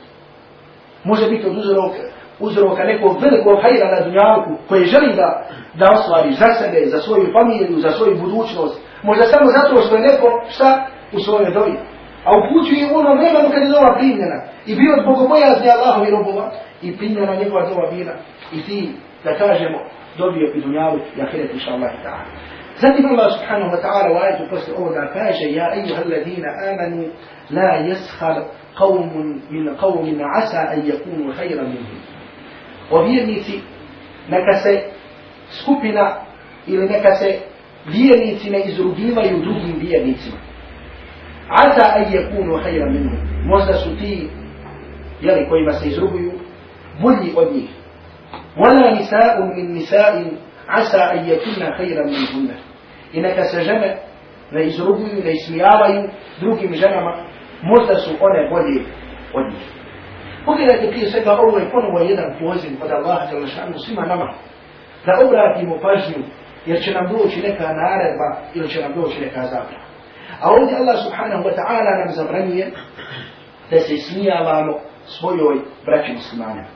Može 1.04 1.30
biti 1.30 1.48
od 1.48 1.58
uzroka, 1.58 2.04
uzroka 2.40 2.84
nekog 2.84 3.18
velikog 3.22 3.58
hajra 3.62 3.88
na 3.96 4.06
dunjalku 4.06 4.52
koji 4.68 4.86
želi 4.86 5.16
da, 5.16 5.48
da 5.74 5.92
osvari 5.92 6.34
za 6.34 6.50
sebe, 6.60 6.86
za 6.86 7.00
svoju 7.00 7.34
familiju, 7.34 7.80
za 7.80 7.90
svoju 7.90 8.16
budućnost. 8.18 8.82
Možda 9.04 9.24
samo 9.26 9.46
zato 9.46 9.82
što 9.82 9.96
je 9.96 10.02
neko 10.02 10.28
šta 10.50 10.88
u 11.14 11.20
svojoj 11.20 11.54
dobi. 11.54 11.78
A 12.26 12.30
upućuje 12.40 12.84
u 12.88 12.98
ono 13.00 13.12
vremenu 13.16 13.50
kad 13.54 13.62
je 13.64 13.76
dova 13.76 13.96
primljena. 13.98 14.38
I 14.66 14.76
bio 14.76 14.92
od 14.98 15.06
bogobojazni 15.06 15.68
Allahovi 15.70 16.12
robova 16.12 16.52
i 16.82 16.98
primljena 16.98 17.36
njegova 17.36 17.70
dova 17.70 17.92
bila. 17.92 18.14
I 18.54 18.62
ti, 18.62 18.90
da 19.24 19.38
kažemo, 19.38 19.80
dobio 20.18 20.48
i 20.56 20.62
dunjalu 20.62 21.00
i 21.18 21.22
ahiret 21.22 21.54
inša 21.54 21.72
Allah 21.72 21.92
i 21.94 22.04
ta'ala. 22.06 22.59
سلم 22.82 23.06
الله 23.12 23.28
سبحانه 23.30 23.74
وتعالى 23.74 24.10
وآية 24.14 24.40
الفصل 24.44 24.72
الأولى 24.72 25.12
فاجا 25.14 25.48
يا 25.48 25.74
أيها 25.74 26.02
الذين 26.02 26.46
آمنوا 26.46 27.08
لا 27.52 27.80
يسخر 27.86 28.46
قوم 28.76 29.42
من 29.52 29.76
قوم 29.76 30.18
عسى 30.22 30.58
أن 30.58 30.80
يكونوا 30.88 31.34
خيرا 31.34 31.64
منهم. 31.64 32.00
وبيرنيتي 32.92 33.62
نكسي 34.30 34.82
سكوبنا 35.50 36.22
إلى 36.68 36.86
نكسي 36.86 37.40
بيرنيتي 37.92 38.50
نيزرقيما 38.50 39.22
يدوهم 39.24 39.80
بيرنيتي 39.80 40.32
عسى 41.50 41.82
أن 41.82 42.14
يكونوا 42.14 42.60
خيرا 42.64 42.86
منهم. 42.86 43.48
موسى 43.48 43.74
ستي 43.74 44.30
يلي 45.22 45.46
كويما 45.50 45.72
سيزرقيو 45.72 46.32
بني 47.04 47.34
وبيه 47.36 47.68
ولا 48.58 49.00
نساء 49.00 49.42
من 49.42 49.74
نساء 49.76 50.32
عسى 50.70 50.98
أن 50.98 51.26
يكون 51.30 51.74
خيرا 51.78 52.04
منهن. 52.06 52.69
I 53.14 53.22
neka 53.22 53.44
se 53.44 53.62
žene 53.62 53.98
ne 54.52 54.66
izruguju, 54.66 55.24
ne 55.24 55.32
ismijavaju 55.32 56.10
drugim 56.40 56.74
ženama, 56.74 57.16
možda 57.62 57.96
su 57.96 58.12
one 58.20 58.50
bolje 58.50 58.82
od 59.34 59.54
njih. 59.54 59.68
Pogledajte 60.46 60.88
prije 60.88 61.12
svega, 61.12 61.32
ovo 61.32 61.58
je 61.58 61.72
ponovo 61.72 62.00
jedan 62.00 62.36
poziv 62.40 62.72
od 62.84 62.92
Allaha 62.92 63.26
za 63.32 63.40
lašanu 63.40 63.78
svima 63.78 64.06
nama, 64.06 64.34
da 65.06 65.26
obratimo 65.26 65.80
pažnju, 65.82 66.24
jer 66.66 66.82
će 66.84 66.92
nam 66.94 67.08
doći 67.08 67.42
neka 67.42 67.64
naredba 67.64 68.30
ili 68.54 68.68
će 68.70 68.82
nam 68.82 68.94
doći 69.02 69.22
neka 69.22 69.42
zabrana. 69.44 69.86
A 70.42 70.52
ovdje 70.52 70.78
Allah 70.78 70.98
subhanahu 71.04 71.44
wa 71.44 71.56
ta'ala 71.56 71.92
nam 72.06 72.10
zabranjuje 72.10 72.72
da 73.72 73.80
se 73.80 73.94
ismijavamo 73.94 74.80
svojoj 75.06 75.58
braći 75.86 76.14
muslimanima. 76.14 76.68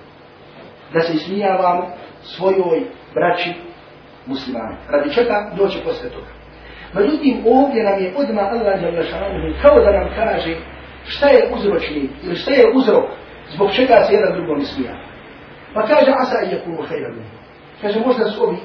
Da 0.93 0.99
se 1.01 1.13
ismijavamo 1.13 1.87
svojoj 2.21 2.81
braći 3.13 3.53
muslimani. 4.25 4.75
Radi 4.89 5.13
čega 5.13 5.51
doće 5.57 5.79
posle 5.85 6.09
toga. 6.09 6.31
Međutim, 6.93 7.43
ovdje 7.45 7.83
nam 7.83 8.03
je 8.03 8.13
odmah 8.17 8.45
Allah 8.51 8.81
Đalešanu 8.81 9.53
kao 9.61 9.79
da 9.79 9.91
nam 9.91 10.07
kaže 10.15 10.55
šta 11.05 11.27
je 11.27 11.49
uzročnik 11.53 12.11
ili 12.23 12.35
šta 12.35 12.51
je 12.51 12.71
uzrok 12.75 13.09
zbog 13.53 13.71
čega 13.71 14.03
se 14.07 14.13
jedan 14.13 14.33
drugom 14.33 14.61
smija. 14.61 14.93
Pa 15.73 15.81
kaže 15.81 16.11
asa 16.19 16.37
i 16.45 16.53
jakulu 16.55 16.87
hejran. 16.87 17.15
Kaže 17.81 17.99
možda 18.05 18.25
su 18.25 18.43
ovi 18.43 18.57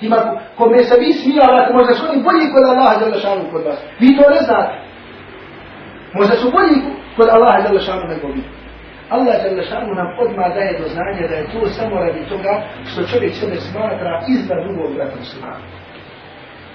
tima 0.00 0.40
ko 0.56 0.68
me 0.68 0.84
se 0.84 0.94
vi 1.00 1.12
smijavate, 1.12 1.72
možda 1.72 1.94
su 1.94 2.06
oni 2.10 2.22
bolji 2.22 2.52
kod 2.54 2.64
Allaha 2.64 3.00
Đalešanu 3.00 3.50
kod 3.52 3.62
vas. 3.66 3.78
Vi 4.00 4.16
to 4.16 4.30
ne 4.30 4.40
znate. 4.46 4.74
Možda 6.14 6.34
su 6.36 6.50
bolji 6.50 6.78
kod 7.16 7.28
Allaha 7.28 7.60
Đalešanu 7.62 8.04
nego 8.08 8.26
vi. 8.26 8.42
Allah 9.08 9.34
za 9.56 9.62
šanu 9.62 9.94
nam 9.94 10.08
odmah 10.20 10.54
daje 10.54 10.78
do 10.78 10.88
znanja 10.88 11.28
da 11.28 11.34
je 11.34 11.50
to 11.52 11.68
samo 11.68 11.94
radi 11.96 12.28
toga 12.28 12.62
što 12.92 13.06
čovjek 13.06 13.34
sebe 13.34 13.56
smatra 13.56 14.22
iznad 14.28 14.58
drugog 14.64 14.94
brata 14.94 15.16
muslimana. 15.18 15.66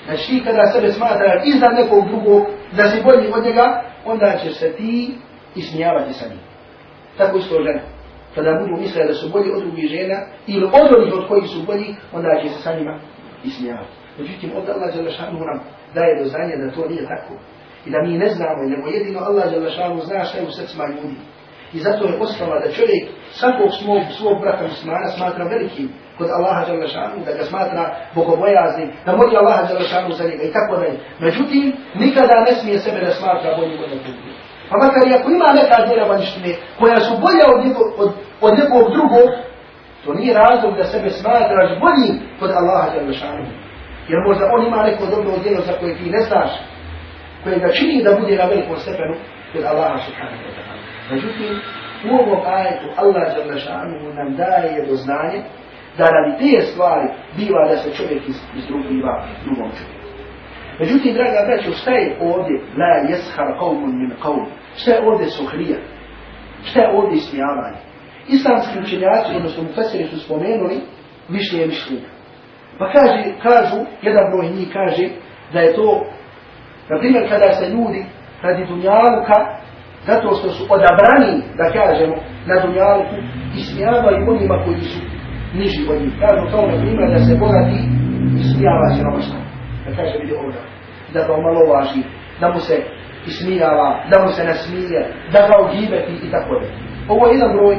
Znači 0.05 0.29
ti 0.29 0.43
kada 0.45 0.71
sebe 0.73 0.91
smatra 0.91 1.41
iznad 1.45 1.73
nekog 1.73 2.07
drugog, 2.07 2.47
da 2.77 2.89
si 2.89 3.03
bolji 3.03 3.27
od 3.33 3.43
njega, 3.43 3.83
onda 4.05 4.37
će 4.43 4.49
se 4.49 4.73
ti 4.77 5.15
ismijavati 5.55 6.13
sa 6.13 6.25
njim. 6.29 6.39
Tako 7.17 7.37
isto 7.37 7.63
žena. 7.63 7.81
Kada 8.35 8.59
budu 8.59 8.81
misle 8.81 9.05
da 9.05 9.13
su 9.13 9.29
bolji 9.29 9.51
od 9.51 9.61
drugih 9.63 9.89
žena, 9.89 10.17
ili 10.47 10.65
od 10.65 10.87
onih 10.97 11.13
od 11.13 11.27
kojih 11.27 11.49
su 11.49 11.63
bolji, 11.65 11.95
onda 12.13 12.39
će 12.41 12.49
se 12.49 12.61
sa 12.61 12.73
njima 12.73 12.99
ismijavati. 13.43 13.93
Međutim, 14.19 14.51
od 14.55 14.69
Allah 14.69 14.95
za 14.95 15.11
šanu 15.11 15.39
nam 15.39 15.59
daje 15.95 16.23
do 16.23 16.29
znanja 16.29 16.55
da 16.57 16.71
to 16.71 16.89
nije 16.89 17.07
tako. 17.07 17.33
I 17.85 17.89
da 17.91 18.01
mi 18.01 18.17
ne 18.17 18.29
znamo, 18.29 18.63
nego 18.63 18.87
jedino 18.87 19.19
Allah 19.19 19.45
za 19.49 19.69
šanu 19.69 20.01
zna 20.01 20.23
šta 20.23 20.37
je 20.37 20.47
u 20.47 20.51
srcima 20.51 20.85
ljudi. 20.87 21.17
I 21.73 21.79
zato 21.79 22.05
je 22.07 22.19
osnova 22.19 22.59
da 22.59 22.71
čovjek 22.71 23.03
svakog 23.39 23.69
svog, 23.79 24.01
svog 24.17 24.41
brata 24.41 24.63
muslimana 24.63 25.07
smatra 25.07 25.43
velikim 25.45 25.89
kod 26.17 26.27
Allaha 26.37 26.65
Đalešanu, 26.65 27.17
da 27.25 27.31
ga 27.37 27.43
smatra 27.43 27.83
bogobojaznim, 28.15 28.89
da 29.05 29.15
moli 29.15 29.37
Allaha 29.37 29.63
Đalešanu 29.69 30.11
za 30.19 30.23
njega 30.23 30.43
i 30.43 30.53
tako 30.57 30.73
dalje. 30.81 30.97
Međutim, 31.19 31.63
nikada 32.03 32.45
ne 32.47 32.53
smije 32.59 32.79
sebe 32.79 32.99
da 33.05 33.11
smatra 33.11 33.57
boljim 33.57 33.79
od 33.83 33.89
nekog 33.93 34.13
drugog. 34.15 34.37
Pa 34.69 34.75
makar 34.83 35.03
i 35.07 35.15
ako 35.17 35.27
ima 35.31 35.49
neka 35.59 35.77
djela 35.87 36.05
vanjštine 36.11 36.51
koja 36.79 36.99
su 37.05 37.13
bolja 37.25 37.45
od, 37.53 37.59
njego, 37.65 37.81
od, 38.03 38.09
od 38.45 38.53
nekog 38.61 38.83
drugog, 38.95 39.27
to 40.03 40.09
nije 40.13 40.33
razlog 40.43 40.71
da 40.77 40.83
sebe 40.83 41.09
smatraš 41.09 41.69
boljim 41.83 42.15
kod 42.39 42.51
Allaha 42.59 42.87
Đalešanu. 42.93 43.45
Jer 44.09 44.19
možda 44.27 44.43
on 44.55 44.61
ima 44.67 44.79
neko 44.89 45.05
dobro 45.05 45.33
djelo 45.43 45.61
za 45.69 45.73
koje 45.79 45.97
ti 45.97 46.09
ne 46.15 46.21
znaš, 46.27 46.51
koje 47.43 47.59
ga 47.59 47.69
čini 47.77 48.03
da 48.03 48.19
bude 48.19 48.35
na 48.35 48.45
velikom 48.51 48.77
stepenu 48.83 49.15
kod 49.53 49.63
Allaha 49.71 49.97
Subhanahu 50.05 50.43
wa 50.47 50.53
ta'ala. 50.57 50.96
Međutim, 51.11 51.59
u 52.05 52.15
ovom 52.15 52.39
ajetu 52.45 52.87
Allah 52.95 53.35
Đalešanu 53.35 54.13
nam 54.13 54.35
daje 54.35 54.85
do 54.87 54.95
znanje 54.95 55.39
da 55.97 56.05
radi 56.15 56.33
te 56.39 56.61
stvari 56.61 57.07
biva 57.37 57.67
da 57.69 57.77
se 57.77 57.91
čovjek 57.97 58.29
iz, 58.29 58.37
izdrugiva 58.57 59.25
drugom 59.43 59.69
čovjeku. 59.77 60.07
Međutim, 60.79 61.13
draga 61.13 61.39
braćo, 61.47 61.71
šta 61.71 61.91
je 61.91 62.17
ovdje 62.21 62.55
la 62.79 62.93
jeshar 63.09 63.47
qawmun 63.59 63.93
min 64.01 64.11
qawm? 64.23 64.45
Šta 64.75 64.91
je 64.91 65.07
ovdje 65.07 65.27
suhrija? 65.27 65.77
Šta 66.63 66.81
je 66.81 66.91
ovdje 66.97 67.17
ismijavanje? 67.17 67.77
Islamski 68.27 68.79
učenjaci, 68.79 69.35
odnosno 69.35 69.63
mu 69.63 69.69
fesiri 69.75 70.07
su 70.07 70.19
spomenuli 70.19 70.77
mišljenje 71.29 71.65
mišljenja. 71.65 72.09
Pa 72.79 72.91
kaže, 72.91 73.23
kažu, 73.43 73.79
jedan 74.01 74.31
broj 74.31 74.49
njih 74.49 74.69
kaže 74.73 75.09
da 75.53 75.59
je 75.59 75.73
to, 75.73 76.05
na 76.89 76.99
primjer, 76.99 77.29
kada 77.29 77.53
se 77.53 77.69
ljudi 77.69 78.05
radi 78.41 78.65
dunjaluka 78.65 79.57
zato 80.07 80.27
što 80.37 80.47
su 80.55 80.63
odabrani, 80.75 81.33
da 81.59 81.65
kažemo, 81.79 82.15
na 82.49 82.55
dunjalku, 82.61 83.15
ismijavaju 83.61 84.29
onima 84.31 84.55
koji 84.65 84.81
su 84.81 84.99
niži 85.59 85.81
od 85.91 86.01
njih. 86.01 86.13
Kažu 86.23 86.43
kao 86.51 86.63
na 86.71 86.77
primjer 86.81 87.09
da 87.15 87.19
se 87.19 87.33
bogati 87.43 87.79
ismijava 88.43 88.87
se 88.95 89.03
nomašta. 89.03 89.37
Da 89.85 89.89
kaže 89.97 90.13
vidi 90.21 90.33
ovdje, 90.41 90.61
da 91.13 91.19
ga 91.25 91.33
omalovaži, 91.33 92.01
da 92.41 92.47
mu 92.53 92.59
se 92.59 92.75
ismijava, 93.27 93.89
da 94.11 94.15
mu 94.23 94.27
se 94.35 94.43
nasmije, 94.43 94.99
da 95.33 95.39
ga 95.47 95.53
ogibeti 95.63 96.13
i 96.25 96.31
tako 96.31 96.53
da. 96.59 96.67
Ovo 97.13 97.27
je 97.27 97.33
jedan 97.33 97.51
broj 97.57 97.75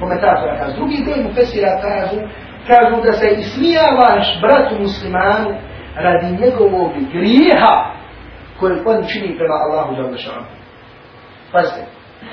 komentatora 0.00 0.58
kaže. 0.58 0.76
Drugi 0.76 0.96
broj 1.04 1.18
mu 1.24 1.30
fesira 1.36 1.72
kažu, 1.86 2.18
kažu 2.70 2.96
da 3.06 3.12
se 3.12 3.26
ismijavaš 3.42 4.26
bratu 4.42 4.74
muslimanu 4.86 5.50
radi 5.96 6.26
njegovog 6.42 6.90
grijeha 7.12 7.74
koji 8.58 8.72
on 8.86 9.04
čini 9.10 9.38
prema 9.38 9.56
Allahu 9.64 9.94
za 9.96 10.02
Đalešanu. 10.02 10.59
Pazite, 11.52 11.86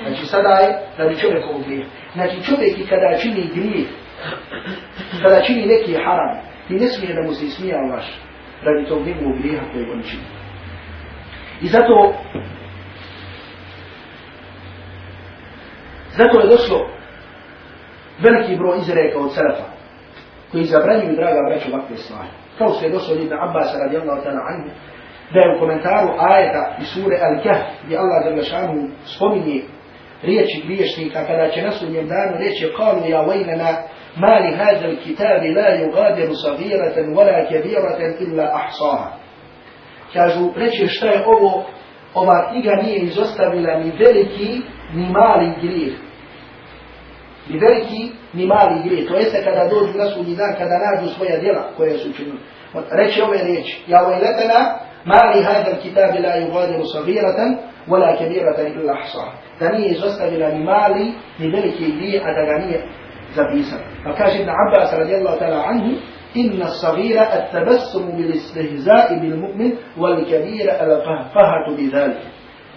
znači 0.06 0.26
sada 0.26 0.48
je 0.48 0.78
radi 0.98 1.20
čovjekovog 1.20 1.64
grijeha. 1.64 1.90
Znači 2.14 2.42
čovjek 2.42 2.78
i 2.78 2.86
kada 2.86 3.18
čini 3.22 3.50
grijeh, 3.54 3.88
kada 5.22 5.42
čini 5.42 5.66
neki 5.66 5.94
haram, 5.94 6.36
ti 6.68 6.74
ne 6.74 6.88
smije 6.88 7.14
da 7.14 7.22
mu 7.22 7.32
se 7.32 7.44
ismija 7.44 7.78
vaš 7.92 8.06
radi 8.62 8.88
tog 8.88 9.06
njegovog 9.06 9.38
grijeha 9.38 9.64
koje 9.72 9.92
on 9.92 10.02
čini. 10.02 10.22
I 11.60 11.66
zato 11.66 12.14
zato 16.16 16.40
je 16.40 16.48
došlo 16.48 16.90
veliki 18.18 18.56
broj 18.56 18.78
izreka 18.78 19.18
od 19.18 19.34
Selefa 19.34 19.68
koji 20.52 20.64
zabranjuju, 20.64 21.16
draga 21.16 21.40
braću, 21.48 21.68
ovakve 21.72 21.96
stvari. 21.96 22.28
Kao 22.58 22.68
što 22.68 22.84
je 22.84 22.92
došlo 22.92 23.14
od 23.14 23.20
Ibn 23.20 23.34
Abbas 23.34 23.74
radijallahu 23.84 24.22
ta'ala 24.24 24.42
anhu, 24.50 24.70
da 25.32 25.40
je 25.40 25.56
u 25.56 25.58
komentaru 25.58 26.08
ajeta 26.18 26.76
iz 26.80 26.86
sure 26.86 27.16
Al-Kahf, 27.16 27.66
gdje 27.84 27.98
Allah 27.98 28.36
za 28.36 28.42
šanu 28.42 28.88
spominje 29.04 29.62
riječi 30.22 30.62
griješnika 30.66 31.24
kada 31.26 31.50
će 31.50 31.62
na 31.62 31.72
sudnjem 31.72 32.08
danu 32.08 32.38
reći 32.38 32.72
kalu 32.76 33.08
ja 33.08 33.20
vajnana 33.20 33.76
ma 34.16 34.38
li 34.38 34.56
hada 34.56 35.00
kitabi 35.04 35.54
la 35.54 35.68
yugadiru 35.82 36.34
sagiratan 36.34 37.14
wala 37.14 37.48
kabiratan 37.48 38.14
illa 38.20 38.50
ahsaha. 38.54 39.10
Kažu, 40.12 40.50
reći 40.56 40.86
šta 40.86 41.06
je 41.06 41.24
ovo, 41.26 41.64
ova 42.14 42.50
knjiga 42.50 42.72
nije 42.82 42.98
izostavila 42.98 43.78
ni 43.78 43.92
veliki 43.98 44.60
ni 44.94 45.06
mali 45.10 45.52
grijeh. 45.62 45.94
Ni 47.48 47.58
veliki 47.58 48.10
ni 48.32 48.46
mali 48.46 48.82
grijeh. 48.84 49.08
To 49.08 49.16
jeste 49.16 49.44
kada 49.44 49.68
dođu 49.68 49.98
na 49.98 50.06
sudnji 50.06 50.36
dan, 50.36 50.54
kada 50.58 50.78
nađu 50.78 51.14
svoja 51.14 51.38
djela 51.38 51.70
koje 51.76 51.98
su 51.98 52.12
činili 52.12 52.38
Reći 52.90 53.22
ove 53.22 53.38
riječi, 53.42 53.82
ja 53.86 54.00
vajnatana 54.02 54.78
ما 55.06 55.32
لي 55.34 55.44
هذا 55.44 55.72
الكتاب 55.72 56.14
لا 56.14 56.36
يغادر 56.36 56.82
صغيرة 56.82 57.58
ولا 57.88 58.16
كبيرة 58.16 58.60
إلا 58.60 58.92
أحصاها. 58.92 59.32
تميز 59.60 60.04
واستغل 60.04 60.64
مالي 60.64 61.12
لذلك 61.40 61.80
لي 61.80 62.20
أدغانية 62.30 62.84
زبيسا 63.34 63.76
فكاش 64.04 64.40
ابن 64.40 64.48
عباس 64.48 64.94
رضي 64.94 65.14
الله 65.16 65.36
تعالى 65.36 65.54
عنه 65.56 65.96
إن 66.36 66.62
الصغيرة 66.62 67.20
التبسم 67.22 68.16
بالاستهزاء 68.16 69.18
بالمؤمن 69.18 69.72
والكبيرة 69.98 70.72
القهقهة 70.72 71.76
بذلك. 71.76 72.22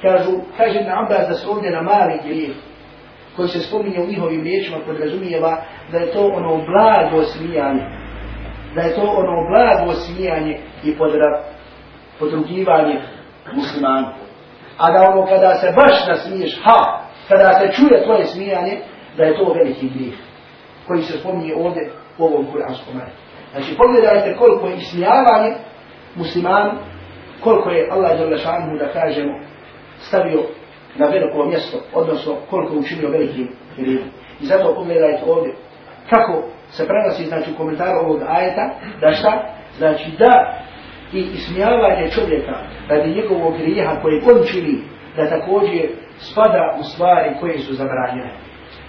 كاجو 0.04 0.42
كاش 0.58 0.76
ابن 0.76 0.90
عباس 0.90 1.28
تسعود 1.30 1.66
لمال 1.66 2.20
كريم 2.20 2.54
koji 3.36 3.48
se 3.48 3.60
spominje 3.60 4.00
u 4.02 4.08
njihovim 4.08 4.44
riječima 4.44 4.78
podrazumijeva 4.86 5.62
da 5.92 5.98
je 5.98 6.12
to 6.12 6.26
ono 6.26 6.66
blago 6.66 7.24
smijanje 7.24 7.84
da 8.76 8.82
je 8.82 8.96
to 8.96 9.02
ono 9.02 9.50
blago 9.50 9.94
smijanje 9.94 10.60
i 10.84 10.98
podra, 10.98 11.44
podrugivanje 12.22 12.96
muslimanu. 13.54 14.08
A 14.78 14.92
da 14.92 15.00
ono 15.12 15.26
kada 15.26 15.56
se 15.56 15.74
baš 15.76 16.08
nasmiješ, 16.08 16.62
ha, 16.64 16.80
kada 17.30 17.54
se 17.54 17.74
čuje 17.76 18.04
tvoje 18.04 18.26
smijanje, 18.26 18.76
da 19.18 19.24
je 19.24 19.38
to 19.38 19.54
veliki 19.54 19.90
grijeh 19.90 20.18
koji 20.88 21.02
se 21.02 21.18
spominje 21.18 21.54
ovdje 21.56 21.92
u 22.18 22.24
ovom 22.24 22.46
kuranskom 22.52 22.94
ajetu. 23.02 23.22
Znači 23.52 23.78
pogledajte 23.78 24.36
koliko 24.38 24.68
je 24.68 24.76
ismijavanje 24.76 25.52
musliman, 26.16 26.78
koliko 27.44 27.70
je 27.70 27.90
Allah 27.92 28.18
Đalešanu 28.20 28.78
da 28.80 28.88
kažemo 28.88 29.34
stavio 30.00 30.42
na 30.96 31.06
veliko 31.06 31.46
mjesto, 31.46 31.78
odnosno 31.94 32.36
koliko 32.50 32.74
je 32.74 32.80
učinio 32.80 33.10
velikim 33.10 33.50
grijehom. 33.78 34.10
I 34.42 34.46
zato 34.46 34.76
pogledajte 34.76 35.24
ovdje 35.28 35.54
kako 36.10 36.44
se 36.70 36.88
prenosi 36.88 37.26
znači, 37.26 37.52
u 37.52 37.58
komentaru 37.58 38.00
ovog 38.00 38.22
ajeta, 38.28 38.70
da 39.02 39.12
šta? 39.12 39.44
Znači 39.78 40.12
da 40.20 40.62
i 41.14 41.20
ismijavanje 41.20 42.10
čovjeka 42.10 42.56
radi 42.90 43.16
njegovog 43.16 43.58
grijeha 43.58 44.02
koje 44.02 44.22
on 44.32 44.44
čini, 44.52 44.78
da 45.16 45.30
također 45.30 45.90
spada 46.18 46.76
u 46.80 46.84
stvari 46.84 47.30
koje 47.40 47.60
su 47.60 47.74
zabranjene. 47.74 48.34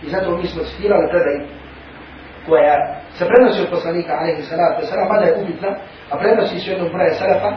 I 0.03 0.09
zato 0.09 0.37
mi 0.37 0.47
smo 0.47 0.63
citirali 0.63 1.09
predaj 1.11 1.47
koja 2.49 2.75
se 3.17 3.27
prenosi 3.31 3.63
od 3.63 3.71
poslanika 3.71 4.13
alaihi 4.13 4.43
salatu 4.43 4.83
wasalam, 4.83 5.09
mada 5.13 5.25
je 5.27 5.43
upitna, 5.43 5.71
a 6.11 6.19
prenosi 6.19 6.59
se 6.59 6.71
jednog 6.71 6.93
broja 6.93 7.15
salafa, 7.15 7.51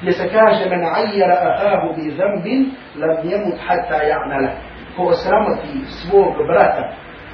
gdje 0.00 0.12
se 0.12 0.28
kaže 0.28 0.70
men 0.70 0.84
ajjara 0.84 1.36
ahahu 1.50 1.88
bi 1.96 2.16
zambin 2.18 2.60
lam 3.00 3.16
jemut 3.30 3.58
hatta 3.66 3.98
ja'nala. 4.10 4.50
Ko 4.96 5.02
osramoti 5.02 5.74
svog 5.98 6.34
brata 6.46 6.84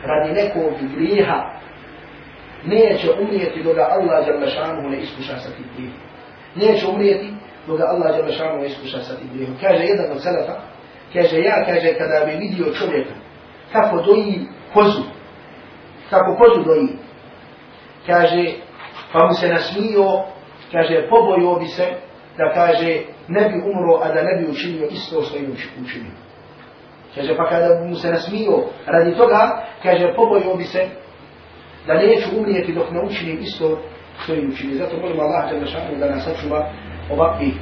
radi 0.05 0.33
nekog 0.33 0.73
grijeha, 0.95 1.39
neće 2.65 3.09
umijeti 3.23 3.63
do 3.63 3.73
ga 3.75 3.89
Allah 3.91 4.27
jalla 4.29 4.47
šanuhu 4.47 4.89
ne 4.89 4.97
iskuša 4.97 5.37
sa 5.37 5.51
tim 5.57 5.67
grijehom 5.77 6.12
neće 6.55 6.87
umrijeti 6.87 7.35
dok 7.67 7.79
ga 7.79 7.85
Allah 7.85 8.17
Đelešanu 8.17 8.65
iskuša 8.65 8.99
sa 8.99 9.17
tim 9.17 9.29
grijehom. 9.35 9.57
Kaže 9.61 9.85
jedan 9.85 10.13
od 10.13 10.23
selefa, 10.23 10.61
kaže 11.13 11.41
ja, 11.41 11.65
kaže 11.67 11.95
kada 11.99 12.25
bi 12.25 12.37
vidio 12.37 12.75
čovjeka 12.75 13.15
kako 13.73 14.03
doji 14.03 14.41
kozu, 14.75 15.03
kako 16.11 16.37
kozu 16.37 16.65
doji, 16.65 16.89
kaže 18.07 18.53
pa 19.13 19.27
mu 19.27 19.35
se 19.35 19.49
nasmio, 19.49 20.23
kaže 20.73 21.09
pobojio 21.09 21.55
bi 21.55 21.67
se 21.67 21.87
da 22.39 22.53
kaže 22.55 23.01
ne 23.29 23.49
bi 23.49 23.71
umro, 23.71 24.01
a 24.03 24.09
da 24.09 24.23
ne 24.23 24.37
bi 24.39 24.51
učinio 24.51 24.87
isto 24.87 25.23
što 25.23 25.37
je 25.37 25.49
učinio. 25.85 26.13
Kaže 27.15 27.37
pa 27.37 27.49
kada 27.49 27.85
mu 27.85 27.97
se 27.97 28.11
nasmio 28.11 28.65
radi 28.87 29.17
toga, 29.17 29.67
kaže 29.83 30.15
pobojio 30.17 30.57
bi 30.57 30.65
se 30.65 30.87
da 31.87 31.95
neću 31.95 32.29
umrijeti 32.39 32.73
dok 32.73 32.91
ne 32.91 33.01
učinim 33.01 33.39
isto 33.39 33.79
svojim 34.27 34.51
učinima. 34.53 34.79
Zato 34.79 34.97
molim 34.97 35.21
Allah 35.21 35.51
Đalešanu 35.51 35.99
da 35.99 36.09
nas 36.11 36.25
sačuva 36.25 36.71
ovakvi 37.11 37.53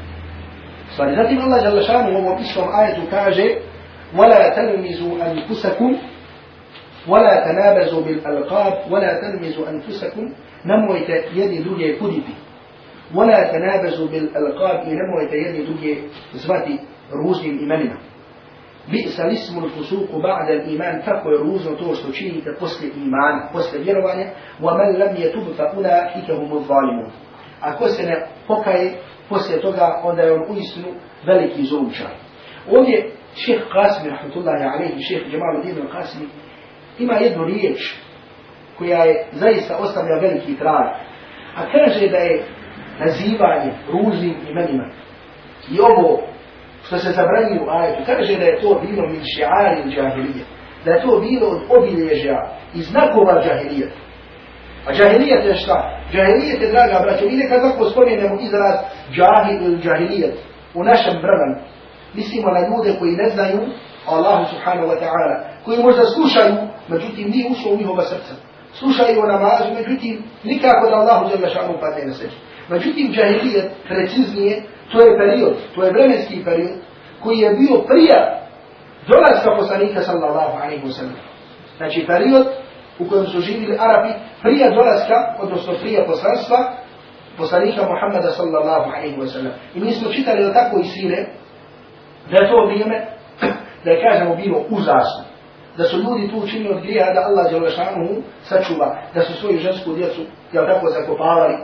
stvari. 0.93 1.17
Zatim 1.17 1.39
Allah 1.41 1.63
Đalešanu 1.63 2.13
u 2.13 2.19
ovom 2.19 2.39
istom 2.41 2.65
ajetu 2.75 3.03
kaže 3.11 3.45
وَلَا 4.15 4.49
تَنْمِزُوا 4.59 5.15
أَنْفُسَكُمْ 5.27 5.97
وَلَا 7.09 7.35
تَنَابَزُوا 7.47 8.03
بِالْأَلْقَابِ 8.03 8.75
وَلَا 8.91 9.13
تَنْمِزُوا 9.23 9.69
أَنْفُسَكُمْ 9.71 10.25
نَمْوَيْتَ 10.67 11.11
يَدِ 11.35 11.53
دُلْيَ 11.65 11.97
كُدِبِ 11.97 12.27
وَلَا 13.15 13.41
تَنَابَزُوا 13.53 14.09
بِالْأَلْقَابِ 14.09 14.81
نَمْوَيْتَ 14.87 15.33
يَدِ 15.33 15.57
دُلْيَ 15.67 15.97
زْوَتِ 16.35 16.67
رُوزِ 17.13 17.41
الْإِمَنِنَا 17.45 17.97
Bisa 18.87 19.25
li 19.25 19.37
smo 19.37 19.69
fusuku 19.69 20.23
ba'da 20.23 20.53
iman, 20.73 21.03
tako 21.05 21.31
je 21.31 21.39
ružno 21.39 21.71
to 21.71 21.95
što 21.95 22.13
činite 22.13 22.57
posle 22.61 22.89
imana, 22.97 23.49
posle 23.53 23.79
vjerovanja, 23.79 24.27
wa 24.61 24.77
man 24.79 24.99
lam 25.01 25.17
yatub 25.17 25.57
fa 25.57 25.65
ula 25.77 26.11
ikahum 26.23 26.65
zalimun. 26.69 27.11
Ako 27.61 27.89
se 27.89 28.03
ne 28.03 28.27
pokaje 28.47 28.93
posle 29.29 29.61
toga, 29.61 30.01
onda 30.05 30.23
je 30.23 30.33
on 30.33 30.45
uistinu 30.49 30.89
veliki 31.27 31.63
zulumčar. 31.65 32.11
Ovdje 32.71 33.11
šeheh 33.37 33.63
Qasmi, 33.75 34.11
rahmatullahi 34.11 34.65
alaihi, 34.65 35.03
šeheh 35.03 35.33
Jamal 35.33 35.63
ibn 35.65 35.89
Qasmi, 35.89 36.27
ima 36.99 37.15
jednu 37.15 37.45
riječ 37.45 37.95
koja 38.79 39.05
je 39.05 39.27
zaista 39.33 39.77
ostavlja 39.77 40.21
veliki 40.21 40.57
trag. 40.57 40.87
A 41.57 41.73
kaže 41.73 42.09
da 42.09 42.17
je 42.17 42.45
nazivanje 42.99 43.73
ružnim 43.93 44.35
imenima. 44.51 44.85
I 45.71 45.81
ovo 45.81 46.30
što 46.87 46.99
se 46.99 47.13
zabranju 47.13 47.65
u 47.65 47.71
ajetu, 47.71 48.03
kaže 48.07 48.37
da 48.37 48.45
je 48.45 48.61
to 48.61 48.81
bilo 48.87 49.09
min 49.09 49.23
ši'ari 49.33 49.83
džahilije, 49.95 50.45
da 50.85 50.91
je 50.91 51.03
to 51.03 51.21
bilo 51.21 51.47
od 51.49 51.61
obilježja 51.77 52.39
i 52.75 52.83
znakova 52.83 53.43
džahilije. 53.45 53.91
A 54.87 54.93
džahilijet 54.93 55.45
je 55.45 55.55
šta? 55.55 55.79
Džahilijet 56.13 56.63
je, 56.63 56.71
draga 56.71 56.99
braćo, 57.03 57.25
mi 57.25 57.37
nekad 57.37 57.61
ako 57.65 57.91
spomenemo 57.91 58.37
izraz 58.41 58.77
džahil 59.13 59.63
ili 59.63 59.83
džahilijet 59.83 60.35
u 60.75 60.85
našem 60.85 61.15
vremenu, 61.25 61.57
mislimo 62.15 62.49
na 62.51 62.61
ljude 62.61 62.99
koji 62.99 63.13
ne 63.13 63.29
znaju 63.29 63.61
Allahu 64.07 64.45
subhanahu 64.53 64.89
wa 64.93 64.99
ta'ala, 65.03 65.37
koji 65.65 65.79
možda 65.79 66.03
slušaju, 66.07 66.55
međutim 66.89 67.31
nije 67.31 67.51
ušlo 67.51 67.73
u 67.73 67.77
njihova 67.77 68.03
srca. 68.03 68.35
Slušaju 68.73 69.23
o 69.23 69.27
namazu, 69.27 69.65
međutim 69.75 70.25
nikako 70.45 70.91
da 70.91 70.97
Allahu 70.97 71.31
žele 71.31 71.51
šanu 71.55 71.75
padne 71.81 72.07
na 72.07 72.15
sebi. 72.15 72.33
Međutim, 72.71 73.13
džahilijet, 73.13 73.71
preciznije, 73.89 74.63
to 74.93 74.99
je 75.01 75.19
period, 75.19 75.57
to 75.75 75.85
je 75.85 75.93
vremenski 75.93 76.45
period 76.45 76.79
koji 77.23 77.39
je 77.39 77.51
bio 77.51 77.79
prije 77.91 78.17
dolazka 79.09 79.51
poslanika 79.59 80.01
sallallahu 80.01 80.57
alaihi 80.63 80.85
wa 80.87 80.93
sallam. 80.93 81.17
Znači 81.77 82.07
period 82.07 82.47
u 82.99 83.09
kojem 83.09 83.27
su 83.27 83.41
živili 83.41 83.77
Arabi 83.81 84.13
prije 84.43 84.71
dolazka, 84.71 85.15
odnosno 85.41 85.73
prije 85.81 86.07
poslanstva 86.07 86.59
poslanika 87.37 87.83
Muhammada 87.83 88.31
sallallahu 88.31 88.91
alaihi 88.97 89.17
wa 89.17 89.27
sallam. 89.27 89.53
I 89.75 89.81
mi 89.81 89.93
smo 89.93 90.13
čitali 90.13 90.45
o 90.45 90.53
tako 90.53 90.79
i 90.81 90.85
sire, 90.85 91.27
da 92.31 92.37
je 92.45 92.51
to 92.51 92.67
vrijeme, 92.67 93.07
da 93.85 93.91
je 93.91 94.03
kažemo 94.03 94.37
bilo 94.37 94.65
uzasno. 94.71 95.25
Da 95.77 95.85
su 95.85 95.97
ljudi 95.97 96.31
tu 96.31 96.37
učinili 96.39 96.75
od 96.75 96.83
grija 96.83 97.15
da 97.15 97.21
Allah 97.21 97.51
Đelešanuhu 97.51 98.23
sačuva, 98.43 98.97
da 99.15 99.21
su 99.21 99.33
svoju 99.35 99.59
žensku 99.59 99.93
djecu, 99.93 100.21
jel 100.53 100.67
tako, 100.67 100.87
zakopavali, 100.89 101.57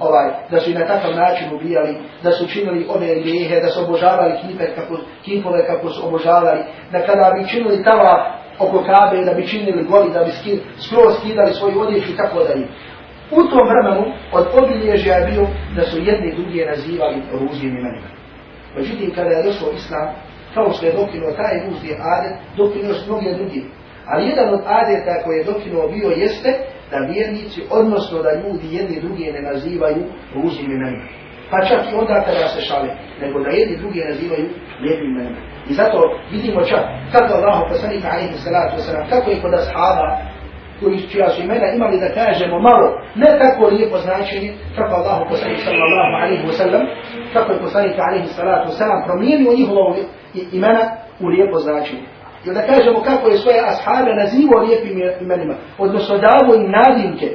ovaj, 0.00 0.28
da 0.50 0.60
su 0.60 0.70
i 0.70 0.74
na 0.74 0.86
takav 0.86 1.14
način 1.16 1.54
ubijali, 1.54 1.96
da 2.22 2.30
su 2.32 2.48
činili 2.48 2.86
one 2.88 3.06
grijehe, 3.06 3.60
da 3.60 3.68
su 3.68 3.84
obožavali 3.84 4.34
kipe 4.42 4.66
kako, 4.74 4.96
kipove 5.24 5.66
kako 5.66 5.88
su 5.88 6.06
obožavali, 6.06 6.60
da 6.92 7.06
kada 7.06 7.32
bi 7.38 7.48
činili 7.48 7.84
tava 7.84 8.40
oko 8.58 8.84
kabe, 8.84 9.24
da 9.24 9.34
bi 9.34 9.48
činili 9.48 9.84
goli, 9.84 10.12
da 10.12 10.24
bi 10.24 10.30
skir, 10.30 10.58
skroz 10.86 11.14
skidali 11.18 11.54
svoju 11.54 11.80
odjeću 11.80 12.12
i 12.12 12.16
tako 12.16 12.38
dalje. 12.44 12.66
U 13.30 13.40
tom 13.50 13.64
vremenu 13.70 14.04
od 14.32 14.46
obilježja 14.62 15.14
je 15.14 15.26
bio 15.30 15.46
da 15.76 15.82
su 15.82 15.98
jedni 15.98 16.34
drugi 16.36 16.64
nazivali 16.64 17.22
ružnim 17.32 17.76
imenima. 17.76 18.10
Međutim, 18.76 19.14
kada 19.14 19.30
je 19.30 19.42
došao 19.42 19.70
Islam, 19.72 20.08
kao 20.54 20.70
što 20.72 20.86
je 20.86 20.92
dokinuo 20.92 21.32
taj 21.32 21.54
ružni 21.66 21.92
adet, 22.14 22.34
dokinuo 22.56 22.88
još 22.88 23.06
mnogi 23.06 23.34
drugi. 23.38 23.64
Ali 24.10 24.28
jedan 24.28 24.48
od 24.54 24.60
adeta 24.80 25.22
koji 25.24 25.36
je 25.36 25.44
dokinuo 25.44 25.88
bio 25.88 26.08
jeste 26.10 26.50
da 26.90 26.98
vjernici, 27.12 27.60
odnosno 27.70 28.22
da 28.22 28.40
ljudi 28.42 28.66
jedni 28.76 29.00
drugi 29.00 29.32
ne 29.32 29.42
nazivaju 29.42 30.02
ružnim 30.34 30.70
imenima. 30.72 31.06
Pa 31.50 31.58
čak 31.68 31.80
i 31.92 31.96
onda 32.00 32.14
kada 32.26 32.48
se 32.54 32.60
šale, 32.60 32.88
nego 33.20 33.36
da 33.44 33.50
jedni 33.50 33.76
drugi 33.76 34.00
nazivaju 34.08 34.46
lijepim 34.82 35.10
imenima. 35.10 35.40
I 35.70 35.72
zato 35.72 35.98
vidimo 36.32 36.60
čak 36.64 36.82
kako 37.12 37.32
Allah 37.38 37.58
poslanika 37.72 38.08
alaihi 38.12 38.38
salatu 38.46 38.76
wasalam, 38.78 39.10
kako 39.10 39.30
je 39.30 39.42
kod 39.42 39.54
ashaba 39.54 40.08
koji 40.80 41.08
čija 41.12 41.28
su 41.28 41.42
imena 41.42 41.66
imali 41.76 42.00
da 42.00 42.14
kažemo 42.20 42.56
malo, 42.58 42.88
ne 43.14 43.30
tako 43.42 43.66
lijepo 43.66 43.98
značenje, 43.98 44.50
kako 44.76 44.94
Allah 44.94 45.18
poslanik 45.30 45.60
sallallahu 45.66 46.12
alaihi 46.22 46.46
wasallam, 46.50 46.84
kako 47.32 47.52
je 47.52 47.62
poslanik 47.66 47.96
alaihi 48.08 48.26
salatu 48.26 48.68
wasalam 48.70 49.04
promijenio 49.06 49.52
njihovo 49.52 49.96
imena 50.52 50.84
u 51.20 51.26
lijepo 51.26 51.58
značenje. 51.58 52.02
Ili 52.44 52.54
da 52.54 52.66
kažemo 52.66 53.02
kako 53.02 53.28
je 53.28 53.38
svoje 53.38 53.60
ashabe 53.70 54.14
nazivo 54.14 54.58
lijepim 54.60 54.98
imenima, 55.20 55.54
odnosno 55.78 56.18
davo 56.18 56.54
im 56.54 56.70
nadimke, 56.70 57.28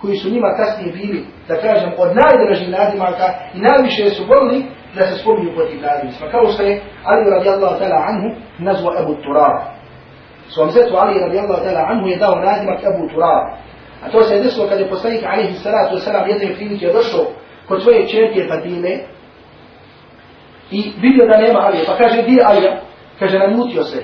koji 0.00 0.16
su 0.16 0.30
njima 0.30 0.56
kasnije 0.56 0.92
bili, 0.92 1.24
da 1.48 1.54
kažem, 1.56 1.90
od 1.98 2.10
najdražih 2.22 2.68
nadimaka 2.68 3.26
i 3.54 3.58
najviše 3.58 4.10
su 4.10 4.22
volili 4.28 4.64
da 4.94 5.06
se 5.06 5.18
spominju 5.18 5.50
po 5.56 5.62
tim 5.64 5.80
nadimcima. 5.80 6.30
Kao 6.30 6.46
što 6.52 6.62
je 6.62 6.82
Ali 7.04 7.30
radijallahu 7.30 7.80
ta'ala 7.80 7.98
anhu 8.10 8.28
nazvo 8.58 8.92
Ebu 9.00 9.14
Turab. 9.14 9.56
Svom 10.48 10.70
zetu 10.70 10.94
Ali 10.96 11.20
radijallahu 11.20 11.62
ta'ala 11.64 11.82
anhu 11.90 12.06
je 12.08 12.16
dao 12.16 12.34
nadimak 12.34 12.80
Ebu 12.90 13.08
Turab. 13.12 13.44
A 14.04 14.10
to 14.12 14.22
se 14.22 14.34
je 14.34 14.42
desilo 14.42 14.68
kad 14.68 14.80
je 14.80 14.88
poslanik 14.88 15.22
alaihi 15.24 15.54
salatu 15.54 15.96
wasalam 15.96 16.28
jedne 16.28 16.54
prilike 16.54 16.86
došao 16.86 17.24
kod 17.68 17.82
svoje 17.82 18.08
čerke 18.08 18.48
Fatime 18.48 18.92
i 20.70 20.92
vidio 21.00 21.26
da 21.26 21.38
nema 21.38 21.60
Alija. 21.60 21.84
Pa 21.86 21.96
kaže, 21.96 22.22
gdje 22.22 22.44
Alija? 22.44 22.80
Kaže, 23.18 23.38
namutio 23.38 23.82
se. 23.82 24.02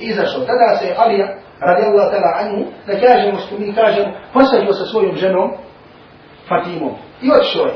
Izašao. 0.00 0.40
Tada 0.40 0.76
se 0.76 0.94
Alija 0.98 1.28
radijallahu 1.60 2.10
ta'ala 2.10 2.30
anhu, 2.40 2.64
da 2.86 3.00
kažemo 3.00 3.38
što 3.38 3.58
mi 3.58 3.74
kažemo, 3.74 4.12
posadio 4.32 4.72
sa 4.72 4.84
svojom 4.84 5.16
ženom 5.16 5.50
Fatimom. 6.48 6.94
I 7.22 7.30
odšao 7.30 7.66
je. 7.66 7.74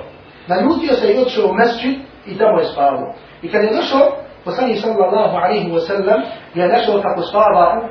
Naljutio 0.49 0.93
se 0.95 1.13
i 1.13 1.19
odšao 1.19 1.47
u 1.51 1.55
mesčit 1.55 1.99
i 2.27 2.39
tamo 2.39 2.59
je 2.59 2.65
spavao. 2.65 3.15
I 3.43 3.49
kad 3.53 3.65
je 3.65 3.77
došao, 3.77 4.07
poslani 4.45 4.77
sallallahu 4.77 5.37
alaihi 5.37 5.71
wa 5.71 5.81
sallam, 5.87 6.21
je 6.55 6.69
našao 6.69 7.03
kako 7.03 7.23
spava 7.23 7.89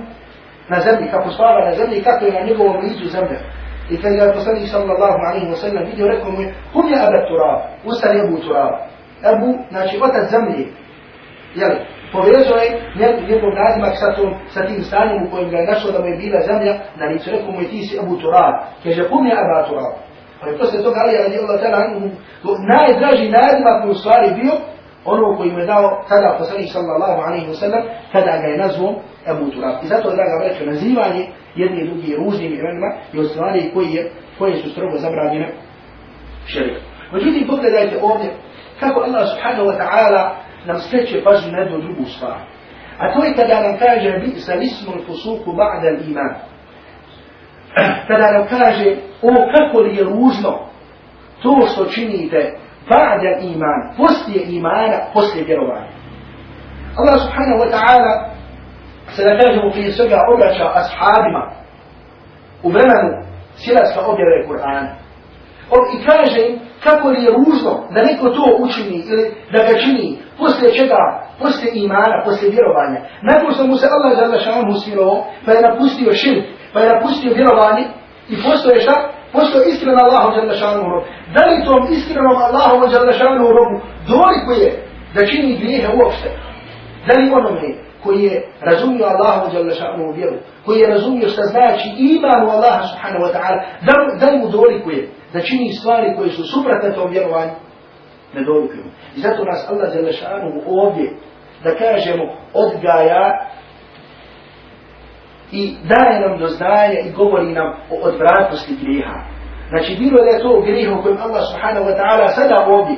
na 0.69 0.79
zemlji, 0.79 1.11
kako 1.11 1.29
spava 1.31 1.65
na 1.65 1.73
zemlji, 1.75 2.03
kako 2.03 2.25
je 2.25 2.31
na 2.31 2.47
njegovom 2.47 2.77
licu 2.83 3.05
zemlja. 3.09 3.39
I 3.89 4.01
kad 4.01 4.13
je 4.13 4.33
poslani 4.33 4.67
sallallahu 4.67 5.19
alaihi 5.29 5.47
wa 5.53 5.55
sallam 5.55 5.83
vidio, 5.85 6.07
rekao 6.07 6.31
mu 6.31 6.41
je, 6.41 6.55
hum 6.73 6.87
je 6.87 6.97
abat 7.07 7.23
turab, 7.29 7.59
ustali 7.85 8.19
Ebu 8.19 8.37
turab. 8.37 8.73
Ebu, 9.31 9.49
znači 9.71 9.99
otac 10.01 10.29
zemlje. 10.29 10.67
Jeli, 11.55 11.77
povezao 12.15 12.57
je 12.63 12.69
njegov 13.29 13.51
nadimak 13.61 13.93
sa, 14.01 14.07
tom, 14.15 14.29
sa 14.53 14.61
tim 14.67 14.81
stanjem 14.89 15.23
u 15.23 15.31
kojem 15.31 15.49
ga 15.49 15.57
je 15.57 15.69
našao 15.71 15.91
da 15.91 15.99
mu 15.99 16.07
je 16.11 16.17
bila 16.23 16.39
zemlja, 16.49 16.73
da 16.99 17.03
nisu 17.11 17.31
rekao 17.31 17.51
mu 17.51 17.61
je 17.61 17.69
ti 17.71 17.79
si 17.87 17.99
Abu 18.03 18.15
turab. 18.21 18.53
Kaže, 18.83 19.01
hum 19.09 19.23
je 19.29 19.33
Aba 19.41 19.67
turab. 19.69 19.93
Ali 20.41 20.57
posle 20.59 20.83
toga 20.83 20.99
Ali 21.03 21.17
radi 21.17 21.37
Allah 21.41 21.57
ta'ala 21.61 21.77
anhu, 21.85 22.07
najdraži 22.73 23.25
nadimak 23.37 23.77
mu 23.83 23.91
u 23.91 23.99
stvari 24.01 24.29
bio, 24.41 24.53
ono 25.05 25.37
koji 25.37 25.51
mu 25.51 25.59
je 25.59 25.65
dao 25.65 25.85
tada 26.09 26.35
poslanik 26.39 26.69
sallallahu 26.75 27.19
alaihi 27.27 27.47
wa 27.51 27.57
sallam, 27.63 27.83
kada 28.11 28.31
ga 28.41 28.47
je 28.47 28.57
nazvao 28.57 28.93
Abu 29.31 29.45
Turab. 29.51 29.75
I 29.83 29.87
zato, 29.87 30.15
draga 30.15 30.35
vreća, 30.41 30.65
nazivanje 30.65 31.23
jedni 31.55 31.81
i 31.81 31.87
drugi 31.87 32.15
ružnim 32.15 32.53
imenima 32.53 32.89
i 33.13 33.19
od 33.19 33.27
stvari 33.31 33.71
koji 33.73 33.89
je, 33.97 34.11
koje 34.37 34.55
su 34.55 34.69
strogo 34.69 34.97
zabranjene 34.97 35.49
šerika. 36.47 36.81
Međutim, 37.13 37.47
pogledajte 37.47 37.99
ovdje 38.01 38.29
kako 38.79 38.99
Allah 38.99 39.23
subhanahu 39.33 39.67
wa 39.69 39.77
ta'ala 39.81 40.21
nam 40.67 40.79
skreće 40.79 41.23
pažnju 41.23 41.51
na 41.51 41.57
jednu 41.57 41.77
drugu 41.81 42.05
stvar. 42.05 42.39
A 42.97 43.13
to 43.13 43.25
je 43.25 43.35
kada 43.35 43.61
nam 43.61 43.77
kaže 43.77 44.19
bi 44.19 44.39
sa 44.39 44.53
lismu 44.53 44.93
fusuku 45.07 45.51
ba'da 45.51 45.89
iman. 46.09 46.33
Kada 48.07 48.31
nam 48.31 48.47
kaže 48.47 48.95
o 49.21 49.31
kako 49.53 49.79
li 49.79 49.95
je 49.95 50.03
ružno 50.03 50.59
to 51.43 51.67
što 51.73 51.85
činite 51.85 52.57
ba'da 52.89 53.31
iman, 53.53 53.79
poslije 53.97 54.57
imana, 54.57 54.97
poslije 55.13 55.45
vjerovanja. 55.45 55.91
Allah 56.97 57.17
subhanahu 57.21 57.59
wa 57.63 57.69
ta'ala 57.75 58.13
se 59.15 59.23
da 59.23 59.39
kažemo 59.39 59.71
prije 59.71 59.91
svega 59.91 60.17
obraća 60.33 60.71
ashabima 60.81 61.51
u 62.63 62.69
vremenu 62.69 63.11
silaska 63.55 63.99
objave 64.11 64.47
Kur'ana. 64.47 65.04
I 65.95 66.05
kaže 66.05 66.41
im 66.47 66.59
kako 66.83 67.07
li 67.09 67.23
je 67.23 67.31
ružno 67.39 67.73
da 67.93 67.99
neko 68.09 68.29
to 68.29 68.45
učini 68.65 68.97
ili 69.11 69.23
da 69.53 69.59
ga 69.67 69.79
čini 69.83 70.17
poslije 70.37 70.73
čega, 70.79 71.01
poslije 71.41 71.71
imana, 71.85 72.15
poslije 72.25 72.51
vjerovanja. 72.51 72.99
Nakon 73.29 73.53
što 73.53 73.67
mu 73.67 73.75
se 73.77 73.87
Allah 73.95 74.11
za 74.19 74.25
lašanu 74.33 74.69
usmirovao, 74.71 75.25
pa 75.45 75.51
je 75.51 75.61
napustio 75.61 76.13
širk, 76.21 76.45
pa 76.73 76.79
je 76.79 76.93
napustio 76.93 77.33
vjerovanje 77.33 77.83
i 78.29 78.35
postoje 78.45 78.81
šta? 78.81 78.95
Postoje 79.33 79.63
iskreno 79.69 79.99
Allahu 80.05 80.29
za 80.35 80.41
lašanu 80.51 80.83
robu. 80.91 81.05
Da 81.35 81.41
li 81.45 81.65
tom 81.65 81.81
iskrenom 81.95 82.37
Allahu 82.47 82.89
za 82.93 82.99
lašanu 83.09 83.45
robu 83.57 83.77
dolikuje 84.13 84.69
da 85.15 85.27
čini 85.31 85.59
grijehe 85.61 85.87
uopšte? 85.97 86.29
Da 87.07 87.13
li 87.19 87.33
onome 87.39 87.69
koji 88.03 88.23
je 88.23 88.35
razumio 88.61 89.05
Allahu 89.05 89.51
za 89.53 89.59
lašanu 89.59 90.11
vjeru, 90.17 90.37
koji 90.65 90.79
je 90.79 90.93
razumio 90.95 91.29
šta 91.29 91.41
znači 91.41 91.87
iman 91.97 92.41
u 92.47 92.49
Allaha 92.49 92.83
subhanahu 92.91 93.23
wa 93.25 93.31
ta'ala, 93.35 93.57
da, 93.87 93.93
da 94.19 94.31
li 94.31 94.37
mu 94.37 94.47
dolikuje 94.49 95.09
da 95.35 95.41
čini 95.41 95.73
stvari 95.73 96.15
koje 96.17 96.29
su 96.29 96.43
suprotne 96.53 96.95
tom 96.95 97.11
vjerovanju? 97.11 97.55
Ne 98.35 98.41
dolikuju. 98.43 98.85
I 99.15 99.19
zato 99.19 99.43
nas 99.43 99.69
Allah 99.69 99.89
za 99.93 100.27
ovdje, 100.67 101.07
da 101.63 101.71
kažemo, 101.75 102.23
odgaja 102.53 103.25
i 105.51 105.75
daje 105.91 106.19
nam 106.19 106.39
do 106.39 106.47
znanja 106.47 106.99
i 107.05 107.11
govori 107.11 107.51
nam 107.53 107.67
o 107.91 107.95
odvratnosti 108.07 108.75
grijeha. 108.81 109.19
Znači, 109.69 109.95
bilo 109.99 110.17
da 110.23 110.29
je 110.29 110.43
to 110.43 110.61
grijeh 110.61 110.91
o 110.93 111.01
kojem 111.01 111.17
Allah 111.17 111.43
subhanahu 111.51 111.85
wa 111.89 111.95
ta'ala 111.99 112.27
sada 112.27 112.65
ovdje 112.67 112.95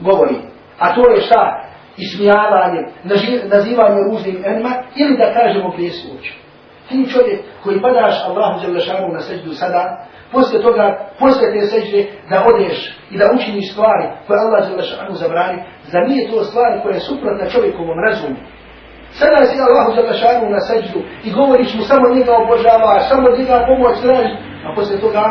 govori, 0.00 0.36
a 0.78 0.94
to 0.94 1.10
je 1.10 1.20
šta? 1.20 1.68
Ismijavanje, 1.96 2.80
nazivanje 3.54 4.00
ružnim 4.10 4.42
enma 4.44 4.72
ili 4.96 5.16
da 5.16 5.34
kažemo 5.34 5.70
grijeh 5.70 5.92
uopće. 6.12 6.32
Ti 6.88 7.10
čovjek 7.12 7.40
koji 7.62 7.82
padaš 7.82 8.14
Allahu 8.28 8.66
Đalešanu 8.66 9.08
na 9.08 9.20
seđu 9.20 9.52
sada, 9.52 10.06
poslije 10.32 10.62
toga, 10.62 10.84
poslije 11.18 11.52
te 11.52 11.66
seđe, 11.66 12.00
da 12.30 12.36
odeš 12.50 12.78
i 13.12 13.18
da 13.18 13.30
učiniš 13.34 13.72
stvari 13.72 14.06
koje 14.26 14.38
Allah 14.38 14.60
Đalešanu 14.68 15.14
zabrani, 15.22 15.58
za 15.92 15.98
nije 16.00 16.30
to 16.30 16.44
stvari 16.44 16.80
koje 16.82 16.94
je 16.94 17.06
suprotna 17.08 17.46
čovjekovom 17.54 17.98
razumu. 18.06 18.36
Sada 19.20 19.46
si 19.46 19.56
Allahu 19.68 19.90
Đalešanu 19.96 20.46
na 20.50 20.60
seđu 20.60 20.98
i 21.24 21.30
govoriš 21.38 21.74
mu 21.74 21.82
samo 21.90 22.14
njega 22.16 22.32
obožavaš, 22.42 23.02
samo 23.08 23.26
njega 23.38 23.66
pomoć 23.70 23.94
tražiš, 24.02 24.34
a 24.66 24.68
poslije 24.76 25.00
toga 25.00 25.24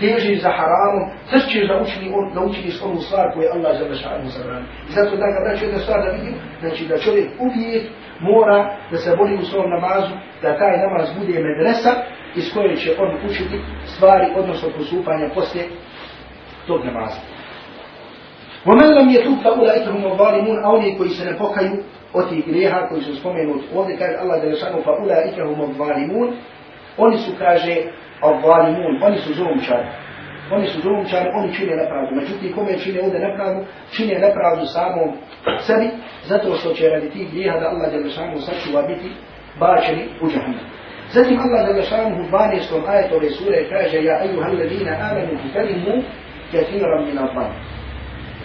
težiš 0.00 0.42
za 0.42 0.50
haramom, 0.58 1.04
trčiš 1.30 1.68
da 1.68 1.74
učini 1.84 2.08
on, 2.18 2.24
da 2.34 2.40
učiniš 2.40 2.82
onu 2.82 3.00
stvar 3.06 3.26
koju 3.32 3.42
je 3.44 3.54
Allah 3.56 3.72
za 3.78 3.84
vašanu 3.92 4.28
zabrani. 4.36 4.66
I 4.88 4.90
zato 4.96 5.12
da 5.20 5.26
ga 5.32 5.38
braću 5.44 5.64
jedna 5.64 5.78
stvar 5.78 5.98
da 6.04 6.10
vidim, 6.16 6.34
znači 6.60 6.82
da 6.90 7.04
čovjek 7.04 7.28
uvijek 7.46 7.84
mora 8.20 8.58
da 8.90 8.96
se 8.96 9.16
boli 9.18 9.34
u 9.34 9.48
svom 9.50 9.70
namazu, 9.76 10.14
da 10.42 10.58
taj 10.60 10.74
namaz 10.84 11.06
bude 11.18 11.34
medresa 11.48 11.92
iz 12.35 12.53
koje 12.53 12.75
će 12.75 12.91
on 12.99 13.29
učiti 13.29 13.59
stvari, 13.85 14.25
odnosno 14.35 14.69
postupanja 14.77 15.29
poslije 15.35 15.65
tog 16.67 16.85
namaza. 16.85 17.21
ومن 18.65 18.87
لم 18.93 19.09
يتوب 19.09 19.37
فأولئك 19.43 19.87
هم 19.87 20.05
الظالمون 20.05 20.63
أولي 20.63 20.95
كوي 20.97 21.09
سنفقيو 21.09 21.73
أتي 22.15 22.39
إليها 22.47 22.87
كوي 22.89 23.01
سنفقيو 23.01 23.61
أولي 23.75 23.97
كان 23.97 24.21
الله 24.21 24.37
جل 24.37 24.57
شانه 24.57 24.81
فأولئك 24.81 25.39
هم 25.39 25.61
الظالمون 25.61 26.29
oni 26.97 27.17
su 27.17 27.31
kaže 27.39 27.75
al-zalimun, 28.21 29.03
oni 29.03 29.17
su 29.17 29.33
zulumčari. 29.33 29.87
Oni 30.51 30.67
su 30.67 30.81
zulumčari, 30.81 31.29
oni 31.35 31.53
čine 31.53 31.75
nepravdu. 31.75 32.15
Međutim, 32.15 32.53
kome 32.55 32.79
čine 32.79 33.01
ovdje 33.01 33.19
nepravdu? 33.19 33.65
Čine 33.91 34.19
nepravdu 34.19 34.65
samom 34.65 35.09
sebi, 35.59 35.89
zato 36.23 36.55
što 36.55 36.73
će 36.73 36.89
radi 36.89 37.09
tih 37.09 37.31
grijeha 37.31 37.59
da 37.59 37.69
Allah 37.69 37.91
Đelešanu 37.91 38.37
sačuva 38.37 38.81
biti 38.81 39.09
bačeni 39.59 40.03
u 40.21 40.27
džahnu. 40.27 40.53
Zatim 41.16 41.38
Allah 41.40 41.66
Đelešanu 41.66 42.16
u 42.20 42.24
12. 42.24 42.88
ajetu 42.88 43.16
ove 43.16 43.30
sure 43.30 43.68
kaže 43.70 44.04
Ja 44.04 44.24
ejuha 44.24 44.46
alladina 44.48 44.92
amanu 45.10 45.38
kitalimu 45.42 46.02
kathiran 46.52 47.04
min 47.06 47.18
al-ban. 47.18 47.50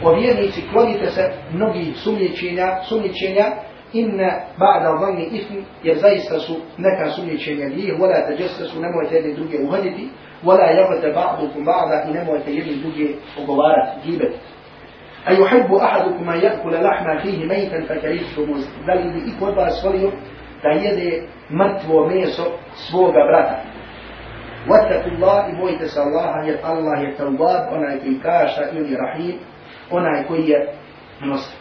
O 0.03 0.13
vjernici, 0.15 0.61
klonite 0.72 1.07
se 1.11 1.32
mnogi 1.53 1.93
sumnječenja, 2.03 2.67
sumnječenja 2.89 3.45
inna 3.93 4.32
ba'da 4.59 4.89
dhanni 4.99 5.26
ithm 5.38 5.55
jer 5.84 5.97
zaista 5.97 6.39
su 6.39 6.55
neka 6.78 7.11
sumnjičenja 7.11 7.69
grijeh 7.69 7.99
wala 7.99 8.28
tajassasu 8.28 8.82
nemojte 8.82 9.15
jedni 9.15 9.34
druge 9.34 9.57
uhaditi 9.67 10.09
wala 10.43 10.65
yaghta 10.78 11.07
ba'dukum 11.19 11.65
ba'da 11.65 12.03
i 12.09 12.13
nemojte 12.13 12.53
jedni 12.53 12.76
druge 12.76 13.07
ogovarati 13.41 13.95
gibet 14.05 14.34
a 15.26 15.34
yuhibbu 15.34 15.76
ahadukum 15.82 16.30
an 16.30 16.41
ya'kula 16.41 16.82
lahma 16.82 17.22
fihi 17.22 17.45
maytan 17.45 17.84
fakarihtum 17.88 18.63
da 18.88 18.93
li 18.93 19.09
bi 19.13 19.19
iko 20.61 20.68
od 20.68 20.82
vas 20.82 20.82
volio 20.82 20.82
da 20.82 20.88
jede 20.88 21.22
mrtvo 21.51 22.07
meso 22.07 22.44
svoga 22.74 23.24
brata 23.28 23.76
واتقوا 24.68 25.12
الله 25.12 25.51
i 25.51 25.57
bojite 25.57 25.88
se 25.88 26.01
Allaha 26.01 26.40
jer 26.47 26.59
Allah 26.62 27.03
je 27.03 27.16
tawwab 27.18 27.72
onaj 27.72 27.99
koji 28.01 28.20
kaša 28.20 28.70
ili 28.72 28.97
rahim 28.97 29.38
onaj 29.90 30.24
koji 30.28 30.49
je 30.49 30.72
milostiv 31.20 31.59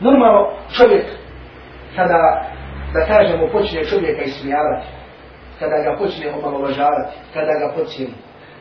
Normalno 0.00 0.50
čovjek 0.76 1.04
kada, 1.96 2.50
da 2.92 3.06
kažemo, 3.06 3.48
počne 3.52 3.84
čovjeka 3.84 4.22
ismijavati, 4.22 4.86
kada 5.58 5.76
ga 5.84 5.98
počne 5.98 6.32
omalovažavati, 6.34 7.16
kada 7.34 7.52
ga 7.52 7.74
pocijeni, 7.76 8.14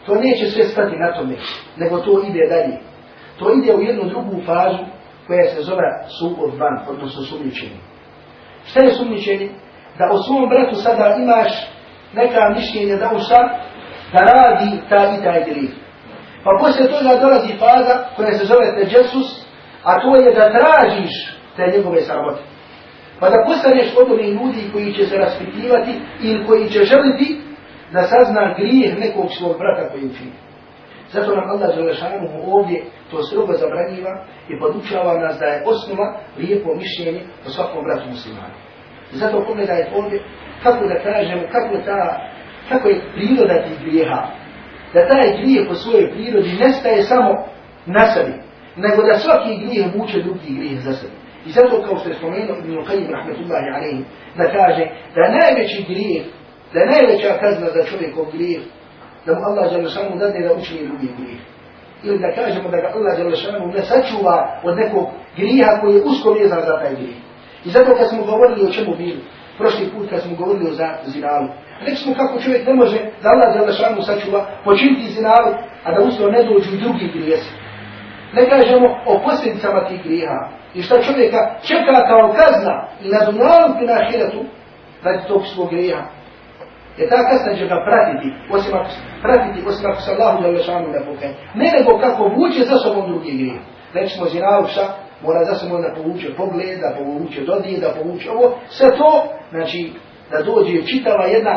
to 0.05 0.15
neće 0.15 0.45
sve 0.45 0.63
stati 0.63 0.95
na 0.97 1.13
tome, 1.13 1.35
nego 1.77 1.99
to 1.99 2.23
ide 2.27 2.47
dalje. 2.49 2.77
To 3.39 3.53
ide 3.53 3.73
u 3.75 3.81
jednu 3.81 4.03
drugu 4.09 4.41
fazu 4.45 4.83
koja 5.27 5.43
se 5.43 5.61
zove 5.61 5.83
suod 6.19 6.59
van, 6.59 6.85
odnosno 6.89 7.23
sumničenje. 7.23 7.79
Šta 8.70 8.80
je 8.80 8.94
sumničenje? 8.94 9.48
Da 9.98 10.04
o 10.12 10.22
svom 10.22 10.48
bratu 10.48 10.74
sada 10.74 11.16
imaš 11.22 11.52
neka 12.14 12.40
mišljenja 12.56 12.96
da 12.96 13.10
u 13.16 13.18
šta? 13.18 13.40
Da 14.12 14.20
radi 14.32 14.70
ta 14.88 15.14
i 15.16 15.24
taj 15.24 15.44
grih. 15.44 15.70
Pa 16.44 16.50
poslije 16.60 16.90
toga 16.90 17.20
dolazi 17.20 17.58
faza 17.58 17.94
koja 18.16 18.32
se 18.32 18.44
zove 18.44 18.66
teđesus, 18.78 19.28
a 19.82 20.00
to 20.00 20.16
je 20.16 20.34
da 20.34 20.52
tražiš 20.58 21.14
te 21.56 21.62
njegove 21.76 22.02
sramote. 22.02 22.42
Pa 23.20 23.30
da 23.30 23.44
postaneš 23.46 23.88
od 24.00 24.12
onih 24.12 24.28
ljudi 24.28 24.70
koji 24.72 24.94
će 24.94 25.04
se 25.06 25.16
raspitivati 25.16 25.92
ili 26.22 26.46
koji 26.46 26.68
će 26.68 26.84
želiti 26.84 27.40
da 27.92 28.02
sazna 28.02 28.54
grijeh 28.58 28.98
nekog 28.98 29.26
svog 29.38 29.58
brata 29.58 29.90
koji 29.90 30.04
učini. 30.04 30.32
Zato 31.12 31.36
nam 31.36 31.50
Allah 31.50 31.74
Želešanu 31.74 32.28
ovdje 32.46 32.84
to 33.10 33.22
strogo 33.22 33.52
zabranjiva 33.52 34.24
i 34.48 34.58
podučava 34.60 35.20
nas 35.20 35.38
da 35.38 35.46
je 35.46 35.62
osnova 35.66 36.06
lijepo 36.38 36.74
mišljenje 36.74 37.22
o 37.46 37.48
svakom 37.50 37.84
bratu 37.84 38.08
muslimanu. 38.08 38.54
Zato 39.12 39.44
pogledajte 39.46 39.90
ovdje 39.96 40.22
kako 40.62 40.86
da 40.86 41.02
kažemo, 41.02 41.42
kako, 41.52 41.76
ta, 41.84 42.20
kako 42.68 42.88
je 42.88 43.00
priroda 43.14 43.62
tih 43.62 43.80
grijeha. 43.80 44.22
Da 44.94 45.08
taj 45.08 45.42
grijeh 45.42 45.68
po 45.68 45.74
svojoj 45.74 46.10
prirodi 46.12 46.58
nestaje 46.60 47.02
samo 47.02 47.30
na 47.86 48.06
sebi, 48.06 48.34
nego 48.76 49.02
da 49.02 49.18
svaki 49.18 49.52
grijeh 49.64 49.86
vuče 49.94 50.18
drugi 50.22 50.50
grijeh 50.58 50.78
za 50.80 50.92
sebi. 50.92 51.16
I 51.46 51.50
zato 51.50 51.82
kao 51.86 51.96
što 51.98 52.08
je 52.08 52.14
spomenuo 52.14 52.56
Ibn 52.56 52.72
Qayyim 52.88 53.10
rahmetullahi 53.16 53.68
alaihi, 53.76 54.04
da 54.36 54.44
kaže 54.56 54.84
da 55.14 55.34
najveći 55.38 55.84
grijeh, 55.88 56.24
da 56.74 56.80
najveća 56.92 57.38
kazna 57.40 57.66
za 57.76 57.82
čovjekov 57.90 58.24
grijeh, 58.32 58.60
da 59.28 59.34
mu 59.34 59.44
Allah 59.48 59.64
Đalešanu 59.72 60.16
dade 60.18 60.40
da 60.46 60.54
učini 60.54 60.88
drugi 60.88 61.08
grijeh. 61.16 61.40
Ili 62.04 62.18
da 62.24 62.30
kažemo 62.38 62.68
da 62.72 62.78
ga 62.82 62.88
Allah 62.96 63.12
Đalešanu 63.18 63.66
ne 63.76 63.82
sačuva 63.90 64.36
od 64.64 64.76
nekog 64.76 65.06
griha 65.36 65.70
koji 65.80 65.94
je 65.94 66.02
usko 66.10 66.28
vezan 66.38 66.60
za 66.68 66.74
taj 66.80 66.94
grijeh. 66.94 67.18
I 67.66 67.68
zato 67.74 67.90
kad 67.98 68.08
smo 68.08 68.22
govorili 68.30 68.66
o 68.66 68.72
čemu 68.76 68.96
bili, 68.96 69.20
prošli 69.58 69.90
put 69.92 70.10
kad 70.10 70.20
smo 70.22 70.36
govorili 70.36 70.70
o 70.70 70.74
zinalu, 71.14 71.48
rekli 71.80 71.96
smo 71.96 72.14
kako 72.14 72.40
čovjek 72.40 72.66
ne 72.66 72.74
može 72.74 72.98
da 73.22 73.26
Allah 73.32 73.48
Đalešanu 73.54 74.02
sačuva 74.02 74.40
počiniti 74.64 75.12
zinalu, 75.16 75.50
a 75.84 75.88
da 75.94 76.00
usto 76.08 76.30
ne 76.30 76.42
dođu 76.42 76.70
i 76.74 76.80
drugi 76.82 77.06
grijesi. 77.14 77.52
Ne 78.32 78.48
kažemo 78.50 78.86
o 79.06 79.20
posljedicama 79.24 79.84
tih 79.88 80.00
griha 80.04 80.40
i 80.74 80.82
šta 80.82 81.02
čovjeka 81.02 81.40
čeka 81.68 81.96
kao 82.10 82.34
kazna 82.38 82.74
i 83.04 83.08
na 83.08 83.20
dunjalu 83.26 83.74
i 83.82 83.86
na 83.86 83.94
ahiretu 84.02 84.42
radi 85.02 85.28
tog 85.28 85.42
svog 85.46 85.70
grija. 85.70 86.17
Jer 86.98 87.08
ta 87.08 87.20
kazna 87.28 87.52
će 87.58 87.66
ga 87.72 87.78
pratiti, 87.88 88.28
osim 88.50 88.72
ako, 88.74 88.90
pratiti, 89.22 89.66
osim 89.68 89.90
ako 89.90 90.00
se 90.00 90.10
Allahu 90.14 90.42
da 90.42 90.48
lešanu 90.48 90.88
ne 90.88 91.00
pokaje. 91.06 91.32
Ne 91.54 91.68
nego 91.76 91.98
kako 92.04 92.22
vuče 92.36 92.62
za 92.70 92.76
sobom 92.84 93.04
drugi 93.10 93.32
grije. 93.38 93.58
Recimo 93.94 94.26
zinalu 94.26 94.66
mora 95.22 95.44
za 95.44 95.54
sobom 95.54 95.82
da 95.82 95.94
povuče 95.94 96.34
pogled, 96.36 96.78
da 96.80 96.94
povuče 96.98 97.40
dodije, 97.40 97.80
da 97.80 97.94
povuče 97.98 98.30
ovo. 98.30 98.58
Sve 98.68 98.88
to, 98.98 99.10
znači, 99.50 99.92
da 100.30 100.42
dođe 100.42 100.86
čitava 100.86 101.24
jedna 101.24 101.54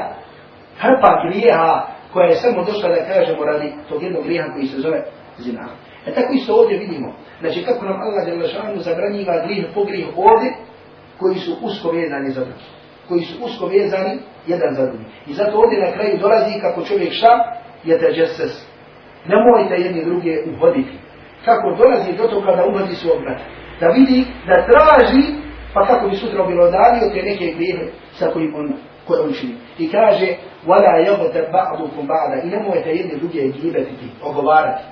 hrpa 0.84 1.12
grijeha 1.26 1.88
koja 2.14 2.26
je 2.28 2.36
samo 2.36 2.64
došla 2.64 2.90
da 2.90 3.08
kažemo 3.14 3.46
radi 3.46 3.74
tog 3.90 4.04
jednog 4.04 4.24
grijeha 4.24 4.54
koji 4.54 4.66
se 4.68 4.78
zove 4.80 5.04
zina. 5.38 5.68
E 6.06 6.14
tako 6.14 6.34
isto 6.34 6.56
ovdje 6.56 6.78
vidimo. 6.78 7.14
Znači 7.40 7.64
kako 7.66 7.86
nam 7.86 8.02
Allah 8.02 8.28
je 8.28 8.42
lašanu 8.42 8.80
zabranjiva 8.80 9.46
grijeh 9.46 9.66
po 9.74 9.84
grijeh 9.84 10.08
ovdje 10.18 10.52
koji 11.20 11.36
su 11.36 11.56
usko 11.62 11.92
vezani 11.92 12.30
za 12.30 12.42
drugi. 12.42 12.66
Koji 13.08 13.22
su 13.22 13.46
usko 13.46 13.66
vezani 13.66 14.20
jedan 14.48 14.74
za 14.74 14.86
drugi. 14.86 15.06
I 15.27 15.33
zato 15.33 15.59
ovdje 15.59 15.79
na 15.81 15.93
kraju 15.93 16.19
dolazi 16.19 16.61
kako 16.61 16.85
čovjek 16.85 17.13
šta 17.13 17.33
je 17.85 17.99
te 17.99 18.13
džeses. 18.13 18.55
Nemojte 19.27 19.75
jedni 19.75 20.05
druge 20.05 20.33
uhoditi. 20.53 20.93
Kako 21.45 21.77
dolazi 21.79 22.13
do 22.13 22.29
toga 22.29 22.57
da 22.57 22.67
uhodi 22.67 22.95
svog 22.95 23.21
brata. 23.23 23.45
Da 23.81 23.87
vidi, 23.87 24.25
da 24.47 24.55
traži, 24.55 25.23
pa 25.75 25.87
kako 25.87 26.09
bi 26.09 26.17
sutra 26.17 26.47
bilo 26.47 26.71
dalio 26.71 27.11
te 27.15 27.23
neke 27.23 27.47
grijehe 27.57 27.87
sa 28.13 28.31
kojim 28.31 28.55
on 28.55 28.73
koje 29.07 29.21
on 29.21 29.33
čini. 29.33 29.55
I 29.79 29.91
kaže, 29.91 30.27
وَلَا 30.67 30.95
يَغْتَ 31.09 31.35
بَعْضُكُمْ 31.53 32.03
بَعْدَ 32.07 32.45
I 32.45 32.47
nemojte 32.47 32.91
jedni 32.91 33.19
druge 33.19 33.43
gibetiti, 33.49 34.07
ogovarati. 34.23 34.83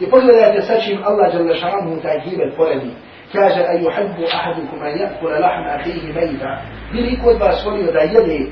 I 0.00 0.10
pogledajte 0.10 0.62
sa 0.62 0.80
čim 0.80 0.98
Allah 1.04 1.34
jalla 1.34 1.54
šanuhu 1.54 2.00
taj 2.02 2.20
gibet 2.24 2.56
poredi. 2.56 2.90
Kaže, 3.32 3.60
a 3.60 3.74
yuhibbu 3.74 4.24
ahadukum 4.32 4.82
an 4.82 4.92
yakula 4.98 5.38
lahma 5.40 5.70
akhihi 5.78 6.12
mayta. 6.12 6.62
Bi 6.92 7.00
li 7.00 7.18
kod 7.24 7.40
vas 7.40 7.64
volio 7.64 7.92
da 7.92 8.00
jede 8.00 8.46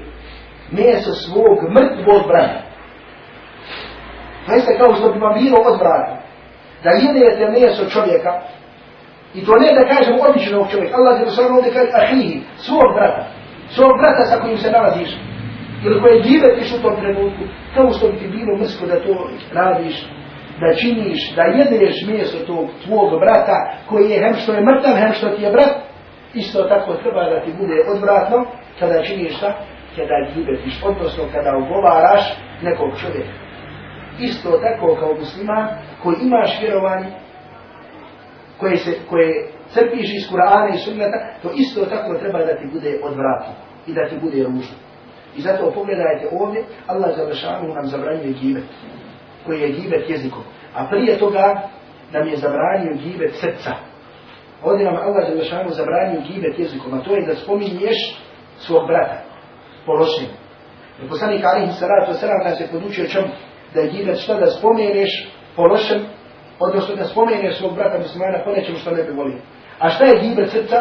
meso 0.72 1.14
svog 1.14 1.58
mrtvog 1.76 2.28
brata? 2.28 2.62
To 4.46 4.54
jeste 4.54 4.78
kao 4.78 4.96
što 4.96 5.12
bi 5.12 5.20
vam 5.20 5.34
bilo 5.34 5.58
od 5.70 5.80
brata. 5.80 6.16
Da 6.84 6.90
jedete 6.90 7.60
meso 7.60 7.90
čovjeka, 7.90 8.32
i 9.34 9.46
to 9.46 9.54
ne 9.56 9.70
da 9.78 9.96
kažem 9.96 10.16
običnog 10.30 10.72
čovjeka, 10.72 10.98
Allah 10.98 11.20
je 11.20 11.36
šanuhu 11.36 11.56
ovdje 11.58 11.74
kaže 11.74 11.92
ahihi, 12.02 12.42
svog 12.58 12.90
brata. 12.96 13.24
Svog 13.70 13.92
brata 14.02 14.24
sa 14.26 14.42
kojim 14.42 14.58
se 14.58 14.72
nalaziš. 14.72 15.12
Ili 15.86 16.02
koje 16.02 16.22
gibetiš 16.22 16.74
u 16.74 16.82
tom 16.82 16.96
trenutku, 17.02 17.44
kao 17.76 17.92
što 17.92 18.08
bi 18.08 18.18
ti 18.20 18.28
bilo 18.28 18.58
mrsko 18.58 18.86
da 18.86 19.04
to 19.06 19.30
radiš 19.54 19.96
da 20.62 20.74
činiš, 20.74 21.36
da 21.36 21.44
jedeš 21.44 22.06
mjesto 22.08 22.38
tog 22.46 22.66
tvog 22.86 23.20
brata 23.20 23.58
koji 23.90 24.10
je 24.10 24.20
hem 24.24 24.34
što 24.34 24.54
je 24.54 24.66
mrtav, 24.66 24.96
hem 24.96 25.14
što 25.14 25.30
ti 25.30 25.44
je 25.44 25.52
brat, 25.52 25.74
isto 26.34 26.64
tako 26.64 26.94
treba 26.94 27.30
da 27.30 27.42
ti 27.42 27.52
bude 27.60 27.78
odvratno 27.94 28.46
kada 28.80 29.04
činiš 29.04 29.38
šta? 29.38 29.54
Kada 29.98 30.16
ljubetiš, 30.36 30.84
odnosno 30.84 31.24
kada 31.32 31.58
ugovaraš 31.58 32.24
nekog 32.62 32.90
čovjeka. 33.02 33.34
Isto 34.20 34.50
tako 34.52 34.96
kao 35.00 35.14
musliman 35.14 35.68
koji 36.04 36.16
imaš 36.22 36.62
vjerovanje, 36.62 37.08
koje, 38.60 38.78
se, 38.78 38.92
koje 39.10 39.48
crpiš 39.70 40.10
iz 40.14 40.24
Kur'ana 40.32 40.76
i 40.76 40.78
sunnata, 40.78 41.18
to 41.42 41.52
isto 41.56 41.86
tako 41.86 42.14
treba 42.20 42.40
da 42.40 42.58
ti 42.58 42.68
bude 42.74 43.00
odvratno 43.04 43.54
i 43.88 43.94
da 43.94 44.10
ti 44.10 44.16
bude 44.22 44.44
ružno. 44.44 44.76
I 45.38 45.42
zato 45.42 45.72
pogledajte 45.72 46.28
ovdje, 46.32 46.64
Allah 46.88 47.16
za 47.16 47.60
nam 47.76 47.86
zabranjuje 47.86 48.34
gibet 48.34 48.64
koji 49.46 49.62
je 49.62 49.70
gibet 49.70 50.10
jezikom. 50.10 50.44
A 50.76 50.88
prije 50.90 51.20
toga 51.20 51.62
nam 52.12 52.28
je 52.28 52.38
zabranio 52.38 52.94
gibet 53.04 53.36
srca. 53.36 53.72
Ovdje 54.64 54.86
nam 54.86 54.96
Allah 54.96 55.28
za 55.30 55.36
lešanu 55.36 55.70
zabranio 55.70 56.22
gibet 56.22 56.60
jezikom, 56.60 56.94
a 56.94 57.04
to 57.04 57.16
je 57.16 57.26
da 57.26 57.36
spominješ 57.36 58.20
svog 58.58 58.88
brata 58.88 59.27
po. 59.88 60.28
I 61.04 61.08
poslanik 61.10 61.46
Alihi 61.46 61.72
Saratu 61.80 62.14
Saram 62.14 62.44
nas 62.44 62.60
je 62.60 62.68
podučio 62.72 63.08
čemu? 63.08 63.28
Da 63.74 63.82
je 63.82 63.92
gibet 63.92 64.18
šta 64.24 64.34
da 64.34 64.46
spomeneš 64.46 65.12
pološem, 65.56 66.00
odnosno 66.60 66.96
da 66.96 67.06
spomeneš 67.06 67.58
svog 67.58 67.76
brata 67.76 67.98
muslimana 67.98 68.44
po 68.46 68.52
nečemu 68.52 68.78
što 68.78 68.92
ne 68.92 69.04
bi 69.04 69.12
volio. 69.12 69.42
A 69.80 69.90
šta 69.90 70.06
je 70.06 70.22
gibet 70.22 70.50
srca? 70.50 70.78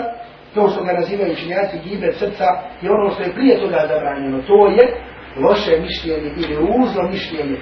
To 0.54 0.68
što 0.68 0.84
ga 0.84 0.92
nazivaju 0.92 1.32
učinjaci 1.32 1.78
gibet 1.84 2.14
srca 2.18 2.44
je 2.82 2.90
ono 2.90 3.10
što 3.10 3.22
je 3.22 3.34
prije 3.34 3.60
toga 3.60 3.86
zabranjeno. 3.88 4.42
To 4.42 4.66
je 4.66 4.84
loše 5.44 5.80
mišljenje 5.80 6.30
ili 6.36 6.54
ružno 6.56 7.02
mišljenje 7.10 7.56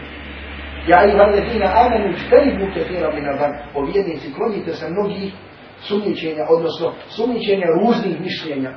Ja 0.86 1.05
i 1.05 1.16
vam 1.16 1.30
ledina 1.30 1.68
amenu 1.74 2.16
čtenibu 2.26 2.74
kefira 2.74 3.11
mina 3.11 3.30
van. 3.40 3.53
O 3.74 3.84
vjednici, 3.84 4.34
klonite 4.34 4.72
se 4.72 4.90
mnogih 4.90 5.32
sumničenja, 5.80 6.45
odnosno 6.51 6.92
sumničenja 7.09 7.66
ružnih 7.80 8.20
mišljenja. 8.20 8.72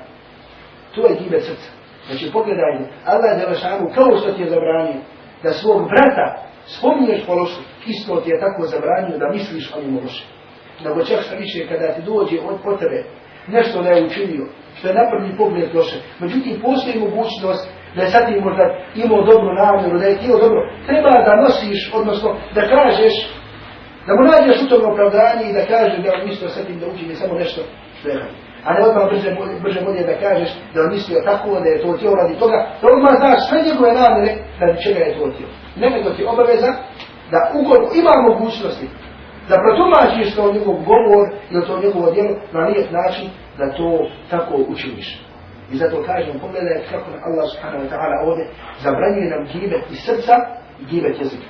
To 0.95 1.07
je 1.07 1.15
gibe 1.23 1.39
srca. 1.39 1.76
Znači 2.07 2.31
pogledajte, 2.33 2.83
Allah 3.05 3.29
je 3.31 3.39
završanu 3.43 3.85
kao 3.95 4.17
što 4.17 4.31
ti 4.31 4.41
je 4.41 4.49
zabranio 4.49 5.01
da 5.43 5.49
svog 5.53 5.79
brata 5.93 6.27
spominješ 6.65 7.25
po 7.25 7.33
lošu, 7.33 7.61
isto 7.87 8.21
ti 8.21 8.29
je 8.29 8.39
tako 8.39 8.61
zabranio 8.73 9.17
da 9.17 9.33
misliš 9.37 9.73
o 9.75 9.81
njemu 9.81 9.99
loše. 10.01 10.25
Nego 10.83 11.05
čak 11.05 11.19
što 11.25 11.35
više 11.35 11.67
kada 11.69 11.93
ti 11.93 12.01
dođe 12.01 12.37
od 12.49 12.57
potrebe 12.63 13.03
nešto 13.47 13.81
da 13.81 13.89
je 13.89 14.05
učinio, 14.05 14.45
što 14.77 14.87
je 14.87 14.93
na 14.93 15.09
prvi 15.11 15.37
pogled 15.37 15.75
loše. 15.75 15.97
Međutim, 16.19 16.61
postoji 16.61 16.99
mogućnost 16.99 17.63
da 17.95 18.01
je 18.01 18.09
sad 18.09 18.23
ti 18.27 18.45
možda 18.47 18.63
imao 18.95 19.25
dobru 19.31 19.53
namjeru, 19.53 19.99
da 19.99 20.05
je 20.05 20.19
tijelo 20.19 20.39
dobro, 20.39 20.61
treba 20.87 21.11
da 21.27 21.41
nosiš, 21.43 21.91
odnosno 21.93 22.29
da 22.55 22.61
kažeš, 22.75 23.15
da 24.07 24.11
mu 24.15 24.23
nađeš 24.31 24.57
u 24.61 24.69
tom 24.69 24.91
opravdanje 24.91 25.43
i 25.49 25.53
da 25.57 25.65
kažeš 25.73 25.97
da 26.03 26.09
je 26.11 26.25
mislio 26.25 26.49
sad 26.49 26.65
tim 26.67 26.79
da 26.79 26.87
učini 26.87 27.15
samo 27.15 27.33
nešto 27.33 27.61
što 27.99 28.09
je. 28.09 28.46
A 28.67 28.73
ne 28.73 28.81
odmah 28.87 29.05
brže, 29.09 29.29
brže 29.63 29.81
bolje 29.85 30.03
da 30.11 30.15
kažeš 30.25 30.49
da 30.73 30.77
on 30.81 30.89
mislio 30.95 31.19
tako, 31.29 31.49
da 31.63 31.67
je 31.69 31.81
to 31.81 31.89
htio 31.97 32.11
radi 32.21 32.35
toga, 32.43 32.57
da 32.81 32.85
odmah 32.95 33.13
znaš 33.21 33.39
sve 33.49 33.59
njegove 33.67 33.91
namjere 34.01 34.31
radi 34.59 34.83
čega 34.85 34.99
je 34.99 35.15
to 35.17 35.25
htio. 35.33 35.47
Ne 35.81 35.87
nego 35.95 36.09
ti 36.15 36.23
obaveza 36.33 36.71
da 37.31 37.39
ukoliko 37.59 37.91
ima 38.01 38.13
mogućnosti 38.29 38.87
da 39.49 39.63
protumačiš 39.63 40.35
to 40.35 40.53
njegov 40.55 40.75
govor 40.91 41.25
ili 41.51 41.67
to 41.67 41.81
njegovo 41.83 42.11
djelo 42.11 42.33
na 42.55 42.59
lijep 42.67 42.91
način 42.91 43.27
da 43.57 43.75
to 43.77 43.89
tako 44.29 44.55
učiniš. 44.73 45.09
I 45.71 45.75
zato 45.81 46.03
kažem, 46.09 46.39
pogledaj 46.39 46.77
kako 46.91 47.07
Allah 47.27 47.45
subhanahu 47.51 47.83
wa 47.83 47.89
ta'ala 47.91 48.17
ovdje 48.27 48.45
zabranjuje 48.83 49.29
nam 49.29 49.43
gibet 49.53 49.83
iz 49.91 49.99
srca 50.07 50.35
i 50.81 50.85
gibet 50.91 51.19
jezika. 51.19 51.49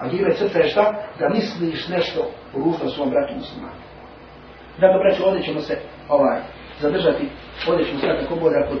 A 0.00 0.08
gibet 0.08 0.36
srca 0.36 0.58
je 0.58 0.68
šta? 0.68 0.84
Da 1.18 1.28
misliš 1.28 1.88
nešto 1.88 2.20
ružno 2.54 2.88
svom 2.88 3.10
bratu 3.10 3.34
muslimanu. 3.34 3.80
Dakle, 4.80 4.98
braću, 5.02 5.26
ovdje 5.26 5.42
ćemo 5.42 5.60
se 5.60 5.74
ovaj, 6.09 6.39
zadržati. 6.79 7.25
Ovdje 7.69 7.85
ćemo 7.85 7.99
sada 7.99 8.19
tako 8.21 8.35
bude 8.35 8.65
kod 8.69 8.79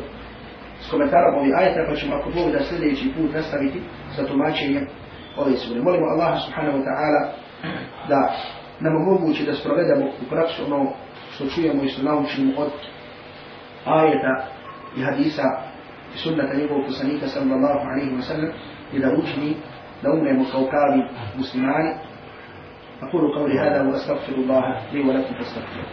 s 0.81 0.91
komentarom 0.91 1.35
ovih 1.35 1.53
ajeta, 1.57 1.79
pa 1.89 1.95
ćemo 1.95 2.15
ako 2.15 2.29
Bog 2.29 2.51
da 2.51 2.63
sljedeći 2.63 3.11
put 3.17 3.33
nastaviti 3.33 3.81
sa 4.15 4.25
tumačenjem 4.25 4.87
ove 5.37 5.57
sure. 5.57 5.81
Molimo 5.81 6.05
Allaha 6.05 6.39
subhanahu 6.39 6.77
wa 6.77 6.85
ta'ala 6.85 7.21
da 8.09 8.35
nam 8.79 8.95
omogući 8.95 9.45
da 9.45 9.53
sprovedemo 9.53 10.05
u 10.05 10.29
praksu 10.29 10.65
ono 10.65 10.91
što 11.35 11.45
čujemo 11.49 11.83
i 11.83 11.87
što 11.87 12.03
naučimo 12.03 12.51
od 12.57 12.71
ajeta 13.85 14.45
i 14.97 15.01
hadisa 15.01 15.43
i 16.15 16.17
sunnata 16.17 16.53
njegovog 16.53 16.85
poslanika 16.85 17.27
sallallahu 17.27 17.79
alaihi 17.89 18.11
wa 18.11 18.21
sallam 18.21 18.51
i 18.93 18.99
da 18.99 19.07
učini 19.11 19.55
da 20.03 20.11
umremo 20.11 20.45
kao 20.51 20.65
pravi 20.65 21.03
muslimani 21.37 22.09
أقول 23.03 23.35
قولي 23.35 23.59
هذا 23.59 23.81
وأستغفر 23.81 24.33
الله 24.33 24.63
لي 24.93 24.99
ولكم 24.99 25.33
فاستغفروه 25.33 25.85